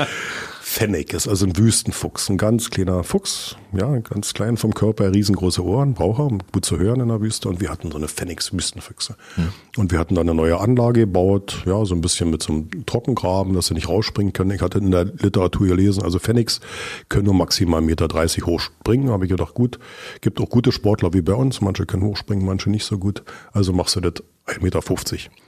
[0.68, 5.64] Fennec ist also ein Wüstenfuchs, ein ganz kleiner Fuchs, ja, ganz klein vom Körper, riesengroße
[5.64, 7.48] Ohren, braucht er, gut zu hören in der Wüste.
[7.48, 9.16] Und wir hatten so eine Fennecs Wüstenfüchse.
[9.36, 9.52] Hm.
[9.76, 12.84] Und wir hatten dann eine neue Anlage gebaut, ja, so ein bisschen mit so einem
[12.84, 14.50] Trockengraben, dass sie nicht rausspringen können.
[14.50, 16.60] Ich hatte in der Literatur gelesen, also Fennecs
[17.08, 19.10] können nur maximal 1,30 Meter hochspringen.
[19.10, 19.78] Habe ich gedacht, gut,
[20.20, 21.60] gibt auch gute Sportler wie bei uns.
[21.60, 23.22] Manche können hochspringen, manche nicht so gut.
[23.52, 24.14] Also machst du das
[24.46, 24.80] 1,50 Meter.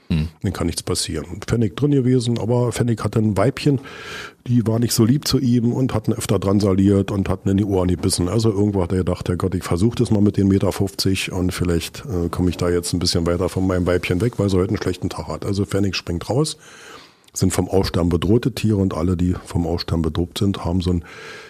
[0.09, 0.28] Hm.
[0.42, 1.40] Dann kann nichts passieren.
[1.46, 3.80] Fennec drin gewesen, aber Fennec hatte ein Weibchen,
[4.46, 7.59] die war nicht so lieb zu ihm und hatten öfter dran saliert und hatten in
[7.59, 8.28] die Ohren gebissen.
[8.28, 11.52] Also irgendwo hat er gedacht, Gott, ich versuche das mal mit den Meter 50 und
[11.52, 14.56] vielleicht äh, komme ich da jetzt ein bisschen weiter von meinem Weibchen weg, weil sie
[14.56, 15.44] heute einen schlechten Tag hat.
[15.44, 16.56] Also Fennec springt raus,
[17.34, 21.04] sind vom Aussterben bedrohte Tiere und alle, die vom Aussterben bedroht sind, haben so ein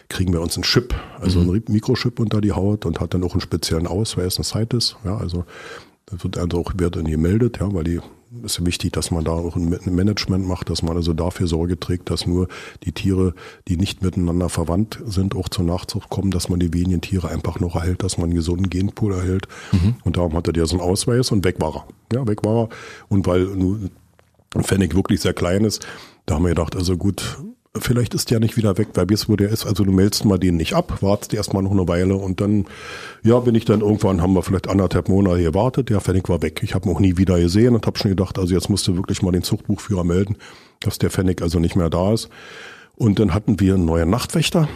[0.08, 1.50] kriegen wir uns einen Chip, also mhm.
[1.50, 4.96] einen Mikrochip unter die Haut und hat dann auch einen speziellen Ausweis, ein CITES.
[5.04, 5.44] Ja, also
[6.06, 8.00] das wird also auch wird dann gemeldet, ja, weil die
[8.44, 12.10] ist wichtig, dass man da auch ein Management macht, dass man also dafür Sorge trägt,
[12.10, 12.48] dass nur
[12.84, 13.34] die Tiere,
[13.68, 17.60] die nicht miteinander verwandt sind, auch zur Nachzucht kommen, dass man die wenigen Tiere einfach
[17.60, 19.48] noch erhält, dass man einen gesunden Genpool erhält.
[19.72, 19.96] Mhm.
[20.04, 22.18] Und darum hatte der so einen Ausweis und weg war er.
[22.18, 22.68] Ja, weg war er.
[23.08, 23.90] Und weil ein
[24.62, 25.86] Pfennig wirklich sehr klein ist,
[26.26, 27.38] da haben wir gedacht, also gut,
[27.80, 29.66] vielleicht ist der nicht wieder weg, wer weiß, wo der ist.
[29.66, 32.66] Also du meldest mal den nicht ab, wartest erstmal noch eine Weile und dann,
[33.22, 36.60] ja, bin ich dann irgendwann, haben wir vielleicht anderthalb Monate gewartet, der Pfennig war weg.
[36.62, 38.96] Ich habe ihn auch nie wieder gesehen und habe schon gedacht, also jetzt musst du
[38.96, 40.36] wirklich mal den Zuchtbuchführer melden,
[40.80, 42.28] dass der Pfennig also nicht mehr da ist.
[42.96, 44.68] Und dann hatten wir einen neuen Nachtwächter.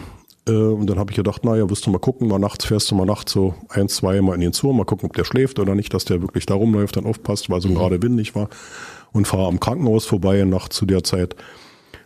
[0.47, 2.95] Äh, und dann habe ich gedacht, naja, wirst du mal gucken, mal nachts fährst du
[2.95, 5.75] mal nachts so ein, zwei Mal in den Zoo, mal gucken, ob der schläft oder
[5.75, 7.75] nicht, dass der wirklich da rumläuft, dann aufpasst, weil so mhm.
[7.75, 8.49] gerade windig war.
[9.11, 11.35] Und fahre am Krankenhaus vorbei nachts zu der Zeit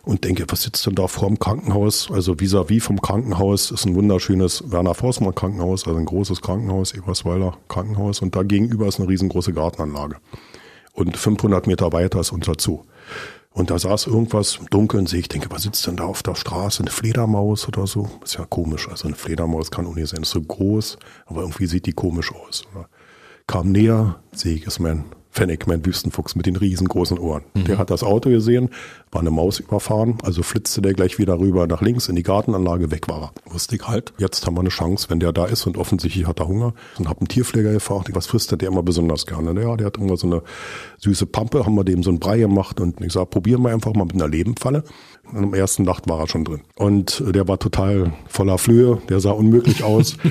[0.08, 2.10] und denke, was sitzt denn da vor dem Krankenhaus?
[2.10, 6.94] Also vis-à-vis -vis vom Krankenhaus ist ein wunderschönes Werner Forstmann Krankenhaus, also ein großes Krankenhaus,
[6.94, 10.16] Ebersweiler Krankenhaus und da gegenüber ist eine riesengroße Gartenanlage.
[10.94, 12.84] Und 500 Meter weiter ist unser Zoo.
[13.52, 16.36] Und da saß irgendwas im Dunkeln, sehe ich, denke, was sitzt denn da auf der
[16.36, 16.82] Straße?
[16.82, 18.08] Eine Fledermaus oder so?
[18.24, 18.88] Ist ja komisch.
[18.88, 20.96] Also eine Fledermaus kann auch nicht sein, ist so groß,
[21.26, 22.64] aber irgendwie sieht die komisch aus.
[22.74, 22.88] Oder?
[23.46, 25.04] Kam näher, sehe ich, ist mein
[25.38, 27.42] Fennec, mein Wüstenfuchs mit den riesengroßen Ohren.
[27.54, 27.64] Mhm.
[27.64, 28.70] Der hat das Auto gesehen,
[29.12, 32.90] war eine Maus überfahren, also flitzte der gleich wieder rüber nach links in die Gartenanlage,
[32.90, 33.52] weg war er.
[33.52, 36.40] Wusste ich halt, jetzt haben wir eine Chance, wenn der da ist und offensichtlich hat
[36.40, 36.74] er Hunger.
[36.98, 39.60] Und hab einen Tierpfleger gefragt, was frisst der immer besonders gerne?
[39.62, 40.42] Ja, der hat immer so eine
[40.98, 43.94] süße Pampe, haben wir dem so ein Brei gemacht und ich sag, probieren wir einfach
[43.94, 44.82] mal mit einer Lebenfalle.
[45.32, 46.62] Und am ersten Nacht war er schon drin.
[46.76, 50.16] Und der war total voller Flöhe, der sah unmöglich aus.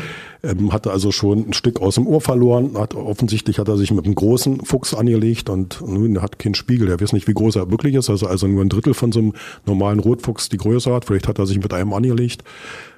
[0.47, 2.77] ähm, hatte also schon ein Stück aus dem Ohr verloren.
[2.77, 6.89] Hat, offensichtlich hat er sich mit einem großen Fuchs angelegt und nun hat keinen Spiegel.
[6.89, 8.09] Er weiß nicht, wie groß er wirklich ist.
[8.09, 9.33] Also, also nur ein Drittel von so einem
[9.65, 11.05] normalen Rotfuchs die Größe hat.
[11.05, 12.43] Vielleicht hat er sich mit einem angelegt.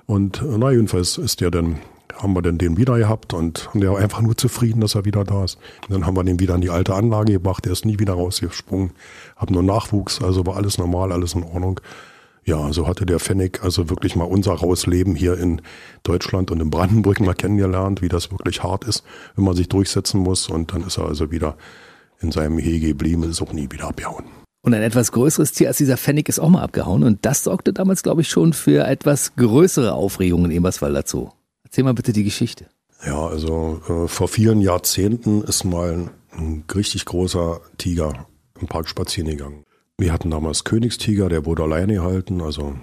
[0.05, 1.79] Und na, jedenfalls ist der dann
[2.17, 5.23] haben wir dann den wieder gehabt und der war einfach nur zufrieden, dass er wieder
[5.23, 5.57] da ist.
[5.87, 8.13] Und dann haben wir den wieder in die alte Anlage gebracht, der ist nie wieder
[8.13, 8.91] rausgesprungen,
[9.35, 11.79] hab nur Nachwuchs, also war alles normal, alles in Ordnung.
[12.49, 15.61] Ja, so hatte der Pfennig also wirklich mal unser raues Leben hier in
[16.01, 19.03] Deutschland und in Brandenburg mal kennengelernt, wie das wirklich hart ist,
[19.35, 20.49] wenn man sich durchsetzen muss.
[20.49, 21.57] Und dann ist er also wieder
[22.19, 24.25] in seinem Hege geblieben und ist auch nie wieder abgehauen.
[24.63, 27.03] Und ein etwas größeres Tier als dieser Pfennig ist auch mal abgehauen.
[27.03, 31.29] Und das sorgte damals, glaube ich, schon für etwas größere Aufregungen in Eberswalder Zoo.
[31.63, 32.65] Erzähl mal bitte die Geschichte.
[33.05, 38.25] Ja, also äh, vor vielen Jahrzehnten ist mal ein, ein richtig großer Tiger
[38.59, 39.65] im Park spazieren gegangen.
[39.99, 42.39] Wir hatten damals Königstiger, der wurde alleine gehalten.
[42.39, 42.73] Also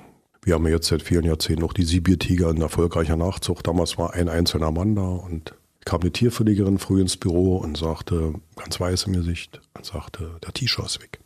[0.42, 3.66] wir haben jetzt seit vielen Jahrzehnten noch die Sibirtiger in erfolgreicher Nachzucht.
[3.66, 5.54] Damals war ein einzelner Mann da und
[5.86, 10.52] kam eine Tierpflegerin früh ins Büro und sagte, ganz weiß im Gesicht, und sagte, der
[10.52, 11.20] T-Shirt ist weg.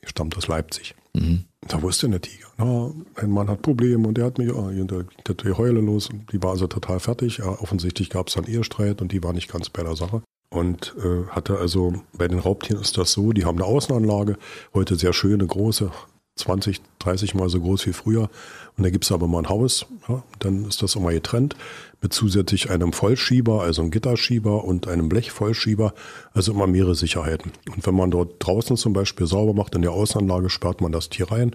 [0.00, 0.96] Er stammt aus Leipzig.
[1.14, 1.44] Mhm.
[1.68, 2.48] Da wusste der Tiger.
[2.58, 6.08] Na, ein Mann hat Probleme und der hat mich, ah, der, der, der Heule los.
[6.32, 7.38] Die war also total fertig.
[7.38, 10.22] Ja, offensichtlich gab es dann Ehestreit und die war nicht ganz bei der Sache.
[10.56, 14.38] Und äh, hatte also, bei den Raubtieren ist das so, die haben eine Außenanlage,
[14.72, 15.90] heute sehr schöne, große,
[16.36, 18.30] 20, 30 Mal so groß wie früher.
[18.78, 21.56] Und da gibt es aber mal ein Haus, ja, dann ist das immer getrennt
[22.00, 25.92] mit zusätzlich einem Vollschieber, also einem Gitterschieber und einem Blechvollschieber,
[26.32, 27.52] also immer mehrere Sicherheiten.
[27.74, 31.10] Und wenn man dort draußen zum Beispiel sauber macht, in der Außenanlage sperrt man das
[31.10, 31.54] Tier rein,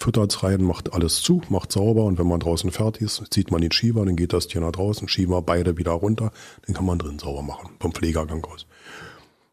[0.00, 3.50] füttert es rein, macht alles zu, macht sauber und wenn man draußen fertig ist, zieht
[3.50, 6.32] man den Schieber, dann geht das Tier nach draußen, Schieber beide wieder runter,
[6.66, 8.66] den kann man drin sauber machen, vom Pflegergang aus.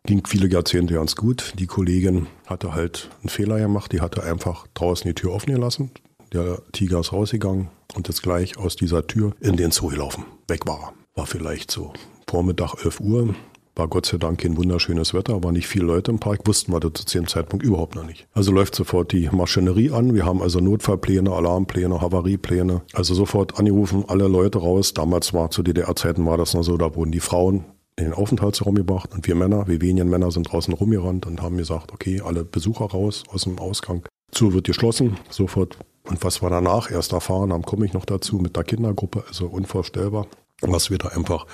[0.05, 1.53] Ging viele Jahrzehnte ganz gut.
[1.59, 5.91] Die Kollegin hatte halt einen Fehler gemacht, die hatte einfach draußen die Tür offen gelassen.
[6.31, 10.23] Der Tiger ist rausgegangen und ist gleich aus dieser Tür in den Zoo gelaufen.
[10.47, 10.93] Weg war er.
[11.15, 11.91] War vielleicht so
[12.29, 13.35] Vormittag 11 Uhr.
[13.77, 16.79] War Gott sei Dank ein wunderschönes Wetter, war nicht viele Leute im Park, wussten wir
[16.79, 18.27] das zu dem Zeitpunkt überhaupt noch nicht.
[18.33, 20.15] Also läuft sofort die Maschinerie an.
[20.15, 22.81] Wir haben also Notfallpläne, Alarmpläne, Havariepläne.
[22.93, 24.95] Also sofort angerufen, alle Leute raus.
[24.95, 27.65] Damals war zu DDR-Zeiten war das noch so, da wurden die Frauen
[27.97, 31.57] in den Aufenthaltsraum gebracht und wir Männer, wir wenigen Männer sind draußen rumgerannt und haben
[31.57, 34.01] gesagt, okay, alle Besucher raus aus dem Ausgang.
[34.31, 35.77] Zur wird geschlossen, sofort.
[36.03, 39.45] Und was wir danach erst erfahren haben, komme ich noch dazu mit der Kindergruppe, also
[39.45, 40.25] unvorstellbar,
[40.61, 41.45] was wir da einfach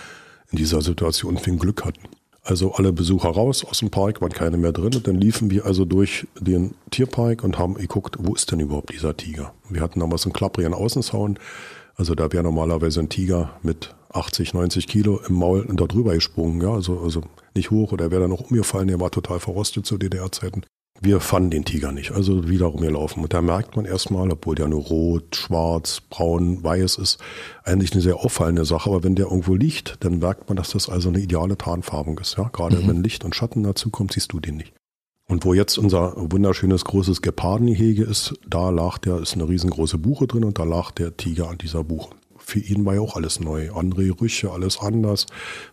[0.53, 2.07] in dieser Situation ein Glück hatten.
[2.43, 4.93] Also alle Besucher raus aus dem Park, waren keine mehr drin.
[4.93, 8.93] Und dann liefen wir also durch den Tierpark und haben geguckt, wo ist denn überhaupt
[8.93, 9.53] dieser Tiger?
[9.69, 11.39] Wir hatten damals einen klapprigen Außenzaun.
[11.95, 16.61] Also da wäre normalerweise ein Tiger mit 80, 90 Kilo im Maul da drüber gesprungen,
[16.61, 17.23] ja, also, also
[17.55, 20.63] nicht hoch oder wäre da noch umgefallen, der war total verrostet zu DDR-Zeiten.
[21.03, 23.21] Wir fanden den Tiger nicht, also wieder rumgelaufen.
[23.23, 27.17] Und da merkt man erstmal, obwohl der nur rot, schwarz, braun, weiß ist,
[27.65, 28.89] eigentlich eine sehr auffallende Sache.
[28.89, 32.37] Aber wenn der irgendwo liegt, dann merkt man, dass das also eine ideale Tarnfarbung ist.
[32.37, 32.87] Ja, gerade mhm.
[32.87, 34.73] wenn Licht und Schatten dazu kommt, siehst du den nicht.
[35.27, 40.25] Und wo jetzt unser wunderschönes großes Gepardengehege ist, da lag der, ist eine riesengroße Buche
[40.27, 42.15] drin und da lag der Tiger an dieser Buche
[42.45, 43.71] für ihn war ja auch alles neu.
[43.71, 45.25] Andere Gerüche, alles anders.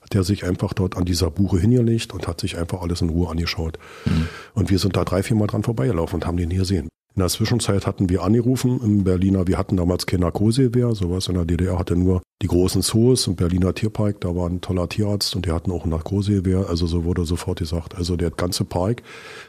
[0.03, 3.11] Hat er sich einfach dort an dieser Buche hingelegt und hat sich einfach alles in
[3.11, 3.79] Ruhe angeschaut.
[4.07, 4.29] Mhm.
[4.55, 6.89] Und wir sind da drei, vier Mal dran vorbeigelaufen und haben den hier gesehen.
[7.17, 11.35] In der Zwischenzeit hatten wir angerufen im Berliner, wir hatten damals kein Narkosewehr, sowas in
[11.35, 15.35] der DDR hatte nur die großen Zoos im Berliner Tierpark, da war ein toller Tierarzt
[15.35, 19.03] und die hatten auch ein Narkosewehr, also so wurde sofort gesagt, also der ganze Park,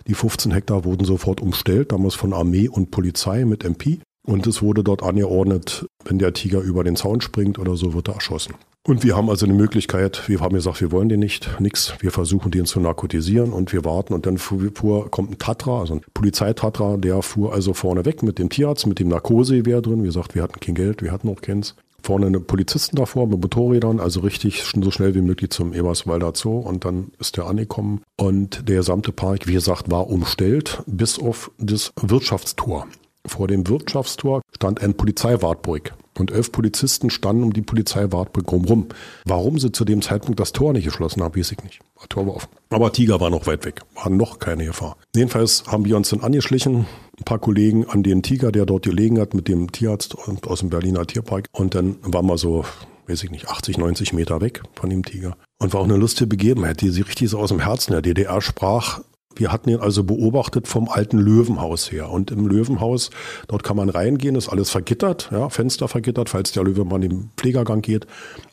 [0.07, 4.61] die 15 Hektar wurden sofort umstellt, damals von Armee und Polizei mit MP und es
[4.61, 8.55] wurde dort angeordnet, wenn der Tiger über den Zaun springt oder so, wird er erschossen.
[8.83, 11.93] Und wir haben also eine Möglichkeit, wir haben gesagt, wir wollen den nicht, nix.
[11.99, 15.95] Wir versuchen den zu narkotisieren und wir warten und dann fuhr, kommt ein Tatra, also
[15.95, 20.01] ein Polizeitatra, der fuhr also vorne weg mit dem Tierarzt, mit dem Narkosewehr drin.
[20.01, 21.75] Wie gesagt, wir hatten kein Geld, wir hatten auch keins.
[22.01, 26.57] Vorne eine Polizisten davor mit Motorrädern, also richtig so schnell wie möglich zum Eberswalder Zoo
[26.57, 31.51] und dann ist der angekommen und der gesamte Park, wie gesagt, war umstellt bis auf
[31.59, 32.87] das Wirtschaftstor.
[33.25, 38.87] Vor dem Wirtschaftstor stand ein Polizeiwartburg und elf Polizisten standen um die Polizeiwartburg rum.
[39.25, 41.79] Warum sie zu dem Zeitpunkt das Tor nicht geschlossen haben, weiß ich nicht.
[41.95, 42.49] Das Tor war offen.
[42.69, 44.97] Aber Tiger war noch weit weg, war noch keine Gefahr.
[45.15, 46.85] Jedenfalls haben wir uns dann angeschlichen,
[47.19, 50.15] ein paar Kollegen an den Tiger, der dort gelegen hat, mit dem Tierarzt
[50.47, 51.47] aus dem Berliner Tierpark.
[51.51, 52.65] Und dann waren wir so,
[53.07, 55.37] weiß ich nicht, 80, 90 Meter weg von dem Tiger.
[55.59, 58.41] Und war auch eine lustige Begebenheit, die sie richtig so aus dem Herzen der DDR
[58.41, 59.01] sprach.
[59.35, 62.09] Wir hatten ihn also beobachtet vom alten Löwenhaus her.
[62.09, 63.09] Und im Löwenhaus,
[63.47, 67.09] dort kann man reingehen, ist alles vergittert, ja, Fenster vergittert, falls der Löwe mal in
[67.09, 68.07] den Pflegergang geht.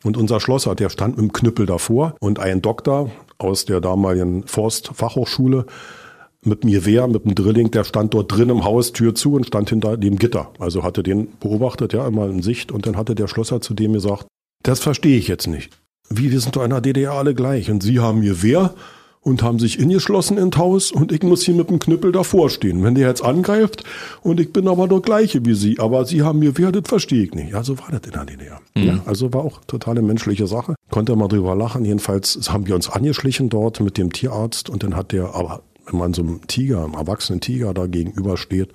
[0.05, 4.47] Und unser Schlosser, der stand mit dem Knüppel davor und ein Doktor aus der damaligen
[4.47, 5.67] Forstfachhochschule
[6.43, 9.47] mit mir Gewehr, mit dem Drilling, der stand dort drin im Haus, Tür zu und
[9.47, 10.53] stand hinter dem Gitter.
[10.59, 12.71] Also hatte den beobachtet, ja, immer in Sicht.
[12.71, 14.27] Und dann hatte der Schlosser zu dem gesagt,
[14.63, 15.77] das verstehe ich jetzt nicht.
[16.09, 17.71] Wie, wir sind doch in der DDR alle gleich.
[17.71, 18.75] Und Sie haben Gewehr
[19.29, 22.83] und haben sich ingeschlossen ins Haus und ich muss hier mit dem Knüppel davor stehen.
[22.83, 23.85] Wenn der jetzt angreift
[24.23, 27.35] und ich bin aber der gleiche wie sie, aber sie haben mir werdet, verstehe ich
[27.35, 27.53] nicht.
[27.53, 28.61] Ja, so war das in der DDR.
[28.75, 28.83] Mhm.
[28.83, 30.75] Ja, also war auch totale menschliche Sache.
[30.91, 31.85] Konnte mal drüber lachen.
[31.85, 35.99] Jedenfalls haben wir uns angeschlichen dort mit dem Tierarzt und dann hat der, aber wenn
[35.99, 38.71] man so einem Tiger, einem erwachsenen Tiger da gegenübersteht,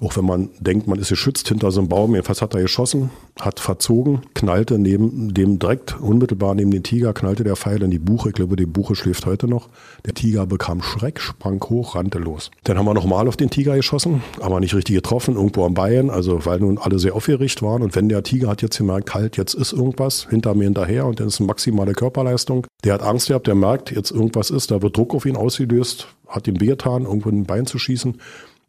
[0.00, 3.10] auch wenn man denkt, man ist geschützt hinter so einem Baum, jedenfalls hat er geschossen,
[3.40, 7.98] hat verzogen, knallte neben dem direkt unmittelbar neben den Tiger, knallte der Pfeil in die
[7.98, 8.28] Buche.
[8.28, 9.68] Ich glaube, die Buche schläft heute noch.
[10.06, 12.50] Der Tiger bekam Schreck, sprang hoch, rannte los.
[12.64, 16.10] Dann haben wir nochmal auf den Tiger geschossen, aber nicht richtig getroffen, irgendwo am Bein,
[16.10, 17.82] also weil nun alle sehr aufgeregt waren.
[17.82, 21.18] Und wenn der Tiger hat jetzt gemerkt, halt, jetzt ist irgendwas hinter mir hinterher und
[21.18, 22.66] dann ist eine maximale Körperleistung.
[22.84, 26.08] Der hat Angst gehabt, der merkt, jetzt irgendwas ist, da wird Druck auf ihn ausgelöst,
[26.28, 28.20] hat ihm wehgetan, irgendwo in den Bein zu schießen.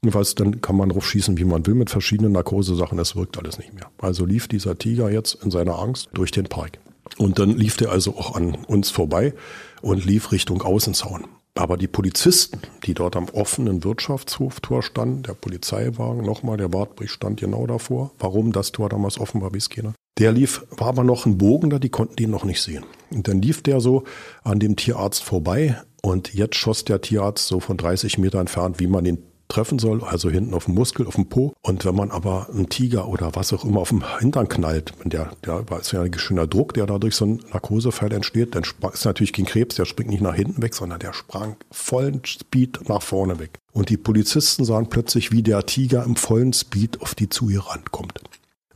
[0.01, 2.99] Jedenfalls dann kann man drauf schießen, wie man will, mit verschiedenen Narkosesachen.
[2.99, 3.89] Es wirkt alles nicht mehr.
[3.97, 6.80] Also lief dieser Tiger jetzt in seiner Angst durch den Park.
[7.17, 9.34] Und dann lief der also auch an uns vorbei
[9.81, 11.26] und lief Richtung Außenzaun.
[11.55, 17.39] Aber die Polizisten, die dort am offenen Wirtschaftshoftor standen, der Polizeiwagen nochmal, der Wartbrich stand
[17.41, 18.11] genau davor.
[18.19, 19.93] Warum das Tor damals offen war, weiß keiner.
[20.19, 22.85] Der lief, war aber noch ein Bogen da, die konnten den noch nicht sehen.
[23.09, 24.03] Und dann lief der so
[24.43, 28.88] an dem Tierarzt vorbei und jetzt schoss der Tierarzt so von 30 Meter entfernt, wie
[28.88, 31.53] man den treffen soll, also hinten auf dem Muskel, auf dem Po.
[31.61, 35.31] Und wenn man aber einen Tiger oder was auch immer auf dem Hintern knallt, der,
[35.43, 39.34] der ist ja ein schöner Druck, der dadurch so ein Narkosefall entsteht, dann ist natürlich
[39.34, 43.39] kein Krebs, der springt nicht nach hinten weg, sondern der sprang vollen Speed nach vorne
[43.39, 43.59] weg.
[43.73, 47.61] Und die Polizisten sahen plötzlich, wie der Tiger im vollen Speed auf die zu ihr
[47.61, 48.21] rankommt.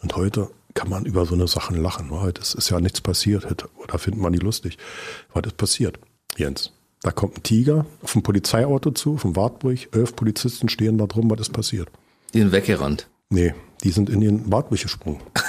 [0.01, 2.09] Und heute kann man über so eine Sachen lachen.
[2.09, 3.45] Heute ist ja nichts passiert,
[3.77, 4.77] oder findet man die lustig.
[5.33, 5.99] Was ist passiert,
[6.35, 6.71] Jens?
[7.03, 9.89] Da kommt ein Tiger auf ein Polizeiauto zu, auf dem Wartburg.
[9.91, 11.30] Elf Polizisten stehen da drum.
[11.30, 11.89] Was ist passiert?
[12.34, 13.09] Die sind weggerannt.
[13.30, 13.53] Nee,
[13.84, 15.19] die sind in den Wartburg gesprungen.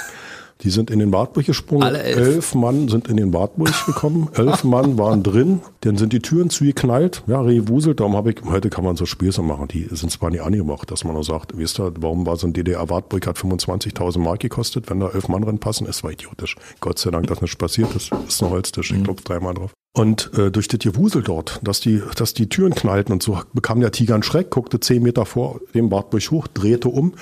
[0.61, 1.83] Die sind in den Wartburg gesprungen.
[1.83, 2.17] Alle elf.
[2.17, 4.29] elf Mann sind in den Wartburg gekommen.
[4.35, 5.59] Elf Mann waren drin.
[5.81, 7.23] Dann sind die Türen zugeknallt.
[7.27, 7.99] Ja, rewuselt.
[7.99, 9.67] Darum habe ich, heute kann man so Späße machen.
[9.67, 12.53] Die sind zwar nicht angemacht, dass man auch sagt, wisst ihr, warum war so ein
[12.53, 15.87] DDR-Wartburg hat 25.000 Mark gekostet, wenn da elf Mann reinpassen?
[15.87, 16.55] Es war idiotisch.
[16.79, 18.11] Gott sei Dank, dass nichts passiert ist.
[18.25, 18.91] Ist ein Holztisch.
[18.93, 19.73] Ich klopfe dreimal drauf.
[19.95, 23.79] Und äh, durch das Gewusel dort, dass die, dass die Türen knallten und so, bekam
[23.79, 27.13] der Tiger einen Schreck, guckte zehn Meter vor dem Wartburg hoch, drehte um,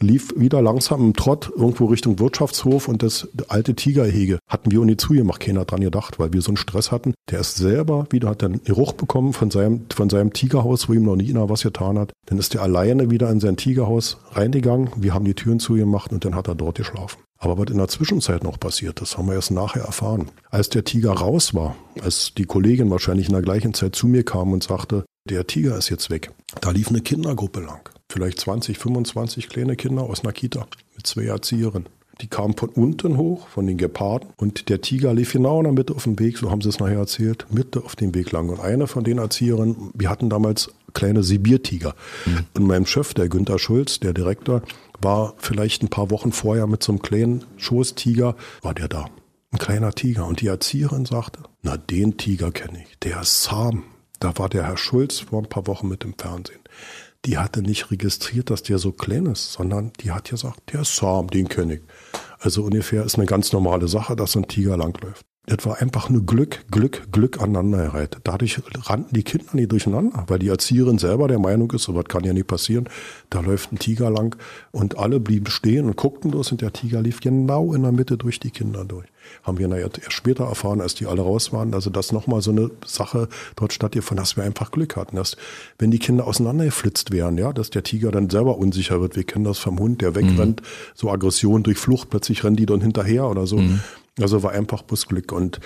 [0.00, 4.96] lief wieder langsam im Trott irgendwo Richtung Wirtschaftshof und das alte Tigerhege hatten wir Uni
[4.96, 7.12] zugemacht, keiner dran gedacht, weil wir so einen Stress hatten.
[7.30, 11.04] Der ist selber wieder, hat dann Geruch bekommen von seinem, von seinem Tigerhaus, wo ihm
[11.04, 12.12] noch nie einer was getan hat.
[12.26, 14.88] Dann ist er alleine wieder in sein Tigerhaus reingegangen.
[14.96, 17.21] Wir haben die Türen zugemacht und dann hat er dort geschlafen.
[17.42, 20.30] Aber was in der Zwischenzeit noch passiert das haben wir erst nachher erfahren.
[20.50, 24.24] Als der Tiger raus war, als die Kollegin wahrscheinlich in der gleichen Zeit zu mir
[24.24, 27.80] kam und sagte, der Tiger ist jetzt weg, da lief eine Kindergruppe lang
[28.12, 31.88] vielleicht 20, 25 kleine Kinder aus einer Kita mit zwei Erzieherinnen.
[32.20, 34.28] Die kamen von unten hoch, von den Geparden.
[34.36, 36.78] Und der Tiger lief genau in der Mitte auf dem Weg, so haben sie es
[36.78, 38.50] nachher erzählt, Mitte auf dem Weg lang.
[38.50, 41.94] Und eine von den Erzieherinnen, wir hatten damals kleine Sibirtiger.
[42.26, 42.38] Mhm.
[42.54, 44.62] Und mein Chef, der Günther Schulz, der Direktor,
[45.02, 49.06] war vielleicht ein paar Wochen vorher mit so einem kleinen Schoßtiger, war der da.
[49.50, 50.26] Ein kleiner Tiger.
[50.26, 52.98] Und die Erzieherin sagte, na, den Tiger kenne ich.
[53.00, 53.84] Der ist Sam.
[54.18, 56.62] Da war der Herr Schulz vor ein paar Wochen mit im Fernsehen
[57.24, 60.96] die hatte nicht registriert, dass der so klein ist, sondern die hat gesagt, der ist
[60.96, 61.80] Sam, den kenne ich.
[62.40, 65.24] Also ungefähr ist eine ganz normale Sache, dass ein Tiger langläuft.
[65.46, 68.18] Das war einfach nur Glück, Glück, Glück aneinandergereiht.
[68.22, 72.22] Dadurch rannten die Kinder nie durcheinander, weil die Erzieherin selber der Meinung ist, sowas kann
[72.22, 72.88] ja nicht passieren.
[73.28, 74.36] Da läuft ein Tiger lang
[74.70, 78.16] und alle blieben stehen und guckten los und der Tiger lief genau in der Mitte
[78.16, 79.08] durch die Kinder durch.
[79.42, 82.70] Haben wir erst später erfahren, als die alle raus waren, also dass nochmal so eine
[82.86, 85.36] Sache dort stattgefunden, dass wir einfach Glück hatten, dass
[85.78, 89.16] wenn die Kinder auseinandergeflitzt wären, ja, dass der Tiger dann selber unsicher wird.
[89.16, 90.66] Wir kennen das vom Hund, der wegrennt, mhm.
[90.94, 93.56] so Aggression durch Flucht, plötzlich rennen die dann hinterher oder so.
[93.56, 93.80] Mhm.
[94.20, 95.32] Also war einfach Busglück.
[95.32, 95.60] Und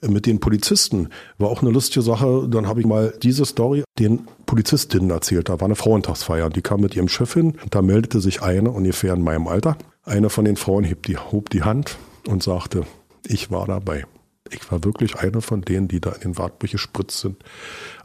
[0.00, 1.08] äh, mit den Polizisten
[1.38, 2.48] war auch eine lustige Sache.
[2.48, 5.48] Dann habe ich mal diese Story den Polizistinnen erzählt.
[5.48, 6.50] Da war eine Frauentagsfeier.
[6.50, 7.54] Die kam mit ihrem Chef hin.
[7.70, 9.76] Da meldete sich eine ungefähr in meinem Alter.
[10.04, 12.84] Eine von den Frauen hob die, hob die Hand und sagte,
[13.26, 14.04] ich war dabei.
[14.50, 17.36] Ich war wirklich eine von denen, die da in den Wartburg gespritzt sind.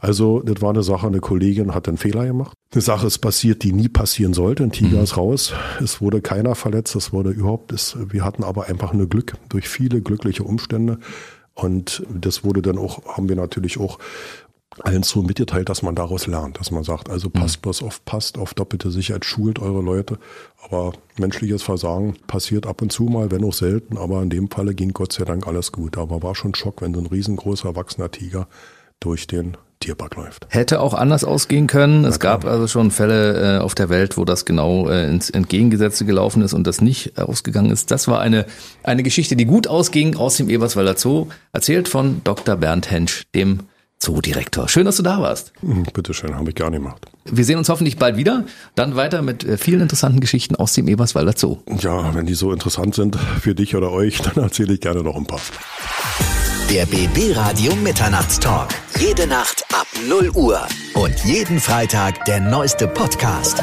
[0.00, 2.54] Also, das war eine Sache, eine Kollegin hat einen Fehler gemacht.
[2.72, 4.62] Eine Sache ist passiert, die nie passieren sollte.
[4.62, 5.04] Ein Tiger mhm.
[5.04, 5.52] ist raus.
[5.82, 6.94] Es wurde keiner verletzt.
[6.96, 10.98] Es wurde überhaupt, es, wir hatten aber einfach nur Glück durch viele glückliche Umstände.
[11.54, 13.98] Und das wurde dann auch, haben wir natürlich auch
[14.84, 17.62] allen so mitgeteilt, dass man daraus lernt, dass man sagt, also passt mhm.
[17.62, 20.18] bloß auf, passt auf doppelte Sicherheit, schult eure Leute.
[20.62, 24.74] Aber menschliches Versagen passiert ab und zu mal, wenn auch selten, aber in dem Falle
[24.74, 25.98] ging Gott sei Dank alles gut.
[25.98, 28.48] Aber war schon Schock, wenn so ein riesengroßer erwachsener Tiger
[29.00, 30.46] durch den Tierpark läuft.
[30.48, 32.04] Hätte auch anders ausgehen können.
[32.04, 36.04] es gab also schon Fälle äh, auf der Welt, wo das genau äh, ins Entgegengesetzte
[36.04, 37.90] gelaufen ist und das nicht ausgegangen ist.
[37.90, 38.46] Das war eine,
[38.82, 42.56] eine Geschichte, die gut ausging aus dem Eberswalder Zoo, erzählt von Dr.
[42.56, 43.60] Bernd Hensch, dem
[43.98, 44.68] Zoodirektor.
[44.68, 45.52] Schön, dass du da warst.
[45.60, 47.06] Hm, bitteschön, habe ich gar nicht gemacht.
[47.24, 48.44] Wir sehen uns hoffentlich bald wieder.
[48.74, 51.58] Dann weiter mit äh, vielen interessanten Geschichten aus dem Eberswalder Zoo.
[51.80, 55.16] Ja, wenn die so interessant sind für dich oder euch, dann erzähle ich gerne noch
[55.16, 55.40] ein paar.
[56.70, 58.68] Der BB Radio Mitternachtstalk.
[59.00, 60.60] Jede Nacht ab 0 Uhr.
[60.94, 63.62] Und jeden Freitag der neueste Podcast.